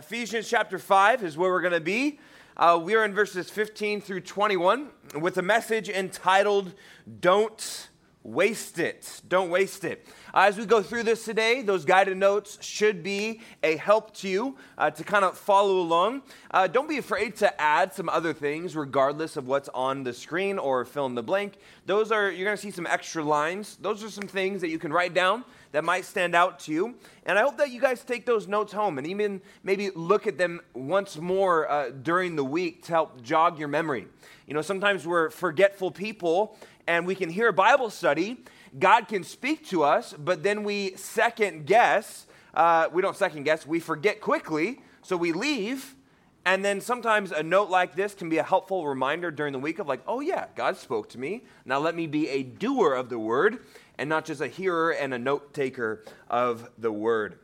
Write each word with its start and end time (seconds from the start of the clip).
Ephesians 0.00 0.48
chapter 0.48 0.78
5 0.78 1.22
is 1.24 1.36
where 1.36 1.50
we're 1.50 1.60
going 1.60 1.74
to 1.74 1.78
be. 1.78 2.18
Uh, 2.56 2.80
we 2.82 2.94
are 2.94 3.04
in 3.04 3.12
verses 3.12 3.50
15 3.50 4.00
through 4.00 4.22
21 4.22 4.88
with 5.20 5.36
a 5.36 5.42
message 5.42 5.90
entitled 5.90 6.72
Don't 7.20 7.90
Waste 8.22 8.78
It. 8.78 9.20
Don't 9.28 9.50
Waste 9.50 9.84
It. 9.84 10.06
Uh, 10.32 10.46
as 10.48 10.56
we 10.56 10.64
go 10.64 10.80
through 10.80 11.02
this 11.02 11.26
today, 11.26 11.60
those 11.60 11.84
guided 11.84 12.16
notes 12.16 12.56
should 12.62 13.02
be 13.02 13.42
a 13.62 13.76
help 13.76 14.14
to 14.16 14.28
you 14.30 14.56
uh, 14.78 14.90
to 14.90 15.04
kind 15.04 15.22
of 15.22 15.36
follow 15.36 15.80
along. 15.80 16.22
Uh, 16.50 16.66
don't 16.66 16.88
be 16.88 16.96
afraid 16.96 17.36
to 17.36 17.60
add 17.60 17.92
some 17.92 18.08
other 18.08 18.32
things, 18.32 18.74
regardless 18.74 19.36
of 19.36 19.48
what's 19.48 19.68
on 19.74 20.02
the 20.02 20.14
screen 20.14 20.58
or 20.58 20.86
fill 20.86 21.04
in 21.04 21.14
the 21.14 21.22
blank. 21.22 21.58
Those 21.84 22.10
are, 22.10 22.30
you're 22.30 22.46
going 22.46 22.56
to 22.56 22.62
see 22.62 22.70
some 22.70 22.86
extra 22.86 23.22
lines. 23.22 23.76
Those 23.76 24.02
are 24.02 24.08
some 24.08 24.28
things 24.28 24.62
that 24.62 24.70
you 24.70 24.78
can 24.78 24.94
write 24.94 25.12
down 25.12 25.44
that 25.72 25.84
might 25.84 26.04
stand 26.04 26.34
out 26.34 26.58
to 26.60 26.72
you. 26.72 26.96
And 27.24 27.38
I 27.38 27.42
hope 27.42 27.58
that 27.58 27.70
you 27.70 27.80
guys 27.80 28.02
take 28.02 28.26
those 28.26 28.48
notes 28.48 28.72
home 28.72 28.98
and 28.98 29.06
even 29.06 29.40
maybe 29.62 29.90
look 29.90 30.26
at 30.26 30.38
them 30.38 30.60
once 30.74 31.16
more 31.16 31.70
uh, 31.70 31.90
during 31.90 32.36
the 32.36 32.44
week 32.44 32.84
to 32.84 32.92
help 32.92 33.22
jog 33.22 33.58
your 33.58 33.68
memory. 33.68 34.06
You 34.46 34.54
know, 34.54 34.62
sometimes 34.62 35.06
we're 35.06 35.30
forgetful 35.30 35.92
people 35.92 36.56
and 36.86 37.06
we 37.06 37.14
can 37.14 37.28
hear 37.28 37.48
a 37.48 37.52
Bible 37.52 37.90
study. 37.90 38.42
God 38.78 39.08
can 39.08 39.24
speak 39.24 39.66
to 39.68 39.84
us, 39.84 40.12
but 40.18 40.42
then 40.42 40.64
we 40.64 40.96
second 40.96 41.66
guess. 41.66 42.26
Uh, 42.52 42.88
we 42.92 43.00
don't 43.00 43.16
second 43.16 43.44
guess, 43.44 43.64
we 43.64 43.78
forget 43.78 44.20
quickly, 44.20 44.80
so 45.02 45.16
we 45.16 45.32
leave. 45.32 45.94
And 46.46 46.64
then 46.64 46.80
sometimes 46.80 47.32
a 47.32 47.42
note 47.42 47.68
like 47.68 47.94
this 47.94 48.14
can 48.14 48.28
be 48.28 48.38
a 48.38 48.42
helpful 48.42 48.88
reminder 48.88 49.30
during 49.30 49.52
the 49.52 49.58
week 49.58 49.78
of, 49.78 49.86
like, 49.86 50.00
oh, 50.06 50.20
yeah, 50.20 50.46
God 50.56 50.76
spoke 50.78 51.10
to 51.10 51.18
me. 51.18 51.44
Now 51.66 51.78
let 51.78 51.94
me 51.94 52.06
be 52.06 52.28
a 52.30 52.42
doer 52.42 52.94
of 52.94 53.10
the 53.10 53.18
word 53.18 53.58
and 54.00 54.08
not 54.08 54.24
just 54.24 54.40
a 54.40 54.48
hearer 54.48 54.92
and 54.92 55.12
a 55.12 55.18
note 55.18 55.52
taker 55.52 56.02
of 56.30 56.70
the 56.78 56.90
word. 56.90 57.38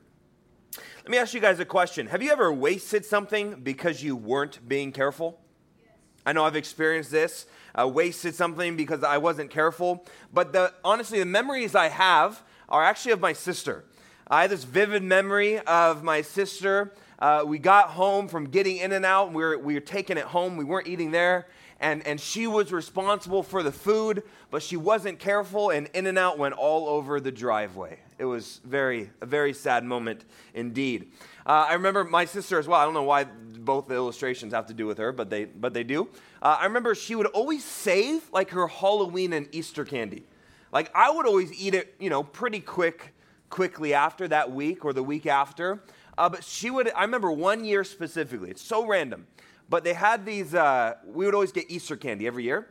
Let 1.02 1.10
me 1.10 1.18
ask 1.18 1.34
you 1.34 1.40
guys 1.40 1.60
a 1.60 1.66
question. 1.66 2.06
Have 2.06 2.22
you 2.22 2.32
ever 2.32 2.50
wasted 2.50 3.04
something 3.04 3.60
because 3.60 4.02
you 4.02 4.16
weren't 4.16 4.66
being 4.66 4.90
careful? 4.90 5.38
Yes. 5.78 5.92
I 6.24 6.32
know 6.32 6.44
I've 6.44 6.56
experienced 6.56 7.10
this. 7.10 7.44
I 7.74 7.84
wasted 7.84 8.34
something 8.34 8.74
because 8.74 9.04
I 9.04 9.18
wasn't 9.18 9.50
careful. 9.50 10.06
But 10.32 10.54
the, 10.54 10.72
honestly, 10.82 11.18
the 11.18 11.26
memories 11.26 11.74
I 11.74 11.88
have 11.88 12.42
are 12.70 12.82
actually 12.82 13.12
of 13.12 13.20
my 13.20 13.34
sister. 13.34 13.84
I 14.26 14.40
have 14.40 14.50
this 14.50 14.64
vivid 14.64 15.02
memory 15.02 15.58
of 15.58 16.02
my 16.02 16.22
sister. 16.22 16.94
Uh, 17.18 17.44
we 17.46 17.58
got 17.58 17.90
home 17.90 18.28
from 18.28 18.46
getting 18.46 18.78
in 18.78 18.92
and 18.92 19.04
out. 19.04 19.30
We 19.30 19.42
were, 19.42 19.58
we 19.58 19.74
were 19.74 19.80
taking 19.80 20.16
it 20.16 20.24
home. 20.24 20.56
We 20.56 20.64
weren't 20.64 20.88
eating 20.88 21.10
there 21.10 21.48
and, 21.80 22.06
and 22.06 22.20
she 22.20 22.46
was 22.46 22.72
responsible 22.72 23.42
for 23.42 23.62
the 23.62 23.72
food, 23.72 24.22
but 24.50 24.62
she 24.62 24.76
wasn't 24.76 25.18
careful, 25.18 25.70
and 25.70 25.88
In 25.92 26.06
and 26.06 26.18
Out 26.18 26.38
went 26.38 26.54
all 26.54 26.88
over 26.88 27.20
the 27.20 27.32
driveway. 27.32 27.98
It 28.18 28.24
was 28.24 28.60
very, 28.64 29.10
a 29.20 29.26
very 29.26 29.52
sad 29.52 29.84
moment 29.84 30.24
indeed. 30.54 31.12
Uh, 31.44 31.66
I 31.68 31.74
remember 31.74 32.02
my 32.02 32.24
sister 32.24 32.58
as 32.58 32.66
well. 32.66 32.80
I 32.80 32.84
don't 32.84 32.94
know 32.94 33.02
why 33.02 33.24
both 33.24 33.88
the 33.88 33.94
illustrations 33.94 34.54
have 34.54 34.66
to 34.66 34.74
do 34.74 34.86
with 34.86 34.98
her, 34.98 35.12
but 35.12 35.28
they, 35.28 35.44
but 35.44 35.74
they 35.74 35.84
do. 35.84 36.08
Uh, 36.40 36.56
I 36.60 36.64
remember 36.64 36.94
she 36.94 37.14
would 37.14 37.26
always 37.26 37.62
save 37.62 38.30
like 38.32 38.50
her 38.50 38.66
Halloween 38.66 39.34
and 39.34 39.48
Easter 39.52 39.84
candy. 39.84 40.24
Like 40.72 40.90
I 40.94 41.10
would 41.10 41.26
always 41.26 41.52
eat 41.60 41.74
it, 41.74 41.94
you 41.98 42.08
know, 42.08 42.22
pretty 42.22 42.60
quick, 42.60 43.14
quickly 43.50 43.92
after 43.92 44.26
that 44.28 44.50
week 44.50 44.84
or 44.84 44.92
the 44.92 45.02
week 45.02 45.26
after. 45.26 45.82
Uh, 46.18 46.30
but 46.30 46.42
she 46.42 46.70
would, 46.70 46.90
I 46.94 47.02
remember 47.02 47.30
one 47.30 47.64
year 47.64 47.84
specifically, 47.84 48.50
it's 48.50 48.62
so 48.62 48.86
random. 48.86 49.26
But 49.68 49.84
they 49.84 49.94
had 49.94 50.24
these, 50.24 50.54
uh, 50.54 50.94
we 51.04 51.24
would 51.24 51.34
always 51.34 51.52
get 51.52 51.70
Easter 51.70 51.96
candy 51.96 52.26
every 52.26 52.44
year. 52.44 52.68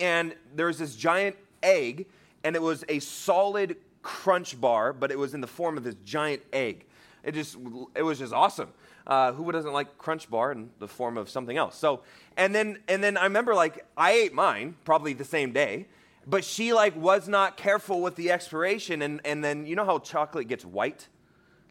And 0.00 0.34
there 0.54 0.66
was 0.66 0.78
this 0.78 0.96
giant 0.96 1.36
egg, 1.62 2.06
and 2.42 2.56
it 2.56 2.62
was 2.62 2.84
a 2.88 2.98
solid 2.98 3.76
crunch 4.02 4.60
bar, 4.60 4.92
but 4.92 5.10
it 5.10 5.18
was 5.18 5.34
in 5.34 5.40
the 5.40 5.46
form 5.46 5.76
of 5.76 5.84
this 5.84 5.96
giant 6.04 6.42
egg. 6.52 6.86
It 7.22 7.32
just, 7.32 7.56
it 7.94 8.02
was 8.02 8.18
just 8.18 8.32
awesome. 8.32 8.70
Uh, 9.06 9.32
who 9.32 9.50
doesn't 9.52 9.72
like 9.72 9.98
crunch 9.98 10.30
bar 10.30 10.52
in 10.52 10.70
the 10.78 10.88
form 10.88 11.18
of 11.18 11.28
something 11.28 11.56
else? 11.56 11.76
So, 11.76 12.00
and 12.36 12.54
then, 12.54 12.78
and 12.88 13.02
then 13.02 13.16
I 13.16 13.24
remember 13.24 13.54
like 13.54 13.84
I 13.96 14.12
ate 14.12 14.32
mine 14.32 14.76
probably 14.84 15.12
the 15.12 15.24
same 15.24 15.52
day, 15.52 15.86
but 16.26 16.44
she 16.44 16.72
like 16.72 16.96
was 16.96 17.28
not 17.28 17.56
careful 17.56 18.00
with 18.00 18.16
the 18.16 18.30
expiration, 18.30 19.02
and 19.02 19.20
and 19.24 19.44
then 19.44 19.66
you 19.66 19.76
know 19.76 19.84
how 19.84 19.98
chocolate 19.98 20.48
gets 20.48 20.64
white 20.64 21.08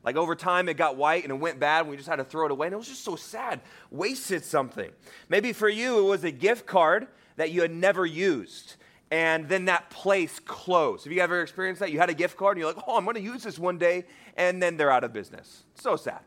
like 0.03 0.15
over 0.15 0.35
time, 0.35 0.67
it 0.69 0.75
got 0.75 0.97
white 0.97 1.23
and 1.23 1.31
it 1.31 1.39
went 1.39 1.59
bad, 1.59 1.81
and 1.81 1.89
we 1.89 1.97
just 1.97 2.09
had 2.09 2.17
to 2.17 2.23
throw 2.23 2.45
it 2.45 2.51
away. 2.51 2.67
And 2.67 2.73
it 2.73 2.77
was 2.77 2.87
just 2.87 3.03
so 3.03 3.15
sad. 3.15 3.61
Wasted 3.89 4.43
something. 4.43 4.91
Maybe 5.29 5.53
for 5.53 5.69
you, 5.69 5.99
it 5.99 6.09
was 6.09 6.23
a 6.23 6.31
gift 6.31 6.65
card 6.65 7.07
that 7.37 7.51
you 7.51 7.61
had 7.61 7.71
never 7.71 8.05
used. 8.05 8.75
And 9.11 9.47
then 9.47 9.65
that 9.65 9.91
place 9.91 10.39
closed. 10.39 11.03
Have 11.03 11.13
you 11.13 11.21
ever 11.21 11.41
experienced 11.41 11.79
that? 11.81 11.91
You 11.91 11.99
had 11.99 12.09
a 12.09 12.15
gift 12.15 12.35
card 12.35 12.57
and 12.57 12.63
you're 12.63 12.73
like, 12.73 12.83
oh, 12.87 12.97
I'm 12.97 13.03
going 13.03 13.15
to 13.15 13.21
use 13.21 13.43
this 13.43 13.59
one 13.59 13.77
day. 13.77 14.05
And 14.37 14.61
then 14.61 14.75
they're 14.75 14.91
out 14.91 15.03
of 15.03 15.13
business. 15.13 15.63
So 15.75 15.95
sad. 15.95 16.21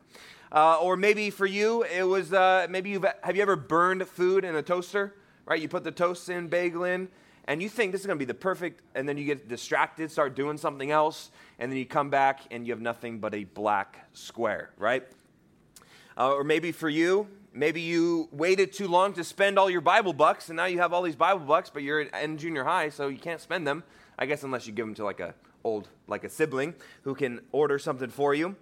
Uh, 0.53 0.79
or 0.81 0.97
maybe 0.97 1.31
for 1.31 1.47
you, 1.47 1.83
it 1.83 2.05
was 2.05 2.33
uh, 2.33 2.69
maybe 2.71 2.91
you've, 2.91 3.05
have 3.25 3.35
you 3.35 3.43
ever 3.43 3.57
burned 3.57 4.07
food 4.07 4.45
in 4.45 4.55
a 4.55 4.63
toaster? 4.63 5.17
Right? 5.45 5.61
You 5.61 5.69
put 5.69 5.83
the 5.83 5.91
toast 5.91 6.29
in, 6.29 6.47
bagel 6.47 6.85
in, 6.85 7.09
and 7.47 7.63
you 7.63 7.69
think 7.69 7.93
this 7.93 8.01
is 8.01 8.07
going 8.07 8.19
to 8.19 8.25
be 8.25 8.27
the 8.27 8.35
perfect, 8.35 8.83
and 8.95 9.09
then 9.09 9.17
you 9.17 9.25
get 9.25 9.49
distracted, 9.49 10.11
start 10.11 10.35
doing 10.35 10.59
something 10.59 10.91
else, 10.91 11.31
and 11.59 11.71
then 11.71 11.79
you 11.79 11.87
come 11.87 12.11
back 12.11 12.41
and 12.51 12.67
you 12.67 12.73
have 12.73 12.81
nothing 12.81 13.19
but 13.19 13.35
a 13.35 13.45
black 13.45 14.09
square, 14.13 14.71
right? 14.79 15.05
Uh, 16.19 16.33
or 16.33 16.45
maybe 16.45 16.73
for 16.73 16.89
you, 16.89 17.29
maybe 17.53 17.81
you 17.81 18.29
waited 18.33 18.73
too 18.73 18.89
long 18.89 19.13
to 19.13 19.23
spend 19.23 19.59
all 19.59 19.71
your 19.71 19.81
Bible 19.81 20.13
bucks, 20.13 20.49
and 20.49 20.57
now 20.57 20.65
you 20.65 20.79
have 20.79 20.93
all 20.93 21.03
these 21.03 21.17
Bible 21.17 21.45
bucks, 21.45 21.71
but 21.71 21.83
you're 21.83 22.01
in 22.01 22.39
junior 22.39 22.65
high, 22.65 22.89
so 22.89 23.09
you 23.09 23.19
can't 23.19 23.41
spend 23.41 23.67
them. 23.67 23.85
I 24.19 24.27
guess 24.27 24.43
unless 24.43 24.67
you 24.67 24.73
give 24.73 24.87
them 24.87 24.95
to 24.95 25.05
like 25.05 25.21
a 25.21 25.35
old, 25.63 25.89
like 26.07 26.25
a 26.25 26.29
sibling 26.31 26.75
who 27.03 27.15
can 27.15 27.41
order 27.53 27.79
something 27.79 28.09
for 28.09 28.35
you. 28.35 28.57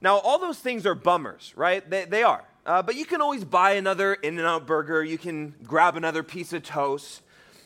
Now, 0.00 0.18
all 0.18 0.38
those 0.38 0.58
things 0.58 0.84
are 0.84 0.94
bummers, 0.94 1.52
right? 1.56 1.88
They, 1.88 2.06
they 2.06 2.22
are. 2.22 2.44
Uh, 2.66 2.82
but 2.82 2.96
you 2.96 3.04
can 3.04 3.20
always 3.20 3.44
buy 3.44 3.72
another 3.72 4.14
In 4.14 4.38
N 4.38 4.44
Out 4.44 4.66
burger. 4.66 5.04
You 5.04 5.18
can 5.18 5.54
grab 5.62 5.96
another 5.96 6.22
piece 6.22 6.52
of 6.52 6.62
toast. 6.62 7.22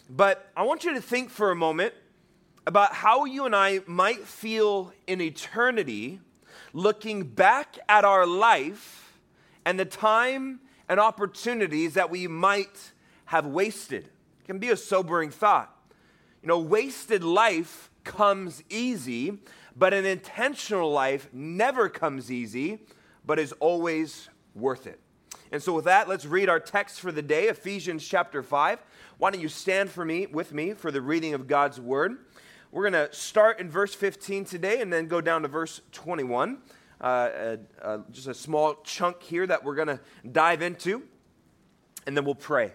But 0.09 0.51
I 0.57 0.63
want 0.63 0.85
you 0.85 0.95
to 0.95 1.01
think 1.01 1.31
for 1.31 1.51
a 1.51 1.57
moment 1.57 1.93
about 2.67 2.95
how 2.95 3.25
you 3.25 3.45
and 3.45 3.55
I 3.55 3.81
might 3.87 4.27
feel 4.27 4.93
in 5.07 5.21
eternity 5.21 6.21
looking 6.73 7.25
back 7.25 7.79
at 7.89 8.05
our 8.05 8.27
life 8.27 9.21
and 9.65 9.79
the 9.79 9.85
time 9.85 10.61
and 10.89 10.99
opportunities 10.99 11.95
that 11.95 12.11
we 12.11 12.27
might 12.27 12.93
have 13.27 13.47
wasted. 13.47 14.05
It 14.05 14.47
can 14.47 14.59
be 14.59 14.71
a 14.71 14.77
sobering 14.77 15.31
thought. 15.31 15.75
You 16.43 16.49
know, 16.49 16.59
wasted 16.59 17.23
life 17.23 17.91
comes 18.05 18.63
easy, 18.71 19.39
but 19.77 19.93
an 19.93 20.07
intentional 20.07 20.91
life 20.91 21.29
never 21.33 21.91
comes 21.91 22.33
easy, 22.33 22.79
but 23.27 23.39
is 23.39 23.53
always 23.61 24.31
worth 24.55 24.87
it. 24.87 25.01
And 25.53 25.63
so 25.63 25.75
with 25.75 25.85
that, 25.85 26.09
let's 26.09 26.25
read 26.25 26.49
our 26.49 26.61
text 26.61 27.01
for 27.01 27.13
the 27.13 27.23
day, 27.23 27.49
Ephesians 27.49 28.07
chapter 28.07 28.43
5. 28.43 28.79
Why 29.19 29.33
don't 29.33 29.41
you 29.41 29.49
stand 29.49 29.91
for 29.91 30.05
me 30.05 30.27
with 30.27 30.53
me 30.53 30.75
for 30.75 30.93
the 30.93 31.03
reading 31.03 31.35
of 31.35 31.49
God's 31.49 31.81
word? 31.81 32.19
We're 32.71 32.89
going 32.89 33.09
to 33.09 33.13
start 33.13 33.59
in 33.59 33.69
verse 33.69 33.93
15 33.93 34.45
today 34.45 34.81
and 34.81 34.93
then 34.93 35.09
go 35.09 35.21
down 35.21 35.43
to 35.43 35.49
verse 35.49 35.81
21. 35.91 36.59
Uh, 37.01 37.05
uh, 37.05 37.57
uh, 37.83 37.99
just 38.13 38.29
a 38.29 38.35
small 38.35 38.77
chunk 38.85 39.21
here 39.23 39.45
that 39.45 39.65
we're 39.65 39.75
going 39.75 39.89
to 39.89 40.01
dive 40.31 40.63
into, 40.63 41.03
and 42.07 42.17
then 42.17 42.25
we'll 42.25 42.35
pray. 42.37 42.73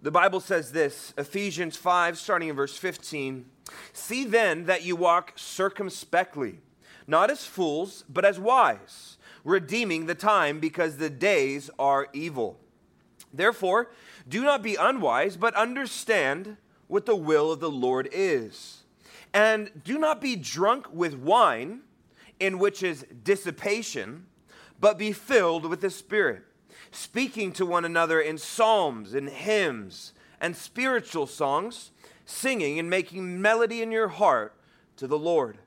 The 0.00 0.10
Bible 0.10 0.40
says 0.40 0.72
this 0.72 1.12
Ephesians 1.18 1.76
5, 1.76 2.18
starting 2.18 2.48
in 2.48 2.56
verse 2.56 2.76
15 2.76 3.44
See 3.92 4.24
then 4.24 4.64
that 4.64 4.84
you 4.84 4.96
walk 4.96 5.34
circumspectly, 5.36 6.60
not 7.06 7.30
as 7.30 7.44
fools, 7.44 8.04
but 8.08 8.24
as 8.24 8.38
wise, 8.38 9.18
redeeming 9.44 10.06
the 10.06 10.14
time 10.14 10.60
because 10.60 10.96
the 10.96 11.10
days 11.10 11.68
are 11.78 12.08
evil. 12.14 12.58
Therefore, 13.32 13.90
do 14.28 14.42
not 14.42 14.62
be 14.62 14.76
unwise, 14.76 15.36
but 15.36 15.54
understand 15.54 16.56
what 16.86 17.06
the 17.06 17.16
will 17.16 17.50
of 17.50 17.60
the 17.60 17.70
Lord 17.70 18.08
is. 18.12 18.84
And 19.32 19.70
do 19.82 19.98
not 19.98 20.20
be 20.20 20.36
drunk 20.36 20.92
with 20.92 21.14
wine, 21.14 21.80
in 22.38 22.58
which 22.58 22.82
is 22.82 23.06
dissipation, 23.24 24.26
but 24.78 24.98
be 24.98 25.12
filled 25.12 25.64
with 25.64 25.80
the 25.80 25.90
Spirit, 25.90 26.42
speaking 26.90 27.52
to 27.52 27.64
one 27.64 27.84
another 27.84 28.20
in 28.20 28.36
psalms 28.36 29.14
and 29.14 29.28
hymns 29.28 30.12
and 30.40 30.56
spiritual 30.56 31.26
songs, 31.26 31.92
singing 32.26 32.78
and 32.78 32.90
making 32.90 33.40
melody 33.40 33.80
in 33.80 33.92
your 33.92 34.08
heart 34.08 34.54
to 34.96 35.06
the 35.06 35.18
Lord, 35.18 35.58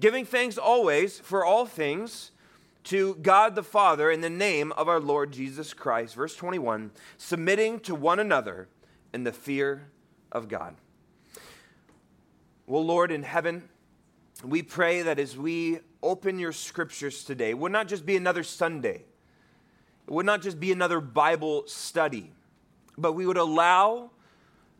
giving 0.00 0.24
thanks 0.24 0.58
always 0.58 1.20
for 1.20 1.44
all 1.44 1.66
things 1.66 2.32
to 2.84 3.14
God 3.16 3.54
the 3.54 3.62
Father 3.62 4.10
in 4.10 4.20
the 4.20 4.30
name 4.30 4.72
of 4.72 4.88
our 4.88 5.00
Lord 5.00 5.32
Jesus 5.32 5.72
Christ. 5.72 6.14
Verse 6.14 6.34
21 6.34 6.90
submitting 7.16 7.80
to 7.80 7.94
one 7.94 8.18
another 8.18 8.68
in 9.12 9.24
the 9.24 9.32
fear 9.32 9.88
of 10.30 10.48
God. 10.48 10.76
Well, 12.66 12.84
Lord 12.84 13.10
in 13.10 13.22
heaven, 13.22 13.68
we 14.44 14.62
pray 14.62 15.02
that 15.02 15.18
as 15.18 15.36
we 15.36 15.80
open 16.02 16.38
your 16.38 16.52
scriptures 16.52 17.24
today, 17.24 17.50
it 17.50 17.58
would 17.58 17.72
not 17.72 17.88
just 17.88 18.06
be 18.06 18.16
another 18.16 18.42
Sunday, 18.42 19.04
it 20.06 20.10
would 20.10 20.26
not 20.26 20.42
just 20.42 20.58
be 20.58 20.72
another 20.72 21.00
Bible 21.00 21.64
study, 21.66 22.32
but 22.98 23.12
we 23.12 23.26
would 23.26 23.36
allow 23.36 24.10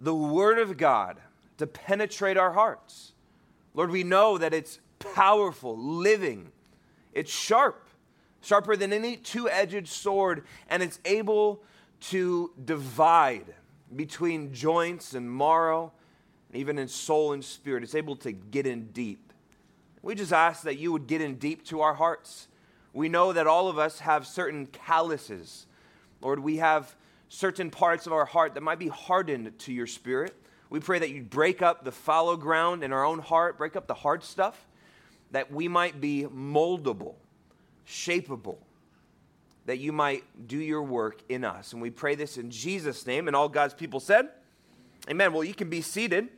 the 0.01 0.15
Word 0.15 0.59
of 0.59 0.77
God 0.77 1.19
to 1.59 1.67
penetrate 1.67 2.37
our 2.37 2.53
hearts. 2.53 3.13
Lord, 3.75 3.91
we 3.91 4.03
know 4.03 4.37
that 4.37 4.53
it's 4.53 4.81
powerful, 4.99 5.77
living, 5.77 6.51
It's 7.13 7.31
sharp, 7.31 7.89
sharper 8.43 8.77
than 8.77 8.93
any 8.93 9.17
two 9.17 9.49
edged 9.49 9.89
sword, 9.89 10.45
and 10.69 10.83
it's 10.83 11.01
able 11.05 11.63
to 12.01 12.51
divide 12.65 13.55
between 13.95 14.53
joints 14.53 15.15
and 15.15 15.31
marrow, 15.31 15.93
and 16.49 16.61
even 16.61 16.79
in 16.79 16.89
soul 16.89 17.33
and 17.33 17.45
spirit. 17.45 17.83
It's 17.83 17.95
able 17.95 18.17
to 18.17 18.33
get 18.33 18.67
in 18.67 18.87
deep. 18.93 19.33
We 20.03 20.15
just 20.15 20.33
ask 20.33 20.63
that 20.65 20.79
you 20.79 20.93
would 20.93 21.07
get 21.07 21.21
in 21.21 21.37
deep 21.37 21.65
to 21.67 21.81
our 21.81 21.95
hearts. 21.95 22.49
We 22.93 23.09
know 23.09 23.33
that 23.33 23.47
all 23.47 23.69
of 23.69 23.79
us 23.79 24.01
have 24.01 24.27
certain 24.27 24.67
calluses. 24.67 25.67
Lord, 26.21 26.41
we 26.41 26.57
have 26.57 26.95
certain 27.29 27.71
parts 27.71 28.07
of 28.07 28.13
our 28.13 28.25
heart 28.25 28.55
that 28.55 28.63
might 28.63 28.79
be 28.79 28.89
hardened 28.89 29.59
to 29.61 29.73
your 29.73 29.87
spirit. 29.87 30.35
We 30.69 30.81
pray 30.81 30.99
that 30.99 31.11
you 31.11 31.23
break 31.23 31.63
up 31.63 31.85
the 31.85 31.93
fallow 31.93 32.37
ground 32.37 32.83
in 32.83 32.93
our 32.93 33.05
own 33.05 33.21
heart, 33.21 33.59
break 33.59 33.77
up 33.77 33.87
the 33.87 33.95
hard 33.95 34.25
stuff, 34.25 34.67
that 35.31 35.51
we 35.51 35.69
might 35.69 36.01
be 36.01 36.25
moldable, 36.25 37.15
shapeable, 37.87 38.59
that 39.67 39.79
you 39.79 39.93
might 39.93 40.25
do 40.47 40.59
your 40.59 40.83
work 40.83 41.23
in 41.29 41.45
us. 41.45 41.73
And 41.73 41.81
we 41.81 41.91
pray 41.91 42.15
this 42.15 42.37
in 42.37 42.51
Jesus' 42.51 43.07
name. 43.07 43.29
And 43.29 43.37
all 43.37 43.49
God's 43.49 43.75
people 43.75 44.01
said, 44.01 44.29
Amen. 45.09 45.33
Well, 45.33 45.45
you 45.45 45.55
can 45.55 45.69
be 45.69 45.81
seated. 45.81 46.29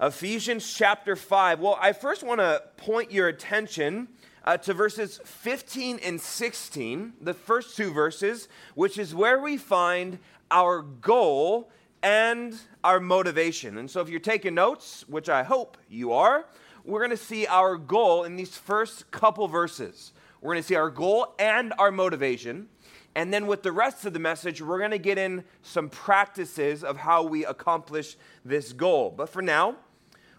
Ephesians 0.00 0.74
chapter 0.74 1.16
5. 1.16 1.60
Well, 1.60 1.78
I 1.80 1.92
first 1.92 2.22
want 2.22 2.40
to 2.40 2.62
point 2.76 3.12
your 3.12 3.28
attention 3.28 4.08
uh, 4.44 4.56
to 4.58 4.74
verses 4.74 5.20
15 5.24 6.00
and 6.02 6.20
16, 6.20 7.14
the 7.20 7.34
first 7.34 7.76
two 7.76 7.92
verses, 7.92 8.48
which 8.74 8.98
is 8.98 9.14
where 9.14 9.40
we 9.40 9.56
find 9.56 10.18
our 10.50 10.82
goal 10.82 11.70
and 12.02 12.58
our 12.82 13.00
motivation. 13.00 13.78
And 13.78 13.90
so, 13.90 14.00
if 14.00 14.08
you're 14.08 14.20
taking 14.20 14.54
notes, 14.54 15.04
which 15.08 15.28
I 15.28 15.42
hope 15.42 15.78
you 15.88 16.12
are, 16.12 16.46
we're 16.84 17.00
going 17.00 17.10
to 17.10 17.16
see 17.16 17.46
our 17.46 17.76
goal 17.76 18.24
in 18.24 18.36
these 18.36 18.56
first 18.56 19.10
couple 19.10 19.48
verses. 19.48 20.12
We're 20.44 20.52
going 20.52 20.62
to 20.62 20.68
see 20.68 20.74
our 20.74 20.90
goal 20.90 21.34
and 21.38 21.72
our 21.78 21.90
motivation. 21.90 22.68
And 23.14 23.32
then 23.32 23.46
with 23.46 23.62
the 23.62 23.72
rest 23.72 24.04
of 24.04 24.12
the 24.12 24.18
message, 24.18 24.60
we're 24.60 24.78
going 24.78 24.90
to 24.90 24.98
get 24.98 25.16
in 25.16 25.42
some 25.62 25.88
practices 25.88 26.84
of 26.84 26.98
how 26.98 27.22
we 27.22 27.46
accomplish 27.46 28.18
this 28.44 28.74
goal. 28.74 29.14
But 29.16 29.30
for 29.30 29.40
now, 29.40 29.76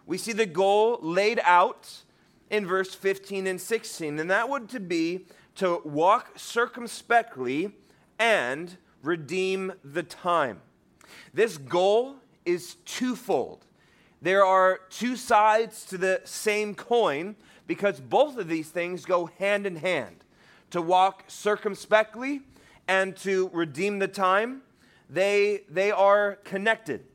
we 0.06 0.20
see 0.20 0.32
the 0.32 0.46
goal 0.46 1.00
laid 1.02 1.40
out 1.44 2.04
in 2.52 2.68
verse 2.68 2.94
15 2.94 3.48
and 3.48 3.60
16, 3.60 4.20
and 4.20 4.30
that 4.30 4.48
would 4.48 4.70
to 4.70 4.80
be 4.80 5.26
to 5.56 5.82
walk 5.84 6.34
circumspectly 6.38 7.72
and 8.20 8.78
redeem 9.02 9.74
the 9.84 10.04
time. 10.04 10.62
This 11.34 11.58
goal 11.58 12.18
is 12.46 12.76
twofold. 12.86 13.66
There 14.22 14.46
are 14.46 14.82
two 14.92 15.16
sides 15.16 15.84
to 15.86 15.98
the 15.98 16.22
same 16.26 16.76
coin, 16.76 17.36
because 17.68 18.00
both 18.00 18.38
of 18.38 18.48
these 18.48 18.70
things 18.70 19.06
go 19.06 19.28
hand 19.40 19.66
in 19.66 19.78
hand. 19.78 20.18
To 20.72 20.82
walk 20.82 21.24
circumspectly 21.28 22.42
and 22.88 23.16
to 23.18 23.50
redeem 23.54 24.00
the 24.00 24.08
time, 24.08 24.62
they, 25.10 25.62
they 25.70 25.92
are 25.92 26.36
connected. 26.44 27.06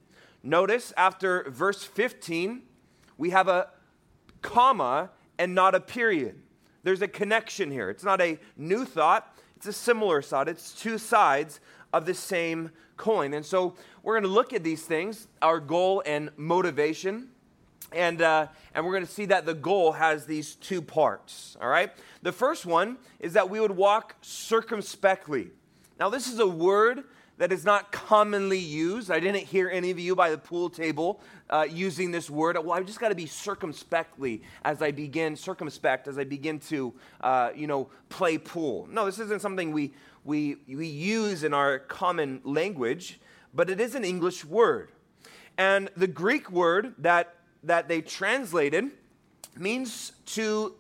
Notice 0.43 0.93
after 0.97 1.45
verse 1.51 1.85
15, 1.85 2.63
we 3.19 3.31
have 3.31 3.49
a 3.49 3.69
comma 4.41 5.11
and 5.39 5.55
not 5.55 5.75
a 5.75 5.81
period. 5.81 6.41
There's 6.83 7.03
a 7.03 7.09
connection 7.09 7.71
here. 7.71 7.91
It's 7.91 8.05
not 8.05 8.21
a 8.21 8.39
new 8.57 8.85
thought, 8.85 9.37
it's 9.57 9.67
a 9.67 9.73
similar 9.73 10.23
thought. 10.23 10.49
It's 10.49 10.73
two 10.73 10.97
sides 10.97 11.61
of 11.93 12.07
the 12.07 12.15
same 12.15 12.71
coin. 12.97 13.35
And 13.35 13.45
so 13.45 13.75
we're 14.03 14.15
going 14.15 14.23
to 14.23 14.35
look 14.35 14.55
at 14.55 14.65
these 14.65 14.83
things 14.83 15.27
our 15.43 15.61
goal 15.61 16.03
and 16.07 16.31
motivation 16.39 17.29
and, 17.93 18.23
uh, 18.23 18.47
and 18.75 18.85
we're 18.85 18.93
going 18.93 19.07
to 19.07 19.13
see 19.13 19.27
that 19.27 19.47
the 19.47 19.55
goal 19.55 19.93
has 19.93 20.27
these 20.27 20.55
two 20.55 20.83
parts, 20.83 21.57
all 21.61 21.69
right? 21.69 21.93
The 22.23 22.33
first 22.33 22.67
one 22.67 22.99
is 23.19 23.33
that 23.33 23.51
we 23.51 23.61
would 23.61 23.71
walk 23.71 24.17
circumspectly. 24.21 25.51
Now, 25.99 26.09
this 26.09 26.29
is 26.29 26.39
a 26.39 26.47
word 26.47 27.05
that 27.41 27.53
is 27.53 27.65
not 27.65 27.91
commonly 27.91 28.59
used. 28.59 29.11
I 29.11 29.19
didn't 29.19 29.45
hear 29.45 29.71
any 29.71 29.91
of 29.91 29.99
you 29.99 30.15
by 30.15 30.31
the 30.31 30.37
pool 30.37 30.69
table 30.69 31.23
uh, 31.49 31.67
using 31.69 32.11
this 32.11 32.29
word. 32.29 32.59
Well, 32.59 32.73
I've 32.73 32.85
just 32.85 33.01
got 33.01 33.09
to 33.09 33.15
be 33.15 33.25
circumspectly 33.25 34.43
as 34.63 34.83
I 34.83 34.91
begin, 34.91 35.37
circumspect 35.37 36.07
as 36.07 36.19
I 36.19 36.25
begin 36.25 36.59
to, 36.69 36.93
uh, 37.23 37.51
you 37.57 37.67
know, 37.67 37.89
play 38.11 38.37
pool. 38.37 38.87
No, 38.91 39.07
this 39.07 39.19
isn't 39.19 39.41
something 39.41 39.73
we, 39.73 39.95
we, 40.23 40.57
we 40.69 40.87
use 40.87 41.43
in 41.43 41.55
our 41.55 41.79
common 41.79 42.43
language, 42.45 43.19
but 43.55 43.71
it 43.71 43.81
is 43.81 43.95
an 43.95 44.05
English 44.05 44.45
word. 44.45 44.91
And 45.57 45.89
the 45.97 46.07
Greek 46.07 46.51
word 46.51 46.95
that 46.99 47.37
that 47.63 47.89
they 47.89 48.01
translated 48.01 48.91
means 49.57 50.13
to, 50.27 50.75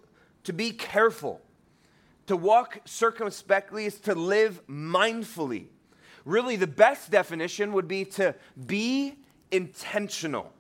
to 0.44 0.52
be 0.52 0.70
careful. 0.70 1.40
To 2.26 2.36
walk 2.36 2.80
circumspectly 2.84 3.86
is 3.86 3.98
to 4.00 4.14
live 4.14 4.66
mindfully. 4.68 5.66
Really, 6.24 6.56
the 6.56 6.66
best 6.66 7.10
definition 7.10 7.72
would 7.72 7.88
be 7.88 8.04
to 8.04 8.34
be 8.66 9.18
intentional, 9.50 10.52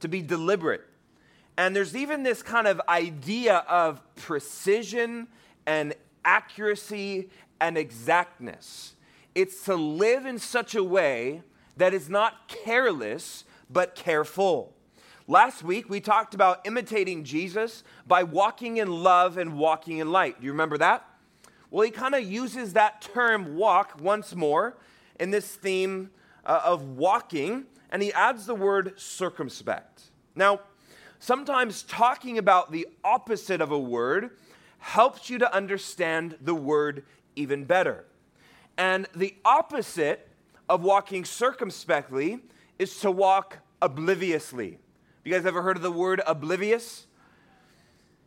to 0.00 0.08
be 0.08 0.20
deliberate. 0.20 0.82
And 1.56 1.74
there's 1.74 1.96
even 1.96 2.24
this 2.24 2.42
kind 2.42 2.66
of 2.66 2.80
idea 2.88 3.58
of 3.68 4.00
precision 4.16 5.28
and 5.66 5.94
accuracy 6.24 7.30
and 7.60 7.78
exactness. 7.78 8.96
It's 9.34 9.64
to 9.64 9.76
live 9.76 10.26
in 10.26 10.38
such 10.38 10.74
a 10.74 10.84
way 10.84 11.42
that 11.76 11.94
is 11.94 12.08
not 12.08 12.48
careless, 12.48 13.44
but 13.70 13.94
careful. 13.94 14.73
Last 15.26 15.62
week, 15.62 15.88
we 15.88 16.00
talked 16.00 16.34
about 16.34 16.66
imitating 16.66 17.24
Jesus 17.24 17.82
by 18.06 18.24
walking 18.24 18.76
in 18.76 18.88
love 18.88 19.38
and 19.38 19.56
walking 19.56 19.96
in 19.96 20.12
light. 20.12 20.38
Do 20.38 20.44
you 20.44 20.52
remember 20.52 20.76
that? 20.76 21.08
Well, 21.70 21.82
he 21.82 21.90
kind 21.90 22.14
of 22.14 22.22
uses 22.22 22.74
that 22.74 23.00
term 23.00 23.56
walk 23.56 23.98
once 24.02 24.34
more 24.34 24.76
in 25.18 25.30
this 25.30 25.54
theme 25.54 26.10
uh, 26.44 26.60
of 26.62 26.82
walking, 26.82 27.64
and 27.90 28.02
he 28.02 28.12
adds 28.12 28.44
the 28.44 28.54
word 28.54 29.00
circumspect. 29.00 30.02
Now, 30.36 30.60
sometimes 31.20 31.84
talking 31.84 32.36
about 32.36 32.70
the 32.70 32.86
opposite 33.02 33.62
of 33.62 33.70
a 33.70 33.78
word 33.78 34.32
helps 34.78 35.30
you 35.30 35.38
to 35.38 35.54
understand 35.54 36.36
the 36.42 36.54
word 36.54 37.02
even 37.34 37.64
better. 37.64 38.04
And 38.76 39.08
the 39.14 39.34
opposite 39.42 40.28
of 40.68 40.82
walking 40.82 41.24
circumspectly 41.24 42.40
is 42.78 42.98
to 43.00 43.10
walk 43.10 43.60
obliviously. 43.80 44.80
You 45.24 45.32
guys 45.32 45.46
ever 45.46 45.62
heard 45.62 45.76
of 45.78 45.82
the 45.82 45.90
word 45.90 46.20
oblivious? 46.26 47.06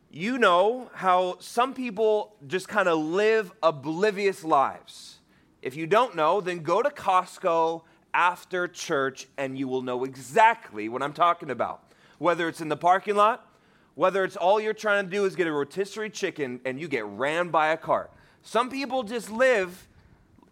You 0.09 0.39
know 0.39 0.89
how 0.95 1.37
some 1.39 1.75
people 1.75 2.33
just 2.47 2.67
kind 2.67 2.89
of 2.89 2.97
live 2.97 3.51
oblivious 3.61 4.43
lives. 4.43 5.19
If 5.61 5.75
you 5.75 5.85
don't 5.85 6.15
know, 6.15 6.41
then 6.41 6.63
go 6.63 6.81
to 6.81 6.89
Costco 6.89 7.83
after 8.15 8.67
church 8.67 9.27
and 9.37 9.59
you 9.59 9.67
will 9.67 9.83
know 9.83 10.05
exactly 10.05 10.89
what 10.89 11.03
I'm 11.03 11.13
talking 11.13 11.51
about. 11.51 11.83
Whether 12.17 12.47
it's 12.47 12.61
in 12.61 12.69
the 12.69 12.75
parking 12.75 13.15
lot, 13.15 13.47
whether 13.93 14.23
it's 14.23 14.35
all 14.35 14.59
you're 14.59 14.73
trying 14.73 15.05
to 15.05 15.11
do 15.11 15.25
is 15.25 15.35
get 15.35 15.45
a 15.45 15.51
rotisserie 15.51 16.09
chicken 16.09 16.61
and 16.65 16.79
you 16.79 16.87
get 16.87 17.05
ran 17.05 17.49
by 17.49 17.67
a 17.67 17.77
car. 17.77 18.09
Some 18.41 18.71
people 18.71 19.03
just 19.03 19.29
live 19.29 19.87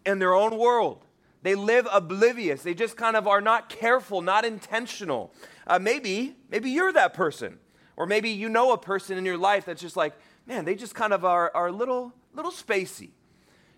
in 0.05 0.19
their 0.19 0.35
own 0.35 0.59
world. 0.59 1.04
They 1.45 1.53
live 1.53 1.87
oblivious. 1.91 2.63
They 2.63 2.73
just 2.73 2.97
kind 2.97 3.15
of 3.15 3.27
are 3.27 3.39
not 3.39 3.69
careful, 3.69 4.23
not 4.23 4.45
intentional. 4.45 5.31
Uh, 5.67 5.77
maybe, 5.77 6.35
maybe 6.49 6.71
you're 6.71 6.91
that 6.93 7.13
person. 7.13 7.59
Or 7.95 8.07
maybe 8.07 8.31
you 8.31 8.49
know 8.49 8.71
a 8.71 8.79
person 8.79 9.15
in 9.15 9.25
your 9.25 9.37
life 9.37 9.63
that's 9.65 9.79
just 9.79 9.95
like, 9.95 10.15
man, 10.47 10.65
they 10.65 10.73
just 10.73 10.95
kind 10.95 11.13
of 11.13 11.23
are, 11.23 11.51
are 11.53 11.67
a 11.67 11.71
little, 11.71 12.11
little 12.33 12.49
spacey. 12.49 13.11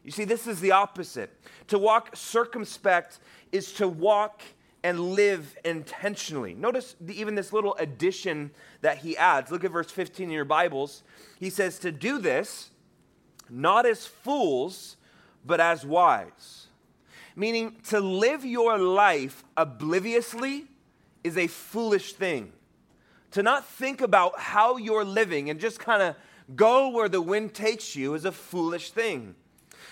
You 0.05 0.11
see, 0.11 0.23
this 0.23 0.47
is 0.47 0.61
the 0.61 0.71
opposite. 0.71 1.37
To 1.67 1.77
walk 1.77 2.15
circumspect 2.15 3.19
is 3.51 3.73
to 3.73 3.89
walk 3.89 4.43
and 4.81 5.01
live 5.01 5.57
intentionally. 5.65 6.53
Notice 6.53 6.95
the, 7.01 7.19
even 7.19 7.35
this 7.35 7.51
little 7.51 7.75
addition 7.79 8.51
that 8.79 8.99
he 8.99 9.17
adds. 9.17 9.51
Look 9.51 9.65
at 9.65 9.71
verse 9.71 9.91
15 9.91 10.27
in 10.27 10.31
your 10.31 10.45
Bibles. 10.45 11.03
He 11.37 11.49
says, 11.49 11.79
To 11.79 11.91
do 11.91 12.17
this, 12.17 12.69
not 13.49 13.85
as 13.85 14.07
fools, 14.07 14.95
but 15.45 15.59
as 15.59 15.85
wise 15.85 16.66
meaning 17.37 17.75
to 17.87 17.99
live 17.99 18.43
your 18.43 18.79
life 18.79 19.43
obliviously 19.55 20.65
is 21.23 21.37
a 21.37 21.45
foolish 21.45 22.13
thing. 22.13 22.51
To 23.31 23.43
not 23.43 23.65
think 23.65 24.01
about 24.01 24.39
how 24.39 24.77
you're 24.77 25.05
living 25.05 25.51
and 25.51 25.59
just 25.59 25.79
kind 25.79 26.01
of 26.01 26.15
go 26.55 26.89
where 26.89 27.07
the 27.07 27.21
wind 27.21 27.53
takes 27.53 27.95
you 27.95 28.15
is 28.15 28.25
a 28.25 28.31
foolish 28.31 28.89
thing. 28.89 29.35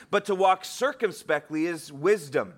But 0.10 0.26
to 0.26 0.34
walk 0.34 0.66
circumspectly 0.66 1.68
is 1.68 1.94
wisdom, 1.94 2.56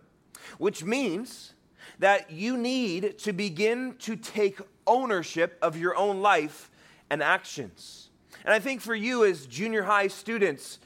which 0.58 0.86
means 0.86 1.54
that 2.00 2.32
you 2.32 2.56
need 2.56 3.18
to 3.20 3.34
begin 3.34 3.96
to 4.00 4.16
take 4.16 4.60
ownership 4.86 5.58
of 5.62 5.78
your 5.78 5.98
own 5.98 6.22
life 6.22 6.72
and 7.10 7.22
actions. 7.22 8.10
And 8.46 8.54
I 8.54 8.60
think 8.60 8.80
for 8.80 8.96
you 8.96 9.26
as 9.26 9.48
junior 9.48 9.84
high 9.84 10.08
students, 10.08 10.80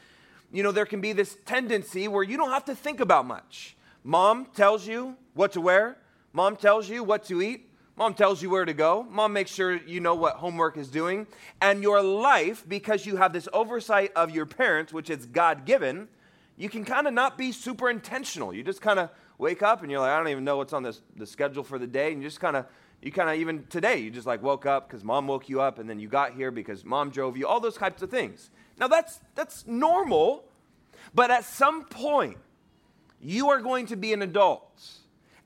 you 0.52 0.64
know, 0.64 0.72
there 0.72 0.88
can 0.88 1.02
be 1.02 1.14
this 1.14 1.38
tendency 1.46 2.08
where 2.08 2.24
you 2.24 2.38
don't 2.38 2.50
have 2.50 2.66
to 2.66 2.76
think 2.76 3.00
about 3.00 3.28
much. 3.28 3.76
Mom 4.04 4.46
tells 4.56 4.88
you 4.88 5.16
what 5.34 5.52
to 5.54 5.62
wear, 5.62 5.98
mom 6.34 6.56
tells 6.56 6.90
you 6.90 7.04
what 7.04 7.24
to 7.26 7.42
eat, 7.42 7.72
Mom 8.02 8.16
tells 8.16 8.42
you 8.42 8.50
where 8.50 8.66
to 8.66 8.74
go. 8.74 9.06
Mom 9.12 9.34
makes 9.34 9.52
sure 9.52 9.76
you 9.76 10.00
know 10.00 10.16
what 10.16 10.38
homework 10.38 10.76
is 10.76 10.88
doing. 10.88 11.28
And 11.62 11.84
your 11.84 12.02
life, 12.02 12.68
because 12.68 13.06
you 13.06 13.18
have 13.18 13.32
this 13.32 13.48
oversight 13.54 14.12
of 14.16 14.32
your 14.32 14.48
parents, 14.48 14.92
which 14.92 15.12
is 15.12 15.28
God 15.28 15.66
given, 15.66 16.08
you 16.58 16.70
can 16.70 16.84
kind 16.84 17.06
of 17.06 17.14
not 17.14 17.38
be 17.38 17.52
super 17.52 17.92
intentional. 17.92 18.56
You 18.56 18.64
just 18.64 18.82
kind 18.82 18.98
of 18.98 19.12
wake 19.38 19.62
up 19.62 19.82
and 19.82 19.92
you're 19.92 20.00
like, 20.00 20.12
I 20.12 20.18
don't 20.18 20.30
even 20.30 20.44
know 20.44 20.58
what's 20.58 20.74
on 20.74 20.84
this, 20.84 21.02
the 21.16 21.28
schedule 21.28 21.64
for 21.64 21.78
the 21.78 21.86
day. 21.86 22.12
And 22.12 22.24
you 22.24 22.28
just 22.28 22.40
kind 22.40 22.56
of, 22.56 22.66
you 23.04 23.12
kind 23.12 23.30
of 23.30 23.36
even 23.36 23.66
today, 23.68 23.98
you 23.98 24.10
just 24.10 24.26
like 24.26 24.42
woke 24.42 24.66
up 24.66 24.88
because 24.88 25.04
mom 25.04 25.28
woke 25.28 25.48
you 25.48 25.62
up 25.62 25.78
and 25.78 25.90
then 25.90 26.00
you 26.00 26.08
got 26.08 26.34
here 26.34 26.50
because 26.50 26.84
mom 26.84 27.10
drove 27.10 27.38
you, 27.38 27.46
all 27.46 27.60
those 27.60 27.78
types 27.78 28.02
of 28.02 28.10
things. 28.10 28.50
Now 28.80 28.88
that's, 28.88 29.20
that's 29.36 29.68
normal, 29.68 30.46
but 31.14 31.30
at 31.30 31.44
some 31.44 31.86
point, 31.86 32.38
you 33.22 33.50
are 33.50 33.62
going 33.62 33.86
to 33.88 33.96
be 33.96 34.14
an 34.14 34.22
adult 34.22 35.02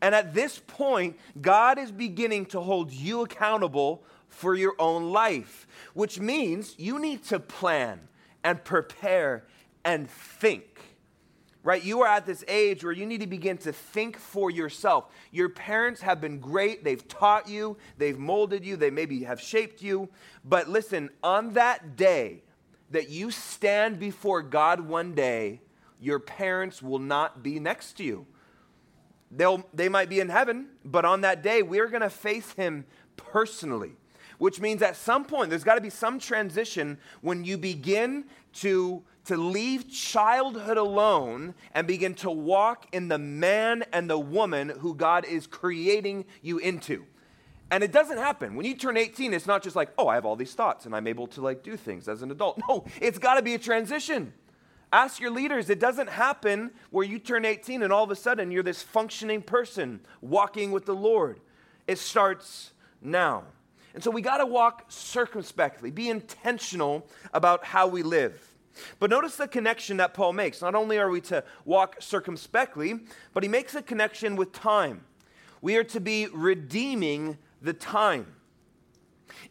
and 0.06 0.14
at 0.14 0.34
this 0.36 0.62
point, 0.68 1.18
God 1.42 1.80
is 1.80 1.92
beginning 1.92 2.46
to 2.48 2.62
hold 2.62 2.92
you 2.92 3.22
accountable 3.22 4.04
for 4.28 4.54
your 4.54 4.76
own 4.78 5.12
life, 5.12 5.68
which 5.96 6.20
means 6.20 6.76
you 6.78 7.00
need 7.00 7.24
to 7.26 7.40
plan 7.40 8.02
and 8.44 8.64
prepare 8.64 9.46
and 9.84 10.08
think. 10.08 10.80
Right? 11.64 11.84
You 11.84 12.02
are 12.02 12.08
at 12.08 12.28
this 12.28 12.44
age 12.48 12.84
where 12.84 12.94
you 12.94 13.08
need 13.08 13.22
to 13.22 13.28
begin 13.28 13.58
to 13.58 13.74
think 13.74 14.18
for 14.18 14.52
yourself. 14.52 15.06
Your 15.32 15.50
parents 15.50 16.02
have 16.02 16.22
been 16.22 16.40
great. 16.40 16.84
They've 16.84 17.08
taught 17.08 17.50
you, 17.50 17.76
they've 17.98 18.20
molded 18.20 18.64
you, 18.64 18.76
they 18.76 18.92
maybe 18.92 19.24
have 19.24 19.42
shaped 19.42 19.82
you. 19.82 20.10
But 20.44 20.70
listen, 20.70 21.10
on 21.24 21.54
that 21.54 21.96
day 21.96 22.44
that 22.92 23.10
you 23.10 23.32
stand 23.32 23.98
before 23.98 24.44
God 24.44 24.82
one 24.82 25.16
day, 25.16 25.62
your 26.06 26.20
parents 26.20 26.84
will 26.84 27.00
not 27.00 27.42
be 27.42 27.60
next 27.60 27.94
to 27.94 28.04
you. 28.04 28.28
They'll, 29.32 29.66
they 29.74 29.90
might 29.90 30.08
be 30.08 30.20
in 30.20 30.30
heaven, 30.30 30.68
but 30.86 31.04
on 31.04 31.22
that 31.22 31.42
day, 31.42 31.64
we're 31.64 31.88
going 31.88 32.04
to 32.04 32.12
face 32.12 32.52
him 32.52 32.86
personally, 33.18 33.94
which 34.38 34.62
means 34.62 34.84
at 34.84 34.96
some 34.96 35.26
point, 35.26 35.50
there's 35.50 35.64
got 35.64 35.76
to 35.76 35.82
be 35.82 35.90
some 35.90 36.20
transition 36.20 37.00
when 37.22 37.44
you 37.44 37.58
begin 37.58 38.26
to, 38.54 39.02
to 39.26 39.36
leave 39.36 39.90
childhood 39.90 40.78
alone 40.78 41.56
and 41.74 41.88
begin 41.88 42.14
to 42.16 42.30
walk 42.30 42.88
in 42.94 43.08
the 43.08 43.18
man 43.18 43.84
and 43.92 44.08
the 44.08 44.20
woman 44.20 44.70
who 44.70 44.94
God 44.94 45.26
is 45.26 45.48
creating 45.48 46.26
you 46.44 46.60
into. 46.60 47.04
And 47.72 47.84
it 47.84 47.92
doesn't 47.92 48.20
happen. 48.20 48.56
When 48.56 48.64
you 48.68 48.76
turn 48.76 48.96
18, 48.96 49.34
it's 49.34 49.48
not 49.48 49.64
just 49.64 49.76
like, 49.76 49.90
oh, 49.98 50.08
I 50.08 50.14
have 50.16 50.26
all 50.26 50.36
these 50.36 50.54
thoughts 50.54 50.86
and 50.86 50.96
I'm 50.96 51.08
able 51.08 51.26
to 51.28 51.42
like 51.42 51.64
do 51.64 51.76
things 51.76 52.08
as 52.08 52.22
an 52.22 52.30
adult. 52.30 52.60
No, 52.70 52.86
it's 53.02 53.18
got 53.18 53.36
to 53.36 53.42
be 53.42 53.56
a 53.56 53.60
transition. 53.60 54.34
Ask 54.94 55.20
your 55.20 55.32
leaders. 55.32 55.70
It 55.70 55.80
doesn't 55.80 56.10
happen 56.10 56.72
where 56.90 57.06
you 57.06 57.20
turn 57.20 57.46
18 57.46 57.84
and 57.84 57.92
all 57.92 58.04
of 58.04 58.12
a 58.12 58.16
sudden 58.16 58.52
you're 58.52 58.64
this 58.64 58.82
functioning 58.82 59.42
person 59.42 60.00
walking 60.22 60.72
with 60.72 60.86
the 60.86 60.96
Lord. 60.96 61.40
It 61.88 61.98
starts 62.00 62.72
now. 63.02 63.44
And 63.94 64.04
so 64.04 64.12
we 64.12 64.22
got 64.22 64.38
to 64.38 64.46
walk 64.46 64.86
circumspectly, 64.90 65.90
be 65.90 66.10
intentional 66.10 67.08
about 67.34 67.64
how 67.64 67.88
we 67.88 68.04
live. 68.04 68.56
But 69.00 69.10
notice 69.10 69.38
the 69.38 69.48
connection 69.48 69.98
that 69.98 70.14
Paul 70.14 70.34
makes. 70.34 70.62
Not 70.62 70.76
only 70.76 70.98
are 70.98 71.10
we 71.10 71.22
to 71.22 71.44
walk 71.64 71.98
circumspectly, 72.00 73.00
but 73.34 73.42
he 73.42 73.50
makes 73.50 73.74
a 73.74 73.82
connection 73.82 74.36
with 74.36 74.52
time. 74.52 75.06
We 75.62 75.78
are 75.78 75.84
to 75.86 76.02
be 76.02 76.28
redeeming 76.28 77.38
the 77.62 77.74
time. 77.74 78.28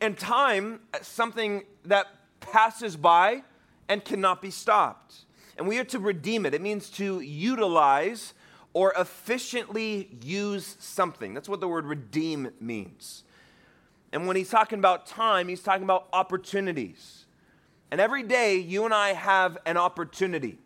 And 0.01 0.19
time, 0.19 0.81
something 1.01 1.65
that 1.87 2.07
passes 2.41 2.97
by 2.97 3.43
and 3.89 4.05
cannot 4.05 4.43
be 4.43 4.51
stopped 4.51 5.24
and 5.57 5.69
we 5.69 5.79
are 5.79 5.85
to 5.85 5.99
redeem 5.99 6.47
it. 6.47 6.55
It 6.55 6.61
means 6.61 6.91
to 6.91 7.21
utilize 7.21 8.35
or 8.73 8.93
efficiently 8.99 10.17
use 10.23 10.77
something. 10.81 11.33
That's 11.33 11.49
what 11.49 11.61
the 11.61 11.69
word 11.69 11.87
redeem 11.87 12.51
means. 12.61 13.23
And 14.13 14.27
when 14.27 14.37
he's 14.37 14.51
talking 14.51 14.79
about 14.79 15.07
time, 15.07 15.49
he's 15.49 15.63
talking 15.63 15.85
about 15.85 16.09
opportunities. 16.13 17.25
And 17.91 18.01
every 18.01 18.23
day, 18.23 18.57
you 18.57 18.85
and 18.85 18.93
I 18.93 19.13
have 19.13 19.59
an 19.67 19.77
opportunity, 19.77 20.59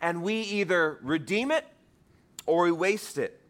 and 0.00 0.22
we 0.22 0.40
either 0.40 0.98
redeem 1.02 1.50
it 1.50 1.64
or 2.46 2.64
we 2.64 2.72
waste 2.72 3.18
it. 3.18 3.40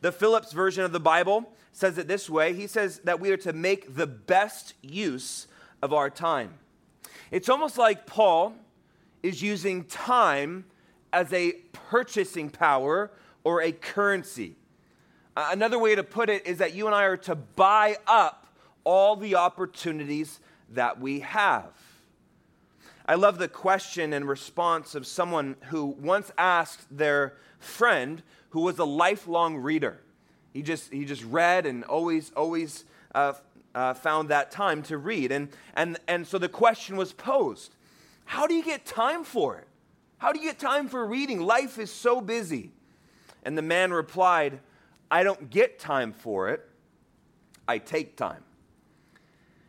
The 0.00 0.12
Phillips 0.12 0.52
version 0.52 0.84
of 0.84 0.92
the 0.92 1.00
Bible 1.00 1.52
says 1.72 1.98
it 1.98 2.08
this 2.08 2.30
way 2.30 2.54
He 2.54 2.66
says 2.66 3.00
that 3.04 3.20
we 3.20 3.30
are 3.30 3.36
to 3.38 3.52
make 3.52 3.94
the 3.94 4.06
best 4.06 4.74
use 4.82 5.46
of 5.82 5.92
our 5.92 6.10
time. 6.10 6.54
It's 7.30 7.48
almost 7.48 7.78
like 7.78 8.06
Paul 8.06 8.54
is 9.24 9.40
using 9.40 9.84
time 9.84 10.66
as 11.10 11.32
a 11.32 11.52
purchasing 11.72 12.50
power 12.50 13.10
or 13.42 13.62
a 13.62 13.72
currency. 13.72 14.54
Another 15.34 15.78
way 15.78 15.94
to 15.94 16.04
put 16.04 16.28
it 16.28 16.46
is 16.46 16.58
that 16.58 16.74
you 16.74 16.84
and 16.84 16.94
I 16.94 17.04
are 17.04 17.16
to 17.16 17.34
buy 17.34 17.96
up 18.06 18.46
all 18.84 19.16
the 19.16 19.34
opportunities 19.36 20.40
that 20.74 21.00
we 21.00 21.20
have. 21.20 21.70
I 23.06 23.14
love 23.14 23.38
the 23.38 23.48
question 23.48 24.12
and 24.12 24.28
response 24.28 24.94
of 24.94 25.06
someone 25.06 25.56
who 25.68 25.86
once 25.86 26.30
asked 26.36 26.86
their 26.94 27.34
friend 27.58 28.22
who 28.50 28.60
was 28.60 28.78
a 28.78 28.84
lifelong 28.84 29.56
reader. 29.56 30.02
He 30.52 30.60
just, 30.60 30.92
he 30.92 31.06
just 31.06 31.24
read 31.24 31.64
and 31.64 31.82
always, 31.84 32.30
always 32.36 32.84
uh, 33.14 33.32
uh, 33.74 33.94
found 33.94 34.28
that 34.28 34.50
time 34.50 34.82
to 34.82 34.98
read. 34.98 35.32
And, 35.32 35.48
and, 35.74 35.98
and 36.06 36.26
so 36.26 36.36
the 36.36 36.48
question 36.50 36.96
was 36.96 37.14
posed 37.14 37.74
how 38.24 38.46
do 38.46 38.54
you 38.54 38.64
get 38.64 38.84
time 38.84 39.24
for 39.24 39.56
it? 39.56 39.68
How 40.18 40.32
do 40.32 40.38
you 40.40 40.46
get 40.46 40.58
time 40.58 40.88
for 40.88 41.06
reading? 41.06 41.40
Life 41.40 41.78
is 41.78 41.92
so 41.92 42.20
busy. 42.20 42.72
And 43.42 43.58
the 43.58 43.62
man 43.62 43.92
replied, 43.92 44.60
I 45.10 45.22
don't 45.22 45.50
get 45.50 45.78
time 45.78 46.12
for 46.12 46.48
it, 46.48 46.66
I 47.68 47.78
take 47.78 48.16
time. 48.16 48.42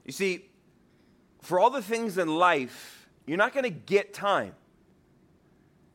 You 0.05 0.11
see, 0.11 0.45
for 1.41 1.59
all 1.59 1.69
the 1.69 1.81
things 1.81 2.17
in 2.17 2.27
life, 2.27 3.07
you're 3.25 3.37
not 3.37 3.53
going 3.53 3.63
to 3.63 3.69
get 3.69 4.13
time. 4.13 4.55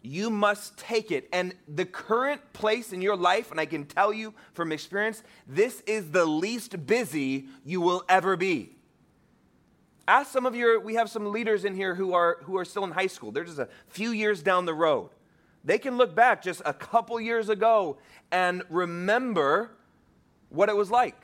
You 0.03 0.31
must 0.31 0.79
take 0.79 1.11
it. 1.11 1.29
And 1.33 1.55
the 1.69 1.85
current 1.85 2.53
place 2.53 2.93
in 2.93 3.03
your 3.03 3.17
life, 3.17 3.51
and 3.51 3.61
I 3.61 3.67
can 3.67 3.85
tell 3.85 4.13
you 4.13 4.35
from 4.53 4.73
experience, 4.73 5.23
this 5.47 5.81
is 5.83 6.11
the 6.11 6.25
least 6.25 6.87
busy 6.87 7.49
you 7.65 7.81
will 7.81 8.05
ever 8.09 8.37
be. 8.37 8.77
Ask 10.11 10.33
some 10.33 10.45
of 10.45 10.57
your, 10.57 10.81
we 10.81 10.95
have 10.95 11.09
some 11.09 11.31
leaders 11.31 11.65
in 11.65 11.77
here 11.77 11.95
who 11.95 12.15
are, 12.15 12.39
who 12.43 12.59
are 12.59 12.65
still 12.65 12.83
in 12.83 12.91
high 12.91 13.07
school. 13.07 13.31
They're 13.31 13.45
just 13.45 13.61
a 13.61 13.69
few 13.87 14.11
years 14.11 14.43
down 14.43 14.65
the 14.65 14.75
road. 14.75 15.11
They 15.63 15.79
can 15.79 15.99
look 15.99 16.17
back 16.17 16.43
just 16.43 16.63
a 16.65 16.75
couple 16.75 17.21
years 17.21 17.49
ago 17.49 17.97
and 18.33 18.65
remember 18.71 19.71
what 20.49 20.69
it 20.69 20.75
was 20.75 20.91
like. 20.91 21.15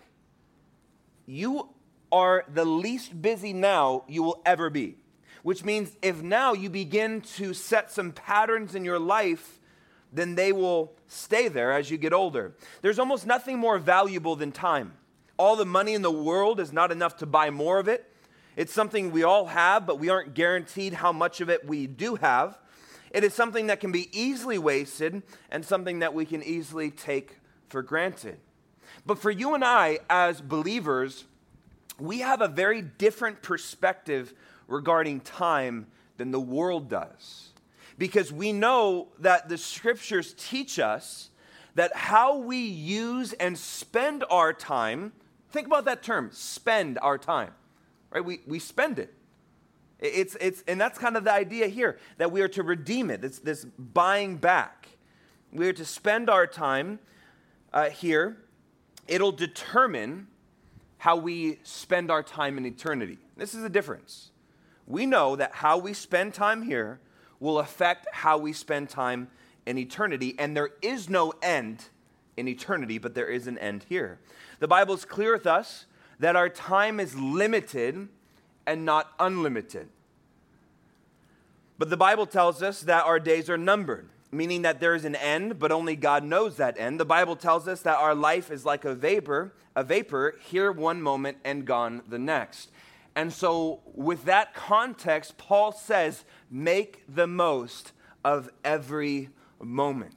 You 1.26 1.70
are 2.12 2.44
the 2.54 2.64
least 2.64 3.20
busy 3.20 3.52
now 3.52 4.04
you 4.06 4.22
will 4.22 4.40
ever 4.46 4.70
be, 4.70 4.98
which 5.42 5.64
means 5.64 5.96
if 6.00 6.22
now 6.22 6.52
you 6.52 6.70
begin 6.70 7.22
to 7.22 7.54
set 7.54 7.90
some 7.90 8.12
patterns 8.12 8.76
in 8.76 8.84
your 8.84 9.00
life, 9.00 9.58
then 10.12 10.36
they 10.36 10.52
will 10.52 10.92
stay 11.08 11.48
there 11.48 11.72
as 11.72 11.90
you 11.90 11.98
get 11.98 12.12
older. 12.12 12.54
There's 12.82 13.00
almost 13.00 13.26
nothing 13.26 13.58
more 13.58 13.78
valuable 13.78 14.36
than 14.36 14.52
time. 14.52 14.92
All 15.38 15.56
the 15.56 15.66
money 15.66 15.94
in 15.94 16.02
the 16.02 16.12
world 16.12 16.60
is 16.60 16.72
not 16.72 16.92
enough 16.92 17.16
to 17.16 17.26
buy 17.26 17.50
more 17.50 17.80
of 17.80 17.88
it. 17.88 18.12
It's 18.56 18.72
something 18.72 19.12
we 19.12 19.22
all 19.22 19.46
have, 19.46 19.86
but 19.86 19.98
we 19.98 20.08
aren't 20.08 20.32
guaranteed 20.32 20.94
how 20.94 21.12
much 21.12 21.42
of 21.42 21.50
it 21.50 21.66
we 21.66 21.86
do 21.86 22.14
have. 22.16 22.58
It 23.10 23.22
is 23.22 23.34
something 23.34 23.66
that 23.66 23.80
can 23.80 23.92
be 23.92 24.08
easily 24.18 24.58
wasted 24.58 25.22
and 25.50 25.64
something 25.64 25.98
that 25.98 26.14
we 26.14 26.24
can 26.24 26.42
easily 26.42 26.90
take 26.90 27.38
for 27.68 27.82
granted. 27.82 28.38
But 29.04 29.18
for 29.18 29.30
you 29.30 29.54
and 29.54 29.62
I, 29.62 29.98
as 30.08 30.40
believers, 30.40 31.24
we 31.98 32.20
have 32.20 32.40
a 32.40 32.48
very 32.48 32.80
different 32.80 33.42
perspective 33.42 34.32
regarding 34.68 35.20
time 35.20 35.86
than 36.16 36.30
the 36.30 36.40
world 36.40 36.88
does. 36.88 37.50
Because 37.98 38.32
we 38.32 38.52
know 38.52 39.08
that 39.18 39.50
the 39.50 39.58
scriptures 39.58 40.34
teach 40.38 40.78
us 40.78 41.30
that 41.74 41.94
how 41.94 42.38
we 42.38 42.58
use 42.58 43.34
and 43.34 43.56
spend 43.56 44.24
our 44.30 44.54
time, 44.54 45.12
think 45.50 45.66
about 45.66 45.84
that 45.84 46.02
term, 46.02 46.30
spend 46.32 46.98
our 47.02 47.18
time 47.18 47.52
right? 48.16 48.24
We, 48.24 48.40
we 48.46 48.58
spend 48.58 48.98
it. 48.98 49.12
It's, 49.98 50.36
it's, 50.40 50.64
and 50.66 50.80
that's 50.80 50.98
kind 50.98 51.18
of 51.18 51.24
the 51.24 51.32
idea 51.32 51.66
here 51.66 51.98
that 52.16 52.32
we 52.32 52.40
are 52.40 52.48
to 52.48 52.62
redeem 52.62 53.10
it. 53.10 53.22
It's 53.22 53.40
this 53.40 53.66
buying 53.78 54.36
back. 54.36 54.88
We 55.52 55.68
are 55.68 55.74
to 55.74 55.84
spend 55.84 56.30
our 56.30 56.46
time 56.46 56.98
uh, 57.74 57.90
here. 57.90 58.38
It'll 59.06 59.32
determine 59.32 60.28
how 60.96 61.16
we 61.16 61.58
spend 61.62 62.10
our 62.10 62.22
time 62.22 62.56
in 62.56 62.64
eternity. 62.64 63.18
This 63.36 63.54
is 63.54 63.62
the 63.62 63.68
difference. 63.68 64.30
We 64.86 65.04
know 65.04 65.36
that 65.36 65.52
how 65.52 65.76
we 65.76 65.92
spend 65.92 66.32
time 66.32 66.62
here 66.62 67.00
will 67.38 67.58
affect 67.58 68.06
how 68.12 68.38
we 68.38 68.54
spend 68.54 68.88
time 68.88 69.28
in 69.66 69.76
eternity, 69.76 70.34
and 70.38 70.56
there 70.56 70.70
is 70.80 71.10
no 71.10 71.34
end 71.42 71.84
in 72.38 72.48
eternity, 72.48 72.96
but 72.96 73.14
there 73.14 73.28
is 73.28 73.46
an 73.46 73.58
end 73.58 73.84
here. 73.90 74.20
The 74.58 74.68
Bible 74.68 74.94
is 74.94 75.04
clear 75.04 75.34
with 75.34 75.46
us 75.46 75.84
that 76.18 76.36
our 76.36 76.48
time 76.48 77.00
is 77.00 77.14
limited 77.18 78.08
and 78.66 78.84
not 78.84 79.12
unlimited. 79.18 79.88
But 81.78 81.90
the 81.90 81.96
Bible 81.96 82.26
tells 82.26 82.62
us 82.62 82.80
that 82.82 83.04
our 83.04 83.20
days 83.20 83.50
are 83.50 83.58
numbered, 83.58 84.08
meaning 84.32 84.62
that 84.62 84.80
there 84.80 84.94
is 84.94 85.04
an 85.04 85.14
end, 85.14 85.58
but 85.58 85.70
only 85.70 85.94
God 85.94 86.24
knows 86.24 86.56
that 86.56 86.78
end. 86.78 86.98
The 86.98 87.04
Bible 87.04 87.36
tells 87.36 87.68
us 87.68 87.82
that 87.82 87.98
our 87.98 88.14
life 88.14 88.50
is 88.50 88.64
like 88.64 88.84
a 88.84 88.94
vapor, 88.94 89.52
a 89.74 89.84
vapor 89.84 90.36
here 90.42 90.72
one 90.72 91.02
moment 91.02 91.36
and 91.44 91.66
gone 91.66 92.02
the 92.08 92.18
next. 92.18 92.70
And 93.14 93.32
so, 93.32 93.80
with 93.94 94.24
that 94.24 94.54
context, 94.54 95.38
Paul 95.38 95.72
says, 95.72 96.24
make 96.50 97.02
the 97.08 97.26
most 97.26 97.92
of 98.24 98.50
every 98.64 99.30
moment. 99.58 100.16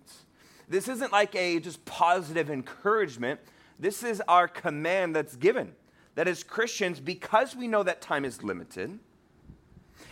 This 0.67 0.87
isn't 0.87 1.11
like 1.11 1.33
a 1.35 1.59
just 1.59 1.83
positive 1.85 2.49
encouragement. 2.49 3.39
This 3.79 4.03
is 4.03 4.21
our 4.27 4.47
command 4.47 5.15
that's 5.15 5.35
given. 5.35 5.73
That 6.15 6.27
as 6.27 6.43
Christians, 6.43 6.99
because 6.99 7.55
we 7.55 7.67
know 7.67 7.83
that 7.83 8.01
time 8.01 8.25
is 8.25 8.43
limited, 8.43 8.99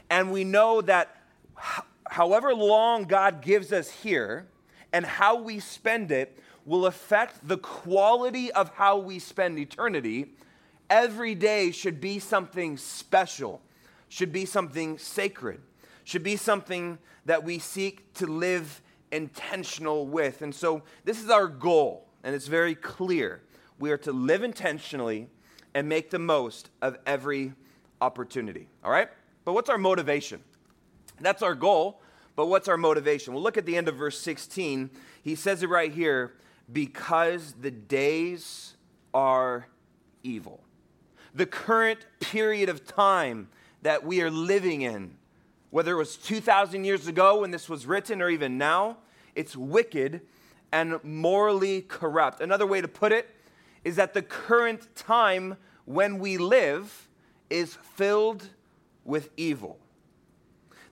and 0.10 0.32
we 0.32 0.44
know 0.44 0.82
that 0.82 1.18
however 2.10 2.54
long 2.54 3.04
God 3.04 3.42
gives 3.42 3.74
us 3.74 3.90
here 3.90 4.48
and 4.94 5.06
how 5.06 5.42
we 5.42 5.60
spend 5.60 6.12
it 6.12 6.40
will 6.66 6.86
affect 6.86 7.48
the 7.48 7.58
quality 7.58 8.52
of 8.52 8.70
how 8.76 8.98
we 8.98 9.20
spend 9.20 9.58
eternity, 9.60 10.34
every 10.90 11.36
day 11.36 11.72
should 11.72 12.00
be 12.00 12.20
something 12.20 12.78
special, 12.78 13.62
should 14.10 14.32
be 14.32 14.46
something 14.46 14.98
sacred, 14.98 15.62
should 16.04 16.24
be 16.24 16.36
something 16.36 16.98
that 17.26 17.44
we 17.44 17.60
seek 17.60 18.14
to 18.14 18.26
live 18.26 18.82
intentional 19.12 20.08
with. 20.08 20.42
And 20.42 20.54
so 20.54 20.84
this 21.04 21.22
is 21.22 21.30
our 21.30 21.48
goal, 21.48 22.08
and 22.24 22.34
it's 22.34 22.48
very 22.48 22.76
clear. 22.76 23.42
We 23.80 23.92
are 23.92 23.98
to 24.00 24.12
live 24.12 24.44
intentionally 24.44 25.30
and 25.78 25.88
make 25.88 26.10
the 26.10 26.18
most 26.18 26.72
of 26.82 26.98
every 27.06 27.54
opportunity. 28.02 28.68
All 28.84 28.90
right? 28.90 29.10
But 29.46 29.54
what's 29.54 29.70
our 29.70 29.78
motivation? 29.78 30.42
That's 31.22 31.44
our 31.44 31.54
goal, 31.54 32.02
but 32.36 32.48
what's 32.48 32.68
our 32.68 32.78
motivation? 32.78 33.36
Well, 33.36 33.44
look 33.44 33.58
at 33.58 33.68
the 33.68 33.78
end 33.78 33.88
of 33.88 33.96
verse 33.96 34.20
16. 34.20 34.90
He 35.22 35.36
says 35.36 35.62
it 35.62 35.70
right 35.70 35.92
here 35.92 36.34
because 36.74 37.54
the 37.62 37.70
days 37.70 38.76
are 39.14 39.68
evil. 40.24 40.64
The 41.36 41.46
current 41.46 42.00
period 42.22 42.70
of 42.70 42.88
time 42.88 43.48
that 43.84 44.04
we 44.04 44.24
are 44.24 44.32
living 44.32 44.82
in, 44.82 45.14
whether 45.70 45.92
it 45.92 45.98
was 45.98 46.18
2,000 46.18 46.86
years 46.86 47.06
ago 47.06 47.42
when 47.42 47.52
this 47.52 47.70
was 47.70 47.86
written 47.86 48.20
or 48.24 48.32
even 48.32 48.58
now, 48.58 48.98
it's 49.36 49.56
wicked 49.56 50.22
and 50.72 51.04
morally 51.04 51.84
corrupt. 51.84 52.42
Another 52.42 52.66
way 52.66 52.82
to 52.82 52.88
put 52.88 53.12
it 53.12 53.30
is 53.88 53.96
that 53.96 54.14
the 54.14 54.22
current 54.22 54.94
time 54.98 55.56
when 55.86 56.20
we 56.20 56.38
live 56.38 57.08
is 57.50 57.78
filled 57.96 58.50
with 59.06 59.30
evil. 59.38 59.80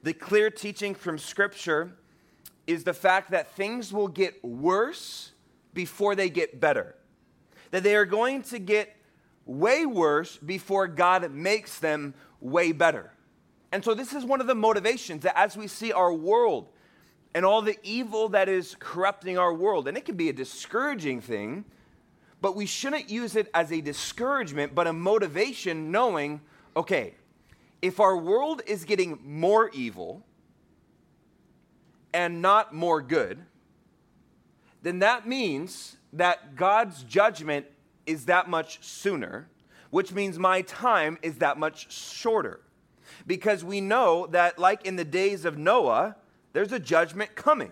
The 0.03 0.13
clear 0.13 0.49
teaching 0.49 0.95
from 0.95 1.17
Scripture 1.17 1.91
is 2.65 2.85
the 2.85 2.93
fact 2.93 3.31
that 3.31 3.51
things 3.51 3.91
will 3.91 4.07
get 4.07 4.41
worse 4.45 5.33
before 5.73 6.15
they 6.15 6.29
get 6.29 6.61
better. 6.61 6.95
That 7.71 7.83
they 7.83 7.97
are 7.97 8.05
going 8.05 8.43
to 8.43 8.59
get 8.59 8.95
way 9.45 9.85
worse 9.85 10.37
before 10.37 10.87
God 10.87 11.29
makes 11.31 11.79
them 11.79 12.13
way 12.39 12.71
better. 12.71 13.11
And 13.73 13.83
so, 13.83 13.93
this 13.93 14.13
is 14.13 14.23
one 14.23 14.39
of 14.39 14.47
the 14.47 14.55
motivations 14.55 15.23
that 15.23 15.37
as 15.37 15.57
we 15.57 15.67
see 15.67 15.91
our 15.91 16.13
world 16.13 16.69
and 17.33 17.43
all 17.43 17.61
the 17.61 17.77
evil 17.83 18.29
that 18.29 18.47
is 18.47 18.77
corrupting 18.79 19.37
our 19.37 19.53
world, 19.53 19.89
and 19.89 19.97
it 19.97 20.05
can 20.05 20.15
be 20.15 20.29
a 20.29 20.33
discouraging 20.33 21.19
thing, 21.19 21.65
but 22.45 22.55
we 22.55 22.67
shouldn't 22.67 23.09
use 23.09 23.35
it 23.35 23.49
as 23.55 23.71
a 23.71 23.81
discouragement, 23.81 24.75
but 24.75 24.85
a 24.85 24.93
motivation, 24.93 25.89
knowing, 25.89 26.39
okay, 26.77 27.15
if 27.81 27.99
our 27.99 28.15
world 28.15 28.61
is 28.67 28.85
getting 28.85 29.17
more 29.25 29.71
evil 29.73 30.23
and 32.13 32.43
not 32.43 32.71
more 32.71 33.01
good, 33.01 33.39
then 34.83 34.99
that 34.99 35.27
means 35.27 35.97
that 36.13 36.55
God's 36.55 37.01
judgment 37.01 37.65
is 38.05 38.25
that 38.25 38.47
much 38.47 38.77
sooner, 38.83 39.49
which 39.89 40.13
means 40.13 40.37
my 40.37 40.61
time 40.61 41.17
is 41.23 41.39
that 41.39 41.57
much 41.57 41.91
shorter. 41.91 42.59
Because 43.25 43.63
we 43.63 43.81
know 43.81 44.27
that, 44.27 44.59
like 44.59 44.85
in 44.85 44.97
the 44.97 45.03
days 45.03 45.45
of 45.45 45.57
Noah, 45.57 46.15
there's 46.53 46.71
a 46.71 46.79
judgment 46.79 47.35
coming, 47.35 47.71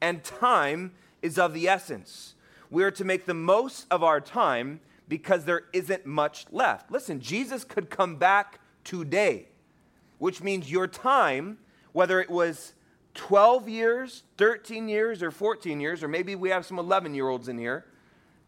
and 0.00 0.24
time 0.24 0.90
is 1.22 1.38
of 1.38 1.54
the 1.54 1.68
essence. 1.68 2.32
We 2.70 2.82
are 2.84 2.90
to 2.92 3.04
make 3.04 3.26
the 3.26 3.34
most 3.34 3.86
of 3.90 4.02
our 4.02 4.20
time 4.20 4.80
because 5.08 5.44
there 5.44 5.64
isn't 5.72 6.04
much 6.04 6.46
left. 6.50 6.90
Listen, 6.90 7.20
Jesus 7.20 7.64
could 7.64 7.90
come 7.90 8.16
back 8.16 8.60
today, 8.84 9.48
which 10.18 10.42
means 10.42 10.70
your 10.70 10.86
time, 10.86 11.58
whether 11.92 12.20
it 12.20 12.30
was 12.30 12.72
12 13.14 13.68
years, 13.68 14.24
13 14.36 14.88
years, 14.88 15.22
or 15.22 15.30
14 15.30 15.80
years, 15.80 16.02
or 16.02 16.08
maybe 16.08 16.34
we 16.34 16.50
have 16.50 16.66
some 16.66 16.78
11 16.78 17.14
year 17.14 17.28
olds 17.28 17.48
in 17.48 17.58
here, 17.58 17.86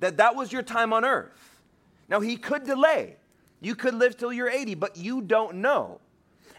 that 0.01 0.17
that 0.19 0.35
was 0.37 0.53
your 0.53 0.63
time 0.63 0.93
on 0.93 1.05
earth. 1.05 1.61
Now, 2.09 2.21
he 2.21 2.37
could 2.37 2.65
delay. 2.65 3.17
You 3.61 3.75
could 3.75 3.95
live 3.95 4.17
till 4.17 4.33
you're 4.33 4.49
80, 4.49 4.75
but 4.75 4.97
you 4.97 5.21
don't 5.21 5.57
know. 5.57 6.01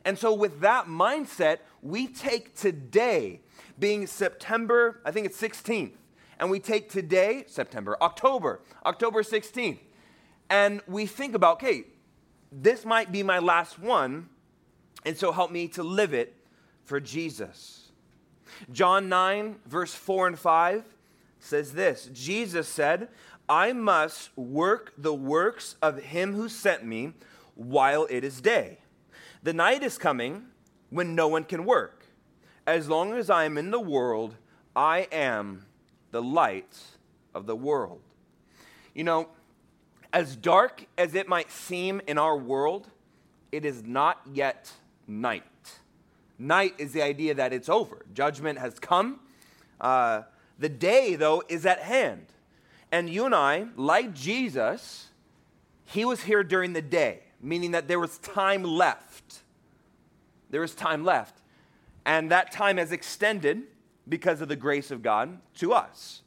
And 0.06 0.17
so, 0.17 0.34
with 0.34 0.62
that 0.62 0.86
mindset, 0.86 1.60
we 1.82 2.08
take 2.08 2.56
today, 2.56 3.41
being 3.78 4.08
September, 4.08 5.02
I 5.06 5.12
think 5.12 5.26
it's 5.26 5.39
16th, 5.41 5.93
and 6.39 6.49
we 6.49 6.60
take 6.60 6.89
today, 6.89 7.43
September, 7.47 7.97
October, 8.02 8.62
October 8.86 9.23
16th, 9.23 9.80
and 10.49 10.82
we 10.88 11.06
think 11.06 11.36
about, 11.36 11.58
okay, 11.58 11.84
this 12.52 12.86
might 12.86 13.12
be 13.12 13.21
my 13.23 13.39
last 13.39 13.78
one, 13.78 14.30
and 15.06 15.17
so 15.17 15.32
help 15.32 15.52
me 15.52 15.67
to 15.69 15.84
live 15.84 16.13
it 16.13 16.36
for 16.84 16.99
Jesus. 16.99 17.91
John 18.71 19.10
9, 19.10 19.58
verse 19.65 19.93
4 19.93 20.28
and 20.28 20.39
5 20.39 20.84
says 21.39 21.73
this 21.73 22.10
Jesus 22.13 22.67
said, 22.67 23.10
I 23.47 23.73
must 23.73 24.36
work 24.38 24.93
the 24.97 25.13
works 25.13 25.75
of 25.82 26.02
him 26.02 26.34
who 26.34 26.49
sent 26.49 26.84
me 26.84 27.13
while 27.56 28.08
it 28.10 28.23
is 28.23 28.41
day. 28.41 28.80
The 29.43 29.54
night 29.54 29.84
is 29.84 29.97
coming 29.97 30.45
when 30.89 31.15
no 31.15 31.28
one 31.28 31.43
can 31.43 31.65
work. 31.65 32.06
As 32.67 32.89
long 32.89 33.13
as 33.13 33.30
I 33.30 33.45
am 33.45 33.58
in 33.58 33.71
the 33.71 33.80
world, 33.80 34.36
I 34.75 35.08
am 35.12 35.65
the 36.12 36.22
lights 36.22 36.98
of 37.34 37.45
the 37.45 37.56
world. 37.56 38.02
You 38.93 39.04
know, 39.04 39.30
as 40.12 40.36
dark 40.36 40.86
as 40.98 41.15
it 41.15 41.28
might 41.28 41.52
seem 41.52 42.02
in 42.08 42.17
our 42.17 42.38
world, 42.38 42.88
it 43.52 43.65
is 43.65 43.84
not 43.84 44.22
yet 44.32 44.72
night. 45.08 45.43
Night 46.38 46.74
is 46.78 46.93
the 46.93 47.02
idea 47.02 47.34
that 47.34 47.54
it's 47.54 47.69
over, 47.69 48.06
judgment 48.13 48.60
has 48.60 48.80
come. 48.80 49.19
Uh, 49.80 50.24
the 50.58 50.69
day, 50.69 51.15
though, 51.15 51.43
is 51.48 51.65
at 51.65 51.80
hand. 51.80 52.26
And 52.91 53.10
you 53.10 53.26
and 53.26 53.36
I, 53.36 53.67
like 53.76 54.13
Jesus, 54.13 55.10
he 55.86 56.06
was 56.06 56.24
here 56.24 56.43
during 56.43 56.74
the 56.74 56.82
day, 56.82 57.22
meaning 57.41 57.72
that 57.72 57.88
there 57.88 58.00
was 58.00 58.17
time 58.19 58.63
left. 58.63 59.41
There 60.50 60.62
was 60.62 60.74
time 60.74 61.04
left. 61.04 61.41
And 62.06 62.32
that 62.32 62.52
time 62.52 62.78
has 62.78 62.91
extended 62.91 63.63
because 64.10 64.41
of 64.41 64.48
the 64.48 64.56
grace 64.56 64.91
of 64.91 65.02
God 65.02 65.39
to 65.56 65.74
us. 65.74 66.24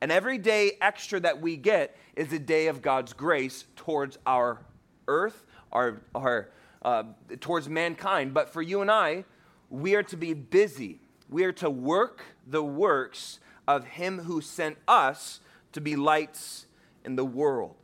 And 0.00 0.10
every 0.10 0.38
day 0.38 0.72
extra 0.80 1.20
that 1.20 1.40
we 1.40 1.56
get 1.56 1.96
is 2.16 2.32
a 2.32 2.38
day 2.38 2.66
of 2.66 2.82
God's 2.82 3.12
grace 3.12 3.64
towards 3.76 4.18
our 4.26 4.60
earth, 5.08 5.44
our, 5.72 6.02
our, 6.14 6.50
uh, 6.82 7.04
towards 7.40 7.68
mankind. 7.68 8.34
But 8.34 8.50
for 8.50 8.62
you 8.62 8.80
and 8.82 8.90
I, 8.90 9.24
we 9.70 9.94
are 9.94 10.02
to 10.04 10.16
be 10.16 10.34
busy. 10.34 11.00
We 11.28 11.44
are 11.44 11.52
to 11.52 11.70
work 11.70 12.22
the 12.46 12.62
works 12.62 13.40
of 13.66 13.84
Him 13.84 14.20
who 14.20 14.40
sent 14.40 14.76
us 14.86 15.40
to 15.72 15.80
be 15.80 15.96
lights 15.96 16.66
in 17.04 17.16
the 17.16 17.24
world. 17.24 17.74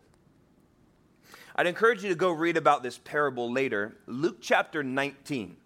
I'd 1.54 1.66
encourage 1.66 2.02
you 2.02 2.08
to 2.08 2.14
go 2.14 2.30
read 2.30 2.56
about 2.56 2.82
this 2.82 2.98
parable 2.98 3.52
later. 3.52 3.96
Luke 4.06 4.38
chapter 4.40 4.82
19. 4.82 5.56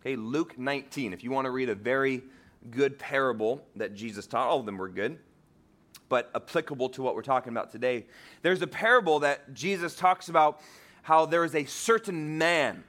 Okay, 0.00 0.16
Luke 0.16 0.58
19. 0.58 1.12
If 1.12 1.24
you 1.24 1.30
want 1.30 1.46
to 1.46 1.50
read 1.50 1.68
a 1.68 1.74
very 1.74 2.22
good 2.68 2.98
parable 2.98 3.64
that 3.76 3.94
Jesus 3.94 4.26
taught, 4.26 4.48
all 4.48 4.60
of 4.60 4.66
them 4.66 4.78
were 4.78 4.88
good 4.88 5.18
but 6.10 6.28
applicable 6.34 6.90
to 6.90 7.02
what 7.02 7.14
we're 7.14 7.22
talking 7.22 7.52
about 7.52 7.70
today. 7.70 8.04
There's 8.42 8.60
a 8.60 8.66
parable 8.66 9.20
that 9.20 9.54
Jesus 9.54 9.94
talks 9.94 10.28
about 10.28 10.60
how 11.02 11.24
there 11.24 11.44
is 11.44 11.54
a 11.54 11.64
certain 11.64 12.36
man 12.36 12.84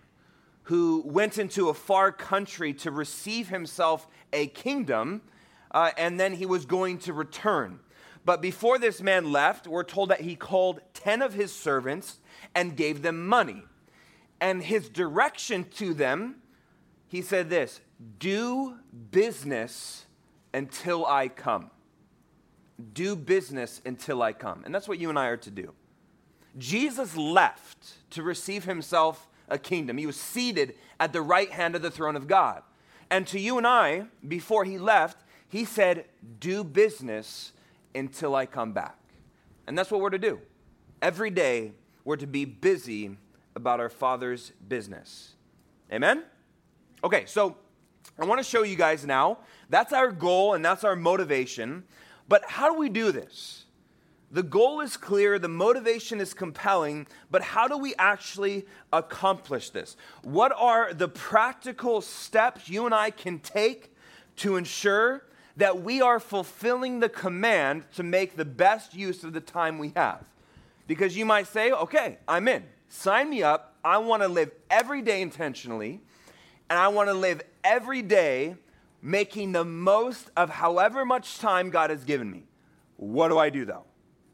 who 0.64 1.04
went 1.06 1.38
into 1.38 1.70
a 1.70 1.74
far 1.74 2.12
country 2.12 2.74
to 2.74 2.92
receive 2.92 3.48
himself 3.48 4.08
a 4.34 4.48
kingdom, 4.48 5.22
uh, 5.72 5.92
and 5.98 6.20
then 6.20 6.34
he 6.34 6.46
was 6.46 6.66
going 6.66 6.98
to 6.98 7.14
return. 7.14 7.80
But 8.26 8.42
before 8.42 8.78
this 8.78 9.02
man 9.02 9.32
left, 9.32 9.68
we're 9.68 9.84
told 9.84 10.10
that 10.10 10.22
he 10.22 10.36
called 10.36 10.82
10 10.94 11.22
of 11.22 11.34
his 11.34 11.54
servants 11.54 12.20
and 12.54 12.76
gave 12.76 13.02
them 13.02 13.28
money. 13.28 13.64
And 14.40 14.64
his 14.64 14.90
direction 14.90 15.66
to 15.76 15.94
them, 15.94 16.38
he 17.08 17.22
said 17.22 17.50
this 17.50 17.82
do 18.20 18.76
business 19.12 20.06
until 20.54 21.06
I 21.06 21.28
come 21.28 21.72
do 22.94 23.16
business 23.16 23.82
until 23.86 24.22
I 24.22 24.34
come. 24.34 24.64
And 24.66 24.74
that's 24.74 24.88
what 24.88 25.00
you 25.00 25.10
and 25.10 25.18
I 25.18 25.28
are 25.28 25.38
to 25.38 25.52
do. 25.52 25.74
Jesus 26.58 27.16
left 27.16 28.10
to 28.12 28.24
receive 28.24 28.66
himself 28.66 29.28
a 29.48 29.58
kingdom. 29.58 29.98
He 29.98 30.06
was 30.06 30.18
seated 30.18 30.76
at 31.00 31.14
the 31.14 31.22
right 31.22 31.52
hand 31.52 31.76
of 31.76 31.82
the 31.82 31.92
throne 31.92 32.16
of 32.16 32.28
God. 32.28 32.64
And 33.10 33.28
to 33.28 33.40
you 33.40 33.58
and 33.58 33.68
I, 33.68 34.06
before 34.28 34.64
he 34.64 34.78
left, 34.78 35.18
He 35.50 35.66
said, 35.66 36.06
Do 36.40 36.64
business 36.64 37.52
until 37.94 38.36
I 38.36 38.46
come 38.46 38.72
back. 38.72 38.98
And 39.68 39.78
that's 39.78 39.92
what 39.92 40.00
we're 40.00 40.10
to 40.12 40.18
do. 40.18 40.40
Every 41.02 41.30
day, 41.30 41.74
we're 42.06 42.18
to 42.18 42.28
be 42.28 42.46
busy 42.46 43.18
about 43.56 43.80
our 43.80 43.90
Father's 43.90 44.52
business. 44.68 45.34
Amen? 45.92 46.24
Okay, 47.04 47.26
so 47.26 47.58
I 48.20 48.26
want 48.26 48.40
to 48.40 48.44
show 48.44 48.64
you 48.64 48.76
guys 48.76 49.06
now. 49.06 49.40
That's 49.70 49.94
our 49.94 50.12
goal 50.12 50.54
and 50.54 50.64
that's 50.64 50.84
our 50.84 50.96
motivation. 50.96 51.84
But 52.28 52.44
how 52.46 52.72
do 52.72 52.80
we 52.80 52.90
do 52.90 53.12
this? 53.12 53.66
The 54.32 54.44
goal 54.44 54.80
is 54.80 54.96
clear, 54.96 55.38
the 55.40 55.50
motivation 55.50 56.22
is 56.22 56.34
compelling, 56.34 57.06
but 57.30 57.42
how 57.42 57.68
do 57.68 57.78
we 57.78 57.94
actually 58.00 58.66
accomplish 58.94 59.72
this? 59.72 59.98
What 60.22 60.54
are 60.58 60.94
the 60.94 61.10
practical 61.10 62.00
steps 62.00 62.70
you 62.70 62.86
and 62.86 62.96
I 62.96 63.10
can 63.10 63.40
take 63.40 63.94
to 64.38 64.56
ensure 64.56 65.26
that 65.58 65.82
we 65.82 66.02
are 66.02 66.18
fulfilling 66.18 67.02
the 67.02 67.10
command 67.10 67.84
to 67.96 68.04
make 68.04 68.38
the 68.38 68.46
best 68.46 68.94
use 68.94 69.26
of 69.26 69.34
the 69.34 69.42
time 69.42 69.78
we 69.78 69.92
have? 69.98 70.24
Because 70.88 71.18
you 71.18 71.26
might 71.26 71.48
say, 71.48 71.72
okay, 71.72 72.18
I'm 72.26 72.48
in. 72.48 72.64
Sign 72.88 73.30
me 73.30 73.44
up. 73.44 73.76
I 73.84 73.98
want 73.98 74.22
to 74.22 74.30
live 74.30 74.52
every 74.70 75.02
day 75.02 75.22
intentionally, 75.22 76.00
and 76.70 76.80
I 76.80 76.88
want 76.88 77.10
to 77.10 77.14
live 77.14 77.42
every 77.64 78.02
day 78.02 78.56
making 79.02 79.52
the 79.52 79.66
most 79.66 80.30
of 80.38 80.50
however 80.50 81.06
much 81.06 81.40
time 81.40 81.70
God 81.70 81.90
has 81.90 82.04
given 82.04 82.30
me. 82.30 82.44
What 82.98 83.30
do 83.30 83.38
I 83.38 83.50
do 83.50 83.66
though? 83.66 83.86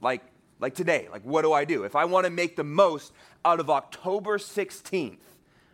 like 0.01 0.21
like 0.59 0.73
today 0.73 1.07
like 1.11 1.23
what 1.23 1.41
do 1.41 1.53
i 1.53 1.65
do 1.65 1.83
if 1.83 1.95
i 1.95 2.05
want 2.05 2.25
to 2.25 2.29
make 2.29 2.55
the 2.55 2.63
most 2.63 3.13
out 3.45 3.59
of 3.59 3.69
october 3.69 4.37
16th 4.37 5.17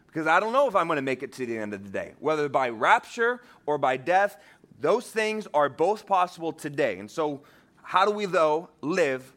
because 0.08 0.28
i 0.28 0.40
don't 0.40 0.54
know 0.54 0.68
if 0.68 0.76
i'm 0.76 0.88
going 0.88 0.98
to 0.98 1.02
make 1.02 1.24
it 1.24 1.32
to 1.32 1.46
the 1.46 1.58
end 1.58 1.74
of 1.74 1.84
the 1.84 1.90
day 1.90 2.14
whether 2.20 2.48
by 2.50 2.70
rapture 2.70 3.42
or 3.66 3.78
by 3.78 3.98
death 3.98 4.38
those 4.80 5.10
things 5.10 5.48
are 5.54 5.70
both 5.70 6.06
possible 6.06 6.52
today 6.52 6.98
and 7.00 7.10
so 7.10 7.42
how 7.82 8.06
do 8.06 8.12
we 8.12 8.26
though 8.26 8.70
live 8.82 9.34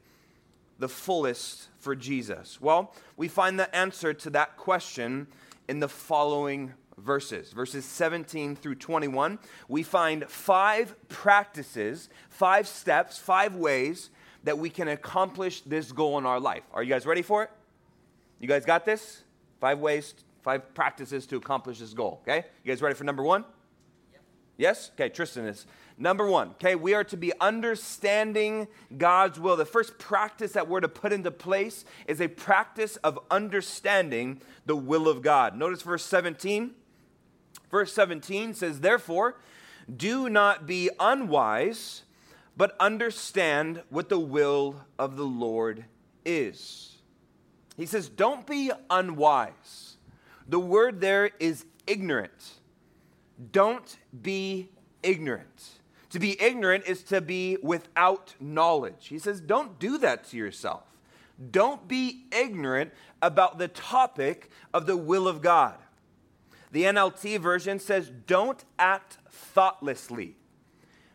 the 0.79 0.88
fullest 0.88 1.68
for 1.79 1.94
jesus 1.94 2.61
well 2.61 2.94
we 3.16 3.29
find 3.29 3.59
the 3.59 3.74
answer 3.74 4.12
to 4.12 4.31
that 4.31 4.57
question 4.57 5.26
in 5.68 5.81
the 5.81 5.88
following 5.88 6.72
verses 6.98 7.52
verses 7.52 7.85
17 7.85 8.56
through 8.56 8.74
21 8.74 9.38
we 9.68 9.82
find 9.82 10.26
five 10.30 10.94
practices 11.09 12.09
five 12.30 12.66
steps 12.66 13.18
five 13.18 13.54
ways 13.54 14.09
that 14.46 14.56
we 14.59 14.70
can 14.70 14.87
accomplish 14.88 15.61
this 15.62 15.90
goal 15.92 16.18
in 16.18 16.24
our 16.24 16.38
life. 16.38 16.62
Are 16.72 16.82
you 16.82 16.88
guys 16.88 17.04
ready 17.04 17.22
for 17.22 17.42
it? 17.42 17.50
You 18.38 18.46
guys 18.46 18.64
got 18.64 18.85
this? 18.85 19.22
Five 19.61 19.80
ways, 19.80 20.14
five 20.42 20.72
practices 20.72 21.26
to 21.26 21.37
accomplish 21.37 21.80
this 21.80 21.92
goal, 21.92 22.20
okay? 22.22 22.46
You 22.62 22.72
guys 22.72 22.80
ready 22.80 22.94
for 22.94 23.02
number 23.02 23.24
one? 23.24 23.44
Yep. 24.12 24.22
Yes? 24.56 24.90
Okay, 24.94 25.09
Tristan 25.09 25.46
is. 25.46 25.66
Number 25.98 26.26
one, 26.28 26.50
okay, 26.50 26.76
we 26.76 26.94
are 26.94 27.02
to 27.04 27.16
be 27.16 27.32
understanding 27.40 28.68
God's 28.96 29.40
will. 29.40 29.56
The 29.56 29.64
first 29.64 29.98
practice 29.98 30.52
that 30.52 30.68
we're 30.68 30.80
to 30.80 30.88
put 30.88 31.12
into 31.12 31.32
place 31.32 31.85
is 32.06 32.20
a 32.20 32.28
practice 32.28 32.96
of 32.96 33.18
understanding 33.30 34.40
the 34.64 34.76
will 34.76 35.09
of 35.09 35.22
God. 35.22 35.56
Notice 35.56 35.82
verse 35.82 36.04
17. 36.04 36.72
Verse 37.70 37.92
17 37.92 38.55
says, 38.55 38.81
Therefore, 38.81 39.37
do 39.94 40.29
not 40.29 40.66
be 40.66 40.90
unwise 40.98 42.02
but 42.57 42.74
understand 42.81 43.83
what 43.90 44.09
the 44.09 44.18
will 44.18 44.85
of 44.98 45.16
the 45.16 45.24
Lord 45.24 45.85
is. 46.24 46.96
He 47.76 47.87
says, 47.87 48.09
Don't 48.09 48.46
be 48.46 48.70
unwise. 48.88 49.96
The 50.48 50.59
word 50.59 51.00
there 51.00 51.31
is 51.38 51.66
ignorant. 51.87 52.55
Don't 53.52 53.98
be 54.22 54.70
ignorant. 55.02 55.70
To 56.11 56.18
be 56.18 56.40
ignorant 56.40 56.87
is 56.87 57.02
to 57.05 57.20
be 57.20 57.59
without 57.62 58.35
knowledge. 58.40 59.09
He 59.09 59.18
says, 59.18 59.40
Don't 59.40 59.79
do 59.79 59.98
that 59.98 60.24
to 60.29 60.37
yourself. 60.37 60.85
Don't 61.50 61.87
be 61.87 62.24
ignorant 62.33 62.92
about 63.20 63.59
the 63.59 63.68
topic 63.68 64.50
of 64.72 64.87
the 64.87 64.96
will 64.96 65.29
of 65.29 65.42
God. 65.42 65.76
The 66.77 66.83
NLT 66.83 67.41
version 67.41 67.79
says, 67.79 68.12
Don't 68.27 68.62
act 68.79 69.17
thoughtlessly. 69.31 70.37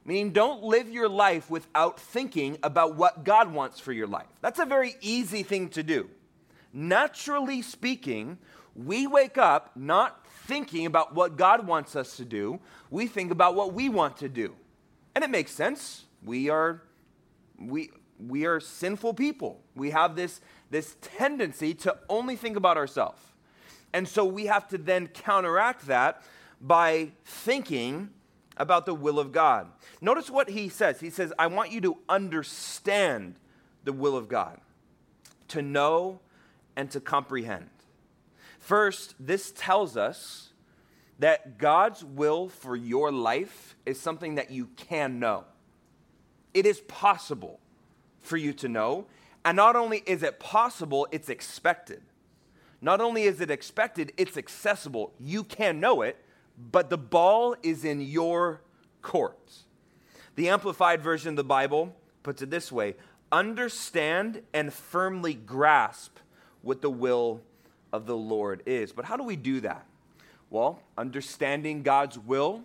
Meaning, 0.04 0.32
don't 0.32 0.64
live 0.64 0.90
your 0.90 1.08
life 1.08 1.52
without 1.52 2.00
thinking 2.00 2.58
about 2.64 2.96
what 2.96 3.24
God 3.24 3.54
wants 3.54 3.80
for 3.80 3.94
your 3.94 4.08
life. 4.08 4.26
That's 4.42 4.58
a 4.58 4.66
very 4.66 4.96
easy 5.02 5.44
thing 5.44 5.70
to 5.70 5.84
do. 5.84 6.10
Naturally 6.74 7.62
speaking, 7.62 8.40
we 8.76 9.06
wake 9.06 9.38
up 9.38 9.70
not 9.76 10.26
thinking 10.48 10.88
about 10.88 11.14
what 11.14 11.38
God 11.38 11.68
wants 11.68 11.96
us 11.96 12.18
to 12.18 12.26
do, 12.26 12.60
we 12.90 13.06
think 13.06 13.30
about 13.30 13.54
what 13.54 13.72
we 13.72 13.88
want 13.88 14.18
to 14.18 14.30
do. 14.30 14.56
And 15.14 15.24
it 15.24 15.30
makes 15.30 15.52
sense. 15.52 16.06
We 16.26 16.50
are, 16.50 16.82
we, 17.60 17.92
we 18.18 18.48
are 18.48 18.60
sinful 18.60 19.14
people. 19.14 19.62
We 19.76 19.92
have 19.92 20.16
this, 20.16 20.42
this 20.72 20.96
tendency 21.02 21.76
to 21.76 22.00
only 22.10 22.36
think 22.36 22.58
about 22.58 22.78
ourselves. 22.78 23.22
And 23.94 24.08
so 24.08 24.26
we 24.26 24.46
have 24.46 24.68
to 24.70 24.78
then 24.78 25.08
counteract 25.08 25.88
that 25.88 26.22
by 26.60 27.12
thinking 27.26 28.10
about 28.58 28.86
the 28.86 28.94
will 28.94 29.20
of 29.20 29.32
God. 29.32 29.68
Notice 30.02 30.30
what 30.30 30.50
he 30.50 30.70
says. 30.70 31.00
He 31.00 31.10
says, 31.10 31.34
I 31.40 31.48
want 31.48 31.72
you 31.72 31.82
to 31.82 31.98
understand 32.08 33.36
the 33.84 33.94
will 33.94 34.16
of 34.16 34.30
God, 34.30 34.60
to 35.50 35.62
know 35.62 36.20
and 36.76 36.90
to 36.92 37.00
comprehend. 37.00 37.70
First, 38.60 39.16
this 39.20 39.52
tells 39.56 39.98
us 39.98 40.54
that 41.20 41.58
God's 41.58 42.04
will 42.04 42.48
for 42.48 42.76
your 42.76 43.12
life 43.12 43.76
is 43.86 44.00
something 44.00 44.36
that 44.36 44.52
you 44.52 44.68
can 44.76 45.20
know. 45.20 45.46
It 46.54 46.66
is 46.66 46.82
possible 46.82 47.60
for 48.22 48.38
you 48.38 48.54
to 48.54 48.68
know. 48.68 49.06
And 49.44 49.56
not 49.56 49.76
only 49.76 50.04
is 50.06 50.24
it 50.24 50.40
possible, 50.40 51.08
it's 51.12 51.30
expected. 51.30 52.02
Not 52.82 53.00
only 53.00 53.24
is 53.24 53.42
it 53.42 53.52
expected, 53.52 54.12
it's 54.18 54.38
accessible. 54.38 55.14
You 55.20 55.44
can 55.44 55.80
know 55.80 56.02
it 56.02 56.18
but 56.72 56.90
the 56.90 56.98
ball 56.98 57.56
is 57.64 57.86
in 57.86 58.02
your 58.02 58.62
court. 59.02 59.54
The 60.36 60.50
Amplified 60.50 61.02
Version 61.02 61.30
of 61.30 61.36
the 61.36 61.44
Bible 61.44 61.96
puts 62.24 62.42
it 62.42 62.50
this 62.50 62.72
way 62.72 62.96
understand 63.32 64.42
and 64.54 64.74
firmly 64.74 65.34
grasp 65.34 66.18
what 66.62 66.82
the 66.82 66.90
will 66.90 67.42
of 67.94 68.06
the 68.06 68.16
Lord 68.16 68.62
is. 68.66 68.92
But 68.92 69.06
how 69.06 69.16
do 69.16 69.24
we 69.24 69.38
do 69.38 69.62
that? 69.62 69.86
Well, 70.50 70.82
understanding 70.98 71.82
God's 71.82 72.20
will 72.20 72.64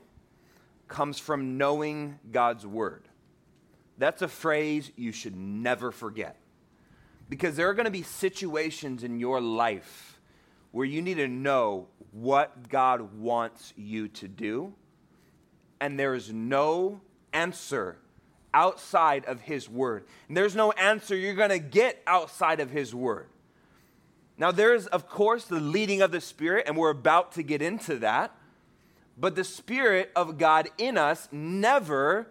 comes 0.88 1.20
from 1.20 1.56
knowing 1.56 2.18
God's 2.32 2.66
word. 2.66 3.04
That's 3.96 4.22
a 4.22 4.28
phrase 4.28 4.90
you 4.96 5.12
should 5.12 5.36
never 5.36 5.92
forget. 5.92 6.36
Because 7.28 7.56
there 7.56 7.68
are 7.68 7.74
going 7.74 7.86
to 7.86 7.90
be 7.90 8.02
situations 8.02 9.02
in 9.02 9.18
your 9.18 9.40
life 9.40 10.20
where 10.70 10.84
you 10.84 11.02
need 11.02 11.14
to 11.14 11.28
know 11.28 11.88
what 12.12 12.68
God 12.68 13.18
wants 13.18 13.72
you 13.76 14.08
to 14.08 14.28
do, 14.28 14.74
and 15.80 15.98
there 15.98 16.14
is 16.14 16.32
no 16.32 17.00
answer 17.32 17.98
outside 18.54 19.24
of 19.26 19.40
His 19.40 19.68
Word. 19.68 20.04
And 20.28 20.36
there's 20.36 20.54
no 20.54 20.72
answer 20.72 21.16
you're 21.16 21.34
going 21.34 21.50
to 21.50 21.58
get 21.58 22.02
outside 22.06 22.60
of 22.60 22.70
His 22.70 22.94
Word. 22.94 23.28
Now, 24.38 24.52
there 24.52 24.74
is, 24.74 24.86
of 24.88 25.08
course, 25.08 25.44
the 25.44 25.60
leading 25.60 26.02
of 26.02 26.12
the 26.12 26.20
Spirit, 26.20 26.64
and 26.66 26.76
we're 26.76 26.90
about 26.90 27.32
to 27.32 27.42
get 27.42 27.62
into 27.62 27.98
that. 27.98 28.34
But 29.18 29.34
the 29.34 29.44
Spirit 29.44 30.10
of 30.14 30.38
God 30.38 30.68
in 30.78 30.98
us 30.98 31.28
never 31.32 32.28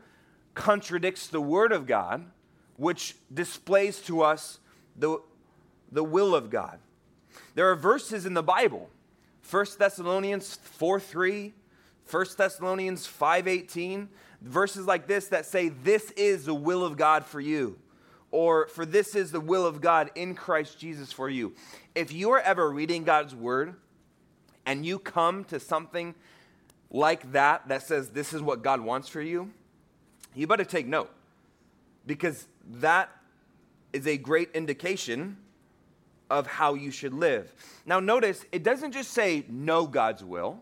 contradicts 0.53 1.27
the 1.27 1.41
Word 1.41 1.71
of 1.71 1.87
God, 1.87 2.25
which 2.77 3.15
displays 3.33 3.99
to 4.01 4.21
us 4.21 4.59
the, 4.97 5.19
the 5.91 6.03
will 6.03 6.35
of 6.35 6.49
God. 6.49 6.79
There 7.53 7.69
are 7.69 7.75
verses 7.75 8.25
in 8.25 8.33
the 8.33 8.43
Bible 8.43 8.89
1 9.49 9.65
Thessalonians 9.77 10.55
4 10.55 10.99
3, 10.99 11.53
1 12.09 12.25
Thessalonians 12.37 13.05
5 13.05 13.47
18, 13.47 14.09
verses 14.41 14.85
like 14.85 15.07
this 15.07 15.27
that 15.27 15.45
say, 15.45 15.69
This 15.69 16.11
is 16.11 16.45
the 16.45 16.55
will 16.55 16.83
of 16.83 16.97
God 16.97 17.25
for 17.25 17.39
you, 17.39 17.77
or 18.31 18.67
for 18.67 18.85
this 18.85 19.15
is 19.15 19.31
the 19.31 19.39
will 19.39 19.65
of 19.65 19.81
God 19.81 20.09
in 20.15 20.33
Christ 20.33 20.79
Jesus 20.79 21.11
for 21.11 21.29
you. 21.29 21.53
If 21.93 22.11
you 22.11 22.31
are 22.31 22.39
ever 22.39 22.69
reading 22.69 23.03
God's 23.03 23.35
word 23.35 23.75
and 24.65 24.85
you 24.85 24.97
come 24.97 25.43
to 25.45 25.59
something 25.59 26.15
like 26.89 27.31
that 27.33 27.67
that 27.67 27.83
says, 27.83 28.09
This 28.09 28.33
is 28.33 28.41
what 28.41 28.63
God 28.63 28.81
wants 28.81 29.07
for 29.07 29.21
you, 29.21 29.51
you 30.33 30.47
better 30.47 30.65
take 30.65 30.87
note 30.87 31.11
because 32.05 32.47
that 32.65 33.09
is 33.95 34.05
a 34.07 34.17
great 34.17 34.51
indication 34.53 35.37
of 36.29 36.45
how 36.45 36.73
you 36.73 36.91
should 36.91 37.13
live. 37.13 37.53
Now, 37.85 38.01
notice 38.01 38.45
it 38.51 38.61
doesn't 38.61 38.91
just 38.91 39.11
say 39.11 39.45
know 39.47 39.87
God's 39.87 40.23
will, 40.23 40.61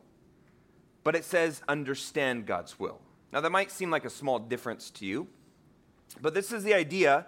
but 1.03 1.15
it 1.15 1.25
says 1.25 1.61
understand 1.67 2.45
God's 2.45 2.79
will. 2.79 2.99
Now, 3.31 3.41
that 3.41 3.51
might 3.51 3.71
seem 3.71 3.89
like 3.89 4.05
a 4.05 4.09
small 4.09 4.37
difference 4.37 4.91
to 4.91 5.05
you, 5.05 5.27
but 6.21 6.35
this 6.35 6.51
is 6.51 6.63
the 6.63 6.75
idea 6.75 7.25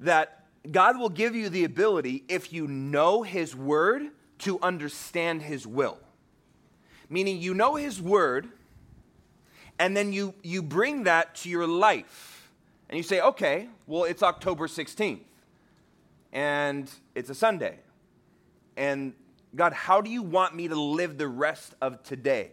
that 0.00 0.46
God 0.70 0.98
will 0.98 1.10
give 1.10 1.36
you 1.36 1.50
the 1.50 1.64
ability, 1.64 2.24
if 2.28 2.50
you 2.50 2.66
know 2.66 3.22
His 3.22 3.54
word, 3.54 4.04
to 4.38 4.58
understand 4.62 5.42
His 5.42 5.66
will. 5.66 5.98
Meaning, 7.10 7.42
you 7.42 7.52
know 7.52 7.74
His 7.74 8.00
word, 8.00 8.48
and 9.78 9.94
then 9.94 10.14
you, 10.14 10.32
you 10.42 10.62
bring 10.62 11.04
that 11.04 11.34
to 11.36 11.50
your 11.50 11.66
life. 11.66 12.31
And 12.92 12.98
you 12.98 13.02
say, 13.02 13.22
okay, 13.22 13.70
well, 13.86 14.04
it's 14.04 14.22
October 14.22 14.66
16th, 14.66 15.22
and 16.30 16.90
it's 17.14 17.30
a 17.30 17.34
Sunday. 17.34 17.78
And 18.76 19.14
God, 19.56 19.72
how 19.72 20.02
do 20.02 20.10
you 20.10 20.22
want 20.22 20.54
me 20.54 20.68
to 20.68 20.74
live 20.78 21.16
the 21.16 21.26
rest 21.26 21.74
of 21.80 22.02
today? 22.02 22.50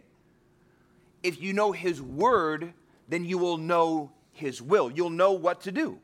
If 1.23 1.41
you 1.41 1.52
know 1.52 1.73
His 1.73 2.02
Word, 2.02 2.71
then 3.10 3.25
you 3.25 3.38
will 3.38 3.58
know 3.58 4.13
His 4.32 4.62
will. 4.62 4.89
You'll 4.89 5.10
know 5.10 5.34
what 5.34 5.60
to 5.63 5.73
do. 5.73 5.99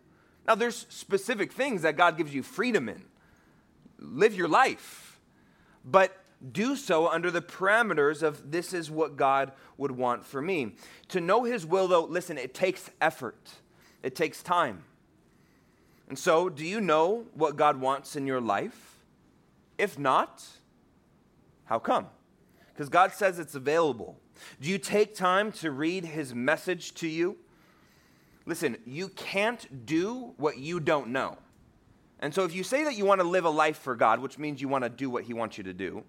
Now, 0.45 0.55
there's 0.55 0.85
specific 0.89 1.53
things 1.53 1.83
that 1.83 1.95
God 1.95 2.17
gives 2.17 2.35
you 2.35 2.43
freedom 2.43 2.89
in. 2.89 3.05
Live 3.99 4.35
your 4.35 4.49
life, 4.49 5.17
but 5.85 6.13
do 6.51 6.75
so 6.75 7.07
under 7.07 7.31
the 7.31 7.41
parameters 7.41 8.21
of 8.21 8.51
this 8.51 8.73
is 8.73 8.91
what 8.91 9.15
God 9.15 9.53
would 9.77 9.91
want 9.91 10.25
for 10.25 10.41
me. 10.41 10.75
To 11.07 11.21
know 11.21 11.45
His 11.45 11.65
will, 11.65 11.87
though, 11.87 12.03
listen, 12.03 12.37
it 12.37 12.53
takes 12.53 12.89
effort, 12.99 13.49
it 14.05 14.15
takes 14.15 14.43
time. 14.43 14.83
And 16.07 16.17
so, 16.17 16.47
do 16.47 16.63
you 16.63 16.79
know 16.79 17.25
what 17.33 17.55
God 17.55 17.81
wants 17.81 18.15
in 18.15 18.27
your 18.27 18.39
life? 18.39 18.99
If 19.79 19.97
not, 19.97 20.45
how 21.65 21.79
come? 21.79 22.05
Because 22.71 22.87
God 22.87 23.13
says 23.13 23.39
it's 23.39 23.55
available. 23.55 24.15
Do 24.61 24.69
you 24.69 24.77
take 24.77 25.15
time 25.15 25.51
to 25.53 25.71
read 25.71 26.05
His 26.05 26.35
message 26.35 26.93
to 26.95 27.07
you? 27.07 27.37
Listen, 28.45 28.77
you 28.85 29.07
can't 29.09 29.87
do 29.87 30.35
what 30.37 30.59
you 30.59 30.79
don't 30.79 31.07
know. 31.07 31.39
And 32.19 32.31
so, 32.31 32.43
if 32.43 32.53
you 32.53 32.63
say 32.63 32.83
that 32.83 32.95
you 32.95 33.05
want 33.05 33.21
to 33.21 33.27
live 33.27 33.45
a 33.45 33.49
life 33.49 33.79
for 33.79 33.95
God, 33.95 34.19
which 34.19 34.37
means 34.37 34.61
you 34.61 34.67
want 34.67 34.83
to 34.83 34.89
do 34.89 35.09
what 35.09 35.23
He 35.23 35.33
wants 35.33 35.57
you 35.57 35.63
to 35.63 35.73
do, 35.73 36.03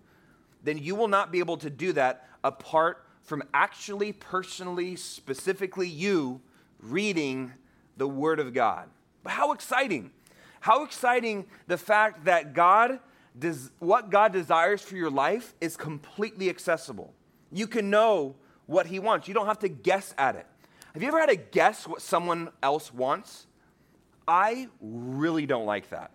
then 0.63 0.77
you 0.77 0.95
will 0.95 1.09
not 1.09 1.33
be 1.33 1.39
able 1.39 1.57
to 1.57 1.71
do 1.71 1.95
that 1.95 2.29
apart 2.45 3.07
from 3.23 3.43
actually, 3.55 4.13
personally, 4.13 4.97
specifically 4.97 5.89
you 5.89 6.43
reading 6.83 7.55
the 7.97 8.09
Word 8.09 8.41
of 8.41 8.53
God. 8.55 8.89
But 9.23 9.33
how 9.33 9.53
exciting! 9.53 10.11
How 10.61 10.85
exciting 10.85 11.47
the 11.67 11.79
fact 11.79 12.25
that 12.25 12.53
God 12.53 12.99
does, 13.39 13.71
what 13.79 14.11
God 14.11 14.33
desires 14.33 14.83
for 14.83 14.97
your 14.97 15.11
life 15.11 15.55
is 15.61 15.77
completely 15.77 16.49
accessible. 16.49 17.13
You 17.53 17.67
can 17.67 17.91
know 17.91 18.35
what 18.67 18.87
He 18.87 18.99
wants. 18.99 19.29
You 19.29 19.35
don't 19.35 19.47
have 19.47 19.61
to 19.61 19.69
guess 19.69 20.15
at 20.19 20.37
it. 20.37 20.47
Have 20.95 21.03
you 21.03 21.09
ever 21.09 21.21
had 21.21 21.29
to 21.29 21.37
guess 21.37 21.87
what 21.87 22.01
someone 22.03 22.49
else 22.63 22.93
wants? 22.93 23.47
I 24.27 24.69
really 24.81 25.47
don't 25.47 25.67
like 25.67 25.91
that. 25.91 26.11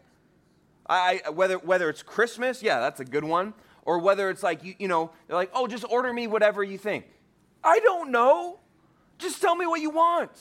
I, 0.89 1.21
whether, 1.33 1.57
whether 1.57 1.89
it's 1.89 2.03
Christmas, 2.03 2.61
yeah, 2.61 2.79
that's 2.79 2.99
a 2.99 3.05
good 3.05 3.23
one 3.23 3.53
or 3.83 3.99
whether 3.99 4.29
it's 4.29 4.43
like, 4.43 4.63
you, 4.63 4.75
you 4.79 4.87
know, 4.87 5.11
they're 5.27 5.37
like, 5.37 5.51
oh, 5.53 5.67
just 5.67 5.85
order 5.89 6.11
me 6.11 6.27
whatever 6.27 6.63
you 6.63 6.77
think. 6.77 7.05
I 7.63 7.79
don't 7.79 8.11
know. 8.11 8.59
Just 9.17 9.41
tell 9.41 9.55
me 9.55 9.65
what 9.65 9.81
you 9.81 9.91
want. 9.91 10.31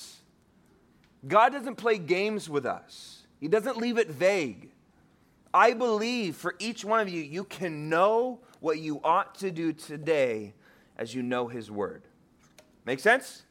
God 1.27 1.53
doesn't 1.53 1.77
play 1.77 1.99
games 1.99 2.49
with 2.49 2.67
us, 2.67 3.25
He 3.41 3.49
doesn't 3.49 3.77
leave 3.77 3.99
it 3.99 4.09
vague. 4.09 4.71
I 5.53 5.73
believe 5.73 6.37
for 6.37 6.55
each 6.61 6.85
one 6.85 7.01
of 7.01 7.09
you, 7.09 7.21
you 7.23 7.43
can 7.43 7.89
know 7.89 8.39
what 8.61 8.79
you 8.79 9.01
ought 9.03 9.35
to 9.37 9.51
do 9.51 9.73
today 9.73 10.55
as 10.97 11.13
you 11.13 11.23
know 11.23 11.49
His 11.49 11.71
Word. 11.71 12.03
Make 12.85 13.01
sense? 13.01 13.43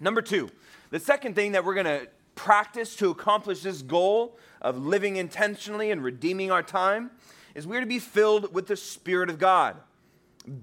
Number 0.00 0.22
two, 0.22 0.50
the 0.90 0.98
second 0.98 1.34
thing 1.34 1.52
that 1.52 1.64
we're 1.64 1.74
going 1.74 1.86
to 1.86 2.08
practice 2.34 2.96
to 2.96 3.10
accomplish 3.10 3.62
this 3.62 3.82
goal 3.82 4.38
of 4.60 4.78
living 4.78 5.16
intentionally 5.16 5.90
and 5.90 6.02
redeeming 6.02 6.50
our 6.50 6.62
time 6.62 7.10
is 7.54 7.66
we're 7.66 7.80
to 7.80 7.86
be 7.86 7.98
filled 7.98 8.54
with 8.54 8.66
the 8.66 8.76
Spirit 8.76 9.30
of 9.30 9.38
God. 9.38 9.76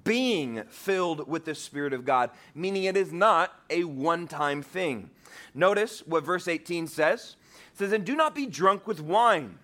Being 0.03 0.63
filled 0.69 1.27
with 1.27 1.45
the 1.45 1.53
Spirit 1.53 1.93
of 1.93 2.03
God, 2.03 2.31
meaning 2.55 2.85
it 2.85 2.97
is 2.97 3.13
not 3.13 3.53
a 3.69 3.83
one 3.83 4.27
time 4.27 4.63
thing. 4.63 5.11
Notice 5.53 6.03
what 6.05 6.23
verse 6.23 6.47
18 6.47 6.87
says. 6.87 7.35
It 7.73 7.77
says, 7.77 7.91
And 7.91 8.05
do 8.05 8.15
not 8.15 8.35
be 8.35 8.45
drunk 8.45 8.87
with 8.87 9.01
wine, 9.01 9.59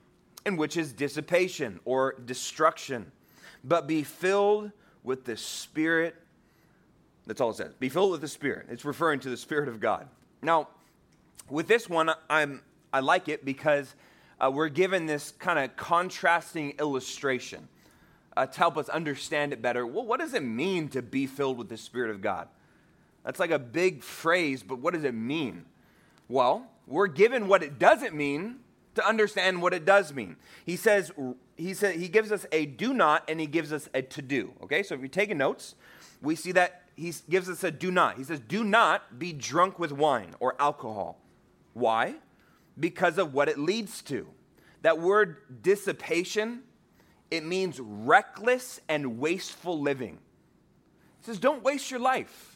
in 0.45 0.57
which 0.57 0.77
is 0.77 0.93
dissipation 0.93 1.79
or 1.85 2.15
destruction, 2.25 3.11
but 3.63 3.87
be 3.87 4.03
filled 4.03 4.71
with 5.03 5.25
the 5.25 5.37
Spirit. 5.37 6.15
That's 7.25 7.41
all 7.41 7.51
it 7.51 7.57
says. 7.57 7.73
Be 7.79 7.89
filled 7.89 8.11
with 8.11 8.21
the 8.21 8.27
Spirit. 8.27 8.67
It's 8.69 8.85
referring 8.85 9.19
to 9.21 9.29
the 9.29 9.37
Spirit 9.37 9.69
of 9.69 9.79
God. 9.79 10.07
Now, 10.41 10.67
with 11.49 11.67
this 11.67 11.89
one, 11.89 12.11
I'm, 12.29 12.61
I 12.91 12.99
like 12.99 13.29
it 13.29 13.45
because 13.45 13.95
uh, 14.39 14.51
we're 14.51 14.69
given 14.69 15.05
this 15.05 15.31
kind 15.31 15.59
of 15.59 15.75
contrasting 15.75 16.71
illustration 16.79 17.67
uh, 18.35 18.45
to 18.45 18.57
help 18.57 18.77
us 18.77 18.89
understand 18.89 19.53
it 19.53 19.61
better. 19.61 19.85
Well, 19.85 20.05
what 20.05 20.19
does 20.19 20.33
it 20.33 20.43
mean 20.43 20.89
to 20.89 21.01
be 21.01 21.27
filled 21.27 21.57
with 21.57 21.69
the 21.69 21.77
Spirit 21.77 22.11
of 22.11 22.21
God? 22.21 22.47
That's 23.23 23.39
like 23.39 23.51
a 23.51 23.59
big 23.59 24.03
phrase, 24.03 24.63
but 24.63 24.79
what 24.79 24.93
does 24.93 25.03
it 25.03 25.13
mean? 25.13 25.65
Well, 26.27 26.67
we're 26.87 27.07
given 27.07 27.47
what 27.47 27.63
it 27.63 27.79
doesn't 27.79 28.13
mean 28.13 28.57
to 28.95 29.07
understand 29.07 29.61
what 29.61 29.73
it 29.73 29.85
does 29.85 30.13
mean. 30.13 30.35
He 30.65 30.75
says, 30.75 31.11
he 31.55 31.73
says 31.73 31.95
he 31.95 32.07
gives 32.07 32.31
us 32.31 32.45
a 32.51 32.65
do 32.65 32.93
not 32.93 33.23
and 33.29 33.39
he 33.39 33.47
gives 33.47 33.71
us 33.71 33.89
a 33.93 34.01
to 34.01 34.21
do. 34.21 34.53
Okay, 34.63 34.83
so 34.83 34.95
if 34.95 35.01
you're 35.01 35.07
taking 35.07 35.37
notes, 35.37 35.75
we 36.21 36.35
see 36.35 36.51
that 36.51 36.83
he 36.95 37.13
gives 37.29 37.49
us 37.49 37.63
a 37.63 37.71
do 37.71 37.91
not. 37.91 38.17
He 38.17 38.23
says, 38.23 38.39
do 38.39 38.63
not 38.63 39.17
be 39.17 39.33
drunk 39.33 39.79
with 39.79 39.91
wine 39.91 40.35
or 40.39 40.55
alcohol. 40.59 41.19
Why? 41.73 42.15
because 42.79 43.17
of 43.17 43.33
what 43.33 43.49
it 43.49 43.57
leads 43.57 44.01
to. 44.03 44.27
That 44.81 44.99
word 44.99 45.61
dissipation, 45.61 46.63
it 47.31 47.45
means 47.45 47.79
reckless 47.79 48.79
and 48.89 49.19
wasteful 49.19 49.79
living. 49.79 50.19
He 51.19 51.25
says, 51.25 51.39
don't 51.39 51.63
waste 51.63 51.89
your 51.89 51.99
life. 51.99 52.52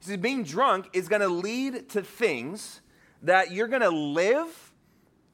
He 0.00 0.06
says, 0.06 0.16
being 0.18 0.42
drunk 0.42 0.88
is 0.92 1.08
going 1.08 1.22
to 1.22 1.28
lead 1.28 1.88
to 1.90 2.02
things 2.02 2.80
that 3.22 3.52
you're 3.52 3.68
going 3.68 3.82
to 3.82 3.90
live 3.90 4.72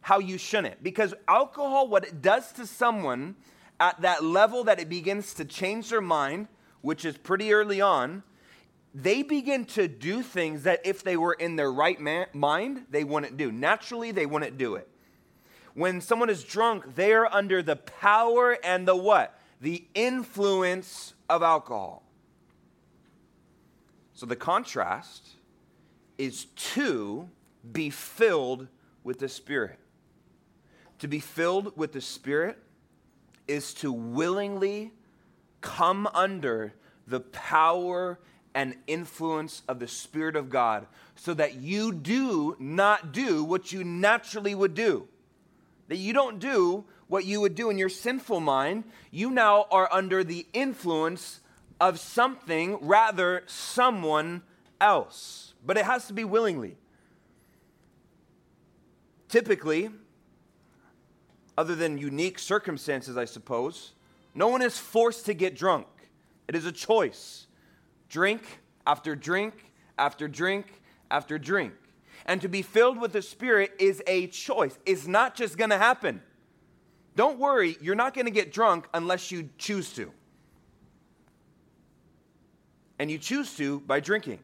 how 0.02 0.18
you 0.18 0.38
shouldn't. 0.38 0.82
Because 0.82 1.14
alcohol, 1.28 1.88
what 1.88 2.04
it 2.04 2.22
does 2.22 2.52
to 2.52 2.66
someone 2.66 3.36
at 3.80 4.00
that 4.02 4.22
level 4.24 4.64
that 4.64 4.80
it 4.80 4.88
begins 4.88 5.34
to 5.34 5.44
change 5.44 5.90
their 5.90 6.00
mind, 6.00 6.48
which 6.80 7.04
is 7.04 7.16
pretty 7.16 7.52
early 7.52 7.80
on, 7.80 8.22
they 8.94 9.22
begin 9.22 9.64
to 9.64 9.88
do 9.88 10.22
things 10.22 10.64
that 10.64 10.80
if 10.84 11.02
they 11.02 11.16
were 11.16 11.32
in 11.32 11.56
their 11.56 11.72
right 11.72 11.98
mind, 12.34 12.86
they 12.90 13.04
wouldn't 13.04 13.36
do. 13.36 13.50
Naturally, 13.50 14.10
they 14.10 14.26
wouldn't 14.26 14.58
do 14.58 14.74
it. 14.74 14.88
When 15.74 16.00
someone 16.00 16.28
is 16.28 16.44
drunk, 16.44 16.94
they 16.94 17.12
are 17.12 17.26
under 17.32 17.62
the 17.62 17.76
power 17.76 18.58
and 18.62 18.86
the 18.86 18.96
what? 18.96 19.38
The 19.60 19.86
influence 19.94 21.14
of 21.30 21.42
alcohol. 21.42 22.02
So 24.22 24.26
the 24.26 24.36
contrast 24.36 25.30
is 26.16 26.44
to 26.74 27.28
be 27.72 27.90
filled 27.90 28.68
with 29.02 29.18
the 29.18 29.28
Spirit. 29.28 29.80
To 31.00 31.08
be 31.08 31.18
filled 31.18 31.76
with 31.76 31.92
the 31.92 32.00
Spirit 32.00 32.56
is 33.48 33.74
to 33.74 33.92
willingly 33.92 34.92
come 35.60 36.06
under 36.14 36.72
the 37.08 37.18
power 37.18 38.20
and 38.54 38.76
influence 38.86 39.62
of 39.66 39.80
the 39.80 39.88
Spirit 39.88 40.36
of 40.36 40.48
God 40.50 40.86
so 41.16 41.34
that 41.34 41.56
you 41.56 41.92
do 41.92 42.54
not 42.60 43.10
do 43.10 43.42
what 43.42 43.72
you 43.72 43.82
naturally 43.82 44.54
would 44.54 44.74
do. 44.74 45.08
That 45.88 45.96
you 45.96 46.12
don't 46.12 46.38
do 46.38 46.84
what 47.08 47.24
you 47.24 47.40
would 47.40 47.56
do 47.56 47.70
in 47.70 47.76
your 47.76 47.88
sinful 47.88 48.38
mind. 48.38 48.84
You 49.10 49.32
now 49.32 49.66
are 49.72 49.88
under 49.92 50.22
the 50.22 50.46
influence 50.52 51.40
of 51.82 51.98
something, 51.98 52.78
rather, 52.80 53.42
someone 53.46 54.42
else. 54.80 55.54
But 55.66 55.76
it 55.76 55.84
has 55.84 56.06
to 56.06 56.12
be 56.12 56.22
willingly. 56.22 56.76
Typically, 59.28 59.90
other 61.58 61.74
than 61.74 61.98
unique 61.98 62.38
circumstances, 62.38 63.16
I 63.16 63.24
suppose, 63.24 63.94
no 64.32 64.46
one 64.46 64.62
is 64.62 64.78
forced 64.78 65.26
to 65.26 65.34
get 65.34 65.56
drunk. 65.56 65.88
It 66.46 66.54
is 66.54 66.66
a 66.66 66.72
choice 66.72 67.48
drink 68.08 68.42
after 68.86 69.16
drink 69.16 69.72
after 69.98 70.28
drink 70.28 70.80
after 71.10 71.36
drink. 71.36 71.72
And 72.26 72.40
to 72.42 72.48
be 72.48 72.62
filled 72.62 73.00
with 73.00 73.12
the 73.12 73.22
Spirit 73.22 73.72
is 73.80 74.00
a 74.06 74.28
choice. 74.28 74.78
It's 74.86 75.08
not 75.08 75.34
just 75.34 75.58
going 75.58 75.70
to 75.70 75.78
happen. 75.78 76.22
Don't 77.16 77.40
worry, 77.40 77.76
you're 77.80 77.96
not 77.96 78.14
going 78.14 78.26
to 78.26 78.30
get 78.30 78.52
drunk 78.52 78.86
unless 78.94 79.32
you 79.32 79.50
choose 79.58 79.92
to. 79.94 80.12
And 83.02 83.10
you 83.10 83.18
choose 83.18 83.56
to 83.56 83.80
by 83.80 83.98
drinking. 83.98 84.38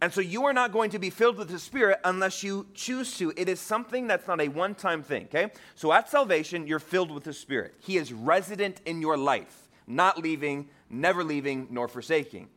And 0.00 0.12
so 0.12 0.20
you 0.20 0.46
are 0.46 0.52
not 0.52 0.72
going 0.72 0.90
to 0.90 0.98
be 0.98 1.10
filled 1.10 1.36
with 1.36 1.48
the 1.48 1.60
Spirit 1.60 2.00
unless 2.02 2.42
you 2.42 2.66
choose 2.74 3.16
to. 3.18 3.32
It 3.36 3.48
is 3.48 3.60
something 3.60 4.08
that's 4.08 4.26
not 4.26 4.40
a 4.40 4.48
one 4.48 4.74
time 4.74 5.00
thing, 5.04 5.26
okay? 5.26 5.52
So 5.76 5.92
at 5.92 6.08
salvation, 6.08 6.66
you're 6.66 6.80
filled 6.80 7.12
with 7.12 7.22
the 7.22 7.32
Spirit. 7.32 7.74
He 7.78 7.98
is 7.98 8.12
resident 8.12 8.80
in 8.84 9.00
your 9.00 9.16
life, 9.16 9.68
not 9.86 10.18
leaving, 10.18 10.70
never 10.90 11.22
leaving 11.22 11.68
nor 11.70 11.86
forsaking. 11.86 12.48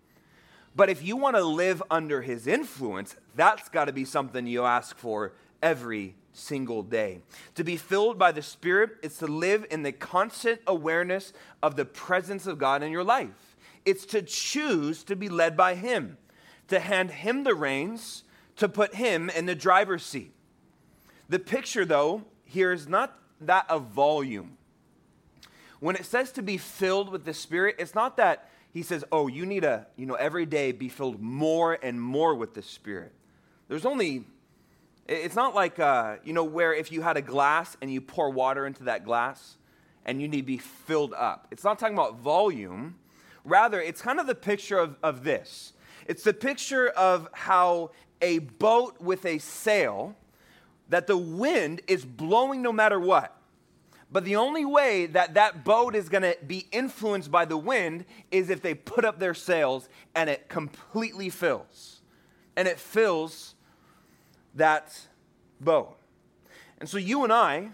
But 0.75 0.89
if 0.89 1.03
you 1.03 1.17
want 1.17 1.35
to 1.35 1.43
live 1.43 1.83
under 1.91 2.23
his 2.23 2.47
influence, 2.47 3.15
that's 3.35 3.69
got 3.69 3.85
to 3.85 3.93
be 3.93 4.05
something 4.05 4.47
you 4.47 4.63
ask 4.63 4.97
for 4.97 5.33
every 5.61 6.15
single 6.33 6.81
day. 6.81 7.21
To 7.53 7.63
be 7.63 7.77
filled 7.77 8.17
by 8.17 8.31
the 8.31 8.41
Spirit 8.41 8.93
is 9.03 9.19
to 9.19 9.27
live 9.27 9.67
in 9.69 9.83
the 9.83 9.91
constant 9.91 10.61
awareness 10.65 11.31
of 11.61 11.75
the 11.75 11.85
presence 11.85 12.47
of 12.47 12.57
God 12.57 12.81
in 12.81 12.91
your 12.91 13.03
life. 13.03 13.48
It's 13.89 14.05
to 14.07 14.21
choose 14.21 15.03
to 15.05 15.15
be 15.15 15.29
led 15.29 15.57
by 15.57 15.75
him. 15.75 16.17
to 16.69 16.79
hand 16.79 17.11
him 17.11 17.43
the 17.43 17.53
reins, 17.53 18.23
to 18.55 18.69
put 18.69 18.95
him 18.95 19.29
in 19.29 19.45
the 19.45 19.55
driver's 19.55 20.03
seat. 20.03 20.33
The 21.27 21.39
picture, 21.39 21.85
though, 21.85 22.23
here 22.45 22.71
is 22.71 22.87
not 22.87 23.17
that 23.41 23.69
of 23.69 23.87
volume. 23.87 24.57
When 25.79 25.95
it 25.95 26.05
says 26.05 26.31
to 26.33 26.41
be 26.41 26.57
filled 26.57 27.09
with 27.09 27.25
the 27.25 27.33
Spirit, 27.33 27.75
it's 27.79 27.95
not 27.95 28.17
that 28.17 28.49
he 28.71 28.83
says, 28.83 29.03
oh, 29.11 29.27
you 29.27 29.45
need 29.45 29.61
to, 29.61 29.85
you 29.95 30.05
know, 30.05 30.15
every 30.15 30.45
day 30.45 30.71
be 30.71 30.89
filled 30.89 31.21
more 31.21 31.77
and 31.81 32.01
more 32.01 32.35
with 32.35 32.53
the 32.53 32.61
Spirit. 32.61 33.13
There's 33.67 33.85
only, 33.85 34.25
it's 35.07 35.35
not 35.35 35.55
like, 35.55 35.79
uh, 35.79 36.17
you 36.23 36.33
know, 36.33 36.43
where 36.43 36.73
if 36.73 36.91
you 36.91 37.01
had 37.01 37.17
a 37.17 37.21
glass 37.21 37.77
and 37.81 37.91
you 37.91 38.01
pour 38.01 38.29
water 38.29 38.65
into 38.65 38.83
that 38.85 39.05
glass 39.05 39.57
and 40.05 40.21
you 40.21 40.27
need 40.27 40.41
to 40.41 40.43
be 40.47 40.57
filled 40.57 41.13
up. 41.13 41.47
It's 41.51 41.63
not 41.63 41.79
talking 41.79 41.95
about 41.95 42.19
volume. 42.19 42.95
Rather, 43.43 43.81
it's 43.81 44.01
kind 44.01 44.19
of 44.19 44.27
the 44.27 44.35
picture 44.35 44.77
of, 44.77 44.95
of 45.01 45.23
this 45.23 45.73
it's 46.09 46.23
the 46.23 46.33
picture 46.33 46.87
of 46.89 47.29
how 47.33 47.91
a 48.19 48.39
boat 48.39 48.99
with 48.99 49.27
a 49.27 49.37
sail, 49.37 50.15
that 50.89 51.05
the 51.05 51.15
wind 51.15 51.81
is 51.87 52.03
blowing 52.03 52.63
no 52.63 52.73
matter 52.73 52.99
what. 52.99 53.39
But 54.11 54.25
the 54.25 54.35
only 54.35 54.65
way 54.65 55.05
that 55.05 55.35
that 55.35 55.63
boat 55.63 55.95
is 55.95 56.09
going 56.09 56.23
to 56.23 56.35
be 56.47 56.65
influenced 56.71 57.29
by 57.29 57.45
the 57.45 57.57
wind 57.57 58.05
is 58.31 58.49
if 58.49 58.63
they 58.63 58.73
put 58.73 59.05
up 59.05 59.19
their 59.19 59.35
sails 59.35 59.87
and 60.15 60.31
it 60.31 60.49
completely 60.49 61.29
fills. 61.29 62.01
And 62.55 62.67
it 62.67 62.79
fills 62.79 63.53
that 64.55 64.99
boat. 65.61 65.95
And 66.79 66.89
so 66.89 66.97
you 66.97 67.23
and 67.23 67.31
I 67.31 67.69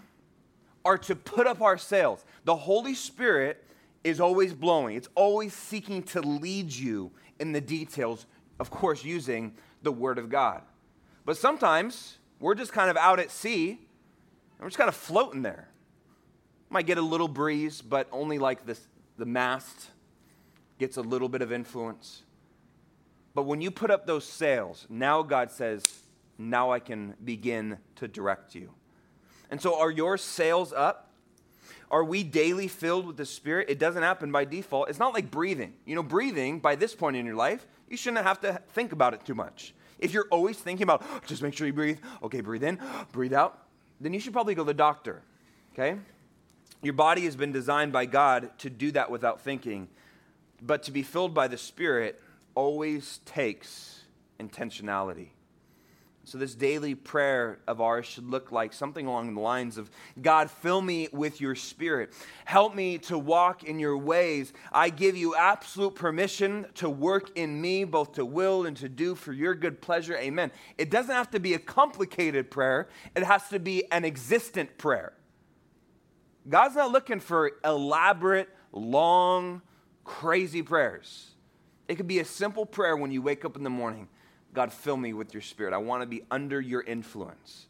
are 0.84 0.98
to 0.98 1.16
put 1.16 1.46
up 1.46 1.62
our 1.62 1.78
sails. 1.78 2.22
The 2.44 2.54
Holy 2.54 2.94
Spirit 2.94 3.64
is 4.06 4.20
always 4.20 4.54
blowing, 4.54 4.96
it's 4.96 5.08
always 5.14 5.52
seeking 5.52 6.02
to 6.02 6.20
lead 6.20 6.72
you 6.72 7.10
in 7.40 7.52
the 7.52 7.60
details, 7.60 8.26
of 8.60 8.70
course, 8.70 9.04
using 9.04 9.54
the 9.82 9.90
Word 9.90 10.18
of 10.18 10.28
God. 10.28 10.62
But 11.24 11.36
sometimes 11.36 12.18
we're 12.38 12.54
just 12.54 12.72
kind 12.72 12.88
of 12.88 12.96
out 12.96 13.18
at 13.18 13.30
sea 13.30 13.70
and 13.70 14.60
we're 14.60 14.68
just 14.68 14.78
kind 14.78 14.88
of 14.88 14.94
floating 14.94 15.42
there. 15.42 15.68
Might 16.70 16.86
get 16.86 16.98
a 16.98 17.02
little 17.02 17.28
breeze, 17.28 17.82
but 17.82 18.06
only 18.12 18.38
like 18.38 18.64
this, 18.64 18.80
the 19.18 19.26
mast 19.26 19.90
gets 20.78 20.96
a 20.96 21.02
little 21.02 21.28
bit 21.28 21.42
of 21.42 21.52
influence. 21.52 22.22
But 23.34 23.42
when 23.42 23.60
you 23.60 23.70
put 23.70 23.90
up 23.90 24.06
those 24.06 24.24
sails, 24.24 24.86
now 24.88 25.22
God 25.22 25.50
says, 25.50 26.02
now 26.38 26.70
I 26.70 26.78
can 26.78 27.14
begin 27.24 27.78
to 27.96 28.06
direct 28.08 28.54
you. 28.54 28.70
And 29.50 29.60
so, 29.60 29.78
are 29.78 29.90
your 29.90 30.16
sails 30.16 30.72
up? 30.72 31.05
Are 31.90 32.04
we 32.04 32.24
daily 32.24 32.68
filled 32.68 33.06
with 33.06 33.16
the 33.16 33.26
Spirit? 33.26 33.70
It 33.70 33.78
doesn't 33.78 34.02
happen 34.02 34.32
by 34.32 34.44
default. 34.44 34.88
It's 34.88 34.98
not 34.98 35.14
like 35.14 35.30
breathing. 35.30 35.74
You 35.84 35.94
know, 35.94 36.02
breathing, 36.02 36.58
by 36.58 36.74
this 36.74 36.94
point 36.94 37.16
in 37.16 37.24
your 37.24 37.36
life, 37.36 37.66
you 37.88 37.96
shouldn't 37.96 38.26
have 38.26 38.40
to 38.40 38.60
think 38.70 38.92
about 38.92 39.14
it 39.14 39.24
too 39.24 39.34
much. 39.34 39.72
If 39.98 40.12
you're 40.12 40.26
always 40.30 40.58
thinking 40.58 40.82
about, 40.82 41.02
oh, 41.08 41.20
just 41.26 41.42
make 41.42 41.54
sure 41.54 41.66
you 41.66 41.72
breathe, 41.72 41.98
okay, 42.22 42.40
breathe 42.40 42.64
in, 42.64 42.78
breathe 43.12 43.32
out, 43.32 43.62
then 44.00 44.12
you 44.12 44.20
should 44.20 44.32
probably 44.32 44.54
go 44.54 44.62
to 44.62 44.66
the 44.66 44.74
doctor, 44.74 45.22
okay? 45.72 45.98
Your 46.82 46.92
body 46.92 47.22
has 47.22 47.36
been 47.36 47.52
designed 47.52 47.92
by 47.92 48.04
God 48.06 48.50
to 48.58 48.68
do 48.68 48.90
that 48.92 49.10
without 49.10 49.40
thinking, 49.40 49.88
but 50.60 50.82
to 50.84 50.90
be 50.90 51.02
filled 51.02 51.32
by 51.32 51.48
the 51.48 51.56
Spirit 51.56 52.20
always 52.54 53.20
takes 53.24 54.02
intentionality. 54.38 55.28
So, 56.26 56.38
this 56.38 56.56
daily 56.56 56.96
prayer 56.96 57.60
of 57.68 57.80
ours 57.80 58.04
should 58.04 58.28
look 58.28 58.50
like 58.50 58.72
something 58.72 59.06
along 59.06 59.32
the 59.32 59.40
lines 59.40 59.78
of 59.78 59.88
God, 60.20 60.50
fill 60.50 60.82
me 60.82 61.06
with 61.12 61.40
your 61.40 61.54
spirit. 61.54 62.12
Help 62.44 62.74
me 62.74 62.98
to 62.98 63.16
walk 63.16 63.62
in 63.62 63.78
your 63.78 63.96
ways. 63.96 64.52
I 64.72 64.88
give 64.88 65.16
you 65.16 65.36
absolute 65.36 65.94
permission 65.94 66.66
to 66.74 66.90
work 66.90 67.38
in 67.38 67.60
me, 67.60 67.84
both 67.84 68.14
to 68.14 68.24
will 68.24 68.66
and 68.66 68.76
to 68.78 68.88
do 68.88 69.14
for 69.14 69.32
your 69.32 69.54
good 69.54 69.80
pleasure. 69.80 70.16
Amen. 70.16 70.50
It 70.76 70.90
doesn't 70.90 71.14
have 71.14 71.30
to 71.30 71.38
be 71.38 71.54
a 71.54 71.60
complicated 71.60 72.50
prayer, 72.50 72.88
it 73.14 73.22
has 73.22 73.48
to 73.50 73.60
be 73.60 73.84
an 73.92 74.04
existent 74.04 74.78
prayer. 74.78 75.12
God's 76.48 76.74
not 76.74 76.90
looking 76.90 77.20
for 77.20 77.52
elaborate, 77.64 78.48
long, 78.72 79.62
crazy 80.02 80.62
prayers. 80.62 81.30
It 81.86 81.94
could 81.94 82.08
be 82.08 82.18
a 82.18 82.24
simple 82.24 82.66
prayer 82.66 82.96
when 82.96 83.12
you 83.12 83.22
wake 83.22 83.44
up 83.44 83.56
in 83.56 83.62
the 83.62 83.70
morning 83.70 84.08
God, 84.56 84.72
fill 84.72 84.96
me 84.96 85.12
with 85.12 85.34
your 85.34 85.42
spirit. 85.42 85.74
I 85.74 85.76
want 85.76 86.02
to 86.02 86.06
be 86.06 86.22
under 86.30 86.58
your 86.58 86.80
influence. 86.80 87.66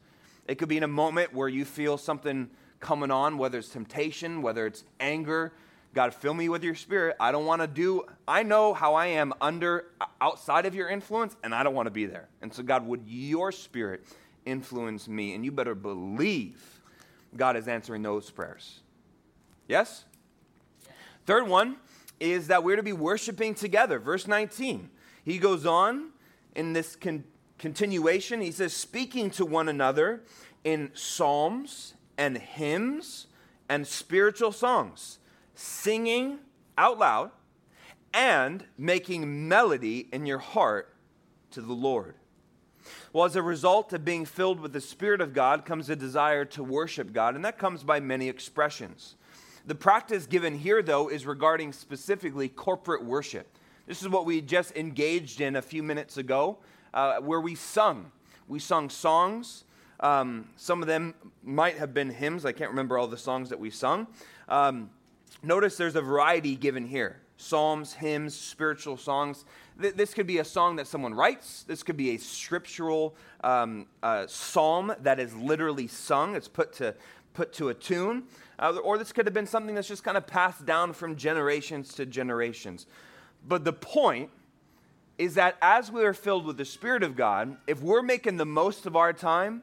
It 0.47 0.55
could 0.55 0.69
be 0.69 0.77
in 0.77 0.85
a 0.85 0.89
moment 0.89 1.35
where 1.35 1.49
you 1.49 1.65
feel 1.65 1.99
something 1.99 2.49
coming 2.79 3.11
on, 3.11 3.39
whether 3.39 3.59
it's 3.59 3.71
temptation, 3.71 4.41
whether 4.41 4.67
it's 4.67 4.85
anger. 5.01 5.53
God, 5.95 6.15
fill 6.15 6.33
me 6.33 6.49
with 6.49 6.63
your 6.63 6.77
spirit. 6.77 7.17
I 7.19 7.33
don't 7.33 7.45
want 7.45 7.61
to 7.61 7.67
do, 7.67 8.05
I 8.29 8.45
know 8.45 8.73
how 8.73 8.95
I 8.95 9.07
am 9.07 9.35
under, 9.41 9.87
outside 10.21 10.65
of 10.65 10.77
your 10.77 10.89
influence, 10.89 11.35
and 11.43 11.53
I 11.53 11.65
don't 11.65 11.75
want 11.75 11.87
to 11.87 11.91
be 11.91 12.07
there. 12.07 12.29
And 12.41 12.55
so, 12.55 12.63
God, 12.63 12.87
would 12.87 13.03
your 13.05 13.51
spirit 13.51 14.05
influence 14.45 15.09
me? 15.09 15.35
And 15.35 15.45
you 15.45 15.51
better 15.51 15.75
believe 15.75 16.63
God 17.37 17.57
is 17.57 17.67
answering 17.67 18.03
those 18.03 18.31
prayers. 18.31 18.79
Yes? 19.67 20.05
Third 21.27 21.49
one 21.49 21.79
is 22.21 22.47
that 22.47 22.63
we're 22.63 22.77
to 22.77 22.85
be 22.85 22.93
worshiping 22.93 23.57
together. 23.57 23.99
Verse 23.99 24.29
19. 24.29 24.89
He 25.25 25.39
goes 25.39 25.67
on 25.67 26.13
in 26.57 26.73
this 26.73 26.97
con- 26.97 27.25
continuation, 27.59 28.41
he 28.41 28.51
says, 28.51 28.73
speaking 28.73 29.31
to 29.31 29.45
one 29.45 29.69
another 29.69 30.25
in 30.65 30.91
psalms 30.95 31.95
and 32.19 32.37
hymns 32.39 33.29
and 33.69 33.87
spiritual 33.87 34.51
songs, 34.51 35.19
singing 35.55 36.39
out 36.77 36.99
loud 36.99 37.31
and 38.13 38.65
making 38.77 39.49
melody 39.49 40.09
in 40.13 40.27
your 40.27 40.39
heart 40.39 40.95
to 41.51 41.61
the 41.61 41.75
Lord. 41.75 42.15
Well, 43.13 43.25
as 43.25 43.37
a 43.37 43.43
result 43.43 43.93
of 43.93 44.05
being 44.05 44.25
filled 44.25 44.61
with 44.61 44.73
the 44.73 44.81
Spirit 44.81 45.21
of 45.21 45.35
God 45.35 45.65
comes 45.65 45.91
a 45.91 45.97
desire 45.97 46.45
to 46.47 46.63
worship 46.63 47.13
God, 47.13 47.35
and 47.35 47.45
that 47.45 47.59
comes 47.59 47.83
by 47.83 48.01
many 48.01 48.29
expressions. 48.29 49.17
The 49.67 49.75
practice 49.75 50.27
given 50.27 50.57
here, 50.59 50.83
though, 50.83 51.09
is 51.09 51.27
regarding 51.27 51.73
specifically 51.73 52.49
corporate 52.49 53.05
worship. 53.05 53.59
This 53.87 54.03
is 54.03 54.09
what 54.09 54.27
we 54.27 54.41
just 54.41 54.77
engaged 54.77 55.41
in 55.41 55.55
a 55.55 55.63
few 55.63 55.83
minutes 55.83 56.17
ago, 56.17 56.59
uh, 56.93 57.19
where 57.21 57.41
we 57.41 57.55
sung. 57.55 58.11
We 58.49 58.59
sung 58.59 58.91
songs. 58.91 59.63
Um, 60.01 60.49
some 60.57 60.83
of 60.83 60.89
them 60.89 61.15
might 61.45 61.79
have 61.79 61.95
been 61.95 62.11
hymns. 62.11 62.45
I 62.45 62.51
can't 62.51 62.71
remember 62.71 62.99
all 62.99 63.07
the 63.07 63.17
songs 63.17 63.49
that 63.51 63.61
we 63.61 63.71
sung. 63.71 64.09
Um, 64.49 64.91
notice 65.43 65.77
there's 65.77 65.95
a 65.95 66.03
variety 66.03 66.57
given 66.57 66.87
here 66.87 67.21
psalms, 67.39 67.93
hymns, 67.93 68.35
spiritual 68.35 68.97
songs. 68.97 69.45
Th- 69.81 69.95
this 69.95 70.15
could 70.15 70.27
be 70.27 70.39
a 70.39 70.45
song 70.45 70.77
that 70.77 70.87
someone 70.87 71.15
writes. 71.15 71.65
This 71.65 71.83
could 71.83 71.97
be 71.97 72.15
a 72.15 72.17
scriptural 72.17 73.15
um, 73.45 73.87
uh, 74.03 74.27
psalm 74.27 74.95
that 75.03 75.21
is 75.21 75.35
literally 75.35 75.87
sung. 75.87 76.35
It's 76.35 76.49
put 76.49 76.73
to 76.75 76.95
put 77.35 77.53
to 77.53 77.69
a 77.69 77.75
tune, 77.75 78.25
uh, 78.59 78.79
or 78.83 78.97
this 78.97 79.13
could 79.13 79.27
have 79.27 79.35
been 79.35 79.47
something 79.47 79.75
that's 79.75 79.87
just 79.87 80.03
kind 80.03 80.17
of 80.17 80.27
passed 80.27 80.65
down 80.65 80.95
from 80.95 81.15
generations 81.15 81.93
to 81.95 82.07
generations. 82.07 82.87
But 83.47 83.65
the 83.65 83.73
point 83.73 84.31
is 85.19 85.35
that 85.35 85.57
as 85.63 85.91
we 85.91 86.05
are 86.05 86.13
filled 86.13 86.45
with 86.45 86.57
the 86.57 86.65
Spirit 86.65 87.03
of 87.03 87.17
God, 87.17 87.57
if 87.67 87.81
we're 87.81 88.03
making 88.03 88.37
the 88.37 88.47
most 88.47 88.87
of 88.87 88.97
our 88.97 89.13
time, 89.13 89.63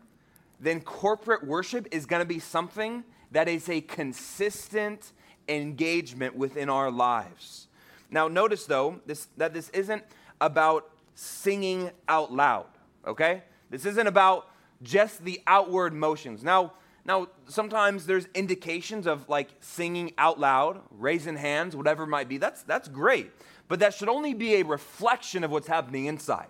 then 0.60 0.82
corporate 0.82 1.46
worship 1.46 1.88
is 1.92 2.06
going 2.06 2.22
to 2.22 2.26
be 2.26 2.40
something 2.40 3.04
that 3.32 3.48
is 3.48 3.68
a 3.70 3.82
consistent 3.82 5.12
engagement 5.48 6.36
within 6.36 6.70
our 6.70 6.90
lives. 6.90 7.68
Now, 8.10 8.28
notice 8.28 8.66
though 8.66 9.02
this, 9.06 9.28
that 9.38 9.54
this 9.54 9.70
isn't 9.70 10.04
about 10.40 10.90
singing 11.16 11.92
out 12.08 12.32
loud, 12.32 12.68
okay? 13.06 13.44
This 13.70 13.86
isn't 13.86 14.08
about 14.08 14.48
just 14.82 15.24
the 15.24 15.42
outward 15.46 15.94
motions. 15.94 16.44
Now, 16.44 16.74
now 17.06 17.28
sometimes 17.48 18.06
there's 18.06 18.28
indications 18.34 19.08
of 19.08 19.28
like 19.28 19.50
singing 19.60 20.14
out 20.18 20.40
loud, 20.40 20.82
raising 20.92 21.36
hands, 21.36 21.76
whatever 21.76 22.04
it 22.04 22.08
might 22.08 22.30
be. 22.30 22.38
That's 22.38 22.64
that's 22.64 22.88
great 22.88 23.32
but 23.74 23.80
that 23.80 23.96
should 23.96 24.08
only 24.08 24.36
be 24.36 24.58
a 24.58 24.64
reflection 24.64 25.44
of 25.44 25.50
what's 25.50 25.66
happening 25.66 26.06
inside. 26.06 26.46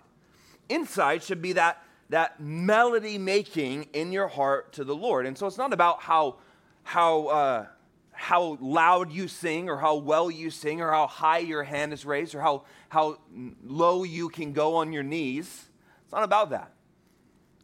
Inside 0.68 1.22
should 1.22 1.40
be 1.40 1.54
that, 1.54 1.82
that 2.10 2.38
melody 2.38 3.16
making 3.16 3.84
in 3.94 4.12
your 4.12 4.28
heart 4.28 4.74
to 4.74 4.84
the 4.84 4.94
Lord. 4.94 5.24
And 5.24 5.38
so 5.38 5.46
it's 5.46 5.56
not 5.56 5.72
about 5.72 6.02
how, 6.02 6.36
how, 6.82 7.26
uh, 7.28 7.66
how 8.12 8.58
loud 8.60 9.10
you 9.10 9.26
sing 9.26 9.70
or 9.70 9.78
how 9.78 9.94
well 9.94 10.30
you 10.30 10.50
sing 10.50 10.82
or 10.82 10.90
how 10.90 11.06
high 11.06 11.38
your 11.38 11.62
hand 11.62 11.94
is 11.94 12.04
raised 12.04 12.34
or 12.34 12.42
how, 12.42 12.64
how 12.90 13.16
low 13.64 14.04
you 14.04 14.28
can 14.28 14.52
go 14.52 14.76
on 14.76 14.92
your 14.92 15.02
knees. 15.02 15.70
It's 16.04 16.12
not 16.12 16.24
about 16.24 16.50
that. 16.50 16.72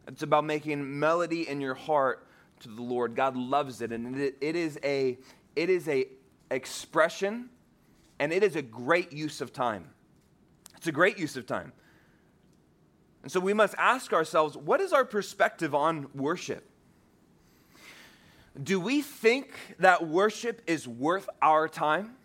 It's 0.07 0.23
about 0.23 0.43
making 0.43 0.99
melody 0.99 1.47
in 1.47 1.61
your 1.61 1.75
heart 1.75 2.25
to 2.61 2.67
the 2.67 2.81
Lord. 2.81 3.15
God 3.15 3.37
loves 3.37 3.83
it, 3.83 3.91
and 3.91 4.19
it, 4.19 4.37
it 4.41 4.55
is 4.55 4.79
a 4.83 5.19
it 5.55 5.69
is 5.69 5.87
a 5.87 6.07
expression 6.49 7.51
and 8.21 8.31
it 8.31 8.43
is 8.43 8.55
a 8.55 8.61
great 8.61 9.11
use 9.11 9.41
of 9.41 9.51
time. 9.51 9.89
It's 10.77 10.85
a 10.85 10.91
great 10.91 11.17
use 11.17 11.35
of 11.37 11.47
time. 11.47 11.73
And 13.23 13.31
so 13.31 13.39
we 13.39 13.53
must 13.53 13.73
ask 13.79 14.13
ourselves 14.13 14.55
what 14.55 14.79
is 14.79 14.93
our 14.93 15.03
perspective 15.03 15.73
on 15.73 16.07
worship? 16.13 16.69
Do 18.61 18.79
we 18.79 19.01
think 19.01 19.53
that 19.79 20.07
worship 20.07 20.61
is 20.67 20.87
worth 20.87 21.27
our 21.41 21.67
time? 21.67 22.15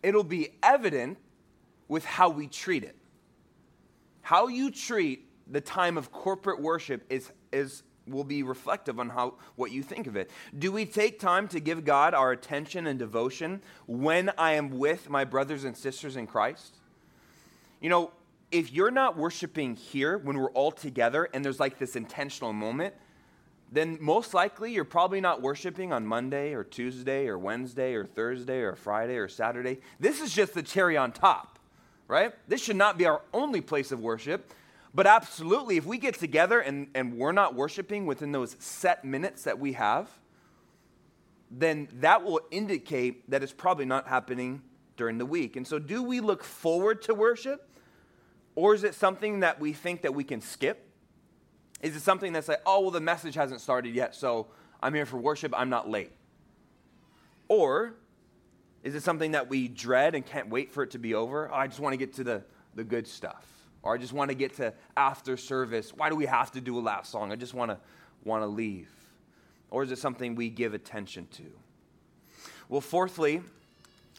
It'll 0.00 0.22
be 0.22 0.50
evident 0.62 1.18
with 1.88 2.04
how 2.04 2.28
we 2.30 2.46
treat 2.46 2.84
it. 2.84 2.96
how 4.22 4.46
you 4.46 4.70
treat 4.70 5.28
the 5.50 5.60
time 5.60 5.98
of 5.98 6.12
corporate 6.12 6.60
worship 6.60 7.04
is, 7.10 7.32
is 7.52 7.82
will 8.06 8.24
be 8.24 8.42
reflective 8.42 8.98
on 8.98 9.10
how 9.10 9.34
what 9.56 9.70
you 9.70 9.82
think 9.82 10.06
of 10.06 10.16
it. 10.16 10.30
Do 10.58 10.72
we 10.72 10.84
take 10.86 11.20
time 11.20 11.48
to 11.48 11.60
give 11.60 11.84
God 11.84 12.14
our 12.14 12.32
attention 12.32 12.86
and 12.86 12.98
devotion 12.98 13.62
when 13.86 14.30
I 14.36 14.54
am 14.54 14.78
with 14.78 15.08
my 15.08 15.24
brothers 15.24 15.64
and 15.64 15.76
sisters 15.76 16.16
in 16.16 16.26
Christ? 16.26 16.76
You 17.80 17.90
know, 17.90 18.12
if 18.50 18.72
you're 18.72 18.90
not 18.90 19.16
worshiping 19.16 19.76
here 19.76 20.18
when 20.18 20.38
we're 20.38 20.50
all 20.50 20.72
together 20.72 21.28
and 21.32 21.44
there's 21.44 21.58
like 21.58 21.78
this 21.78 21.96
intentional 21.96 22.52
moment, 22.52 22.94
then 23.72 23.96
most 24.00 24.34
likely 24.34 24.72
you're 24.72 24.84
probably 24.84 25.20
not 25.20 25.40
worshiping 25.40 25.92
on 25.92 26.06
Monday 26.06 26.52
or 26.52 26.62
Tuesday 26.62 27.26
or 27.26 27.38
Wednesday 27.38 27.94
or 27.94 28.04
Thursday 28.04 28.60
or 28.60 28.76
Friday 28.76 29.16
or 29.16 29.28
Saturday. 29.28 29.80
This 29.98 30.20
is 30.20 30.32
just 30.32 30.52
the 30.52 30.62
cherry 30.62 30.98
on 30.98 31.10
top, 31.10 31.58
right? 32.06 32.34
This 32.46 32.62
should 32.62 32.76
not 32.76 32.98
be 32.98 33.06
our 33.06 33.22
only 33.32 33.62
place 33.62 33.90
of 33.90 34.00
worship. 34.00 34.52
But 34.94 35.06
absolutely, 35.06 35.76
if 35.76 35.86
we 35.86 35.98
get 35.98 36.14
together 36.14 36.60
and, 36.60 36.88
and 36.94 37.16
we're 37.16 37.32
not 37.32 37.54
worshiping 37.54 38.04
within 38.04 38.32
those 38.32 38.56
set 38.58 39.04
minutes 39.04 39.44
that 39.44 39.58
we 39.58 39.72
have, 39.72 40.10
then 41.50 41.88
that 42.00 42.24
will 42.24 42.40
indicate 42.50 43.30
that 43.30 43.42
it's 43.42 43.52
probably 43.52 43.84
not 43.84 44.06
happening 44.06 44.62
during 44.96 45.18
the 45.18 45.26
week. 45.26 45.56
And 45.56 45.66
so, 45.66 45.78
do 45.78 46.02
we 46.02 46.20
look 46.20 46.44
forward 46.44 47.02
to 47.02 47.14
worship? 47.14 47.68
Or 48.54 48.74
is 48.74 48.84
it 48.84 48.94
something 48.94 49.40
that 49.40 49.60
we 49.60 49.72
think 49.72 50.02
that 50.02 50.14
we 50.14 50.24
can 50.24 50.40
skip? 50.42 50.86
Is 51.80 51.96
it 51.96 52.00
something 52.00 52.32
that's 52.32 52.48
like, 52.48 52.60
oh, 52.66 52.80
well, 52.80 52.90
the 52.90 53.00
message 53.00 53.34
hasn't 53.34 53.60
started 53.60 53.94
yet, 53.94 54.14
so 54.14 54.48
I'm 54.82 54.94
here 54.94 55.06
for 55.06 55.16
worship, 55.16 55.52
I'm 55.56 55.70
not 55.70 55.88
late? 55.88 56.12
Or 57.48 57.94
is 58.82 58.94
it 58.94 59.02
something 59.02 59.32
that 59.32 59.48
we 59.48 59.68
dread 59.68 60.14
and 60.14 60.24
can't 60.24 60.48
wait 60.48 60.70
for 60.70 60.82
it 60.82 60.90
to 60.92 60.98
be 60.98 61.14
over? 61.14 61.50
Oh, 61.50 61.54
I 61.54 61.66
just 61.66 61.80
want 61.80 61.94
to 61.94 61.96
get 61.96 62.14
to 62.14 62.24
the, 62.24 62.44
the 62.74 62.84
good 62.84 63.06
stuff. 63.06 63.51
Or 63.82 63.94
I 63.94 63.98
just 63.98 64.12
want 64.12 64.30
to 64.30 64.34
get 64.34 64.54
to 64.56 64.72
after 64.96 65.36
service. 65.36 65.92
Why 65.94 66.08
do 66.08 66.16
we 66.16 66.26
have 66.26 66.52
to 66.52 66.60
do 66.60 66.78
a 66.78 66.80
last 66.80 67.10
song? 67.10 67.32
I 67.32 67.36
just 67.36 67.54
want 67.54 67.70
to 67.70 67.78
want 68.24 68.42
to 68.42 68.46
leave. 68.46 68.88
Or 69.70 69.82
is 69.82 69.90
it 69.90 69.98
something 69.98 70.34
we 70.34 70.50
give 70.50 70.74
attention 70.74 71.26
to? 71.32 71.44
Well, 72.68 72.80
fourthly, 72.80 73.42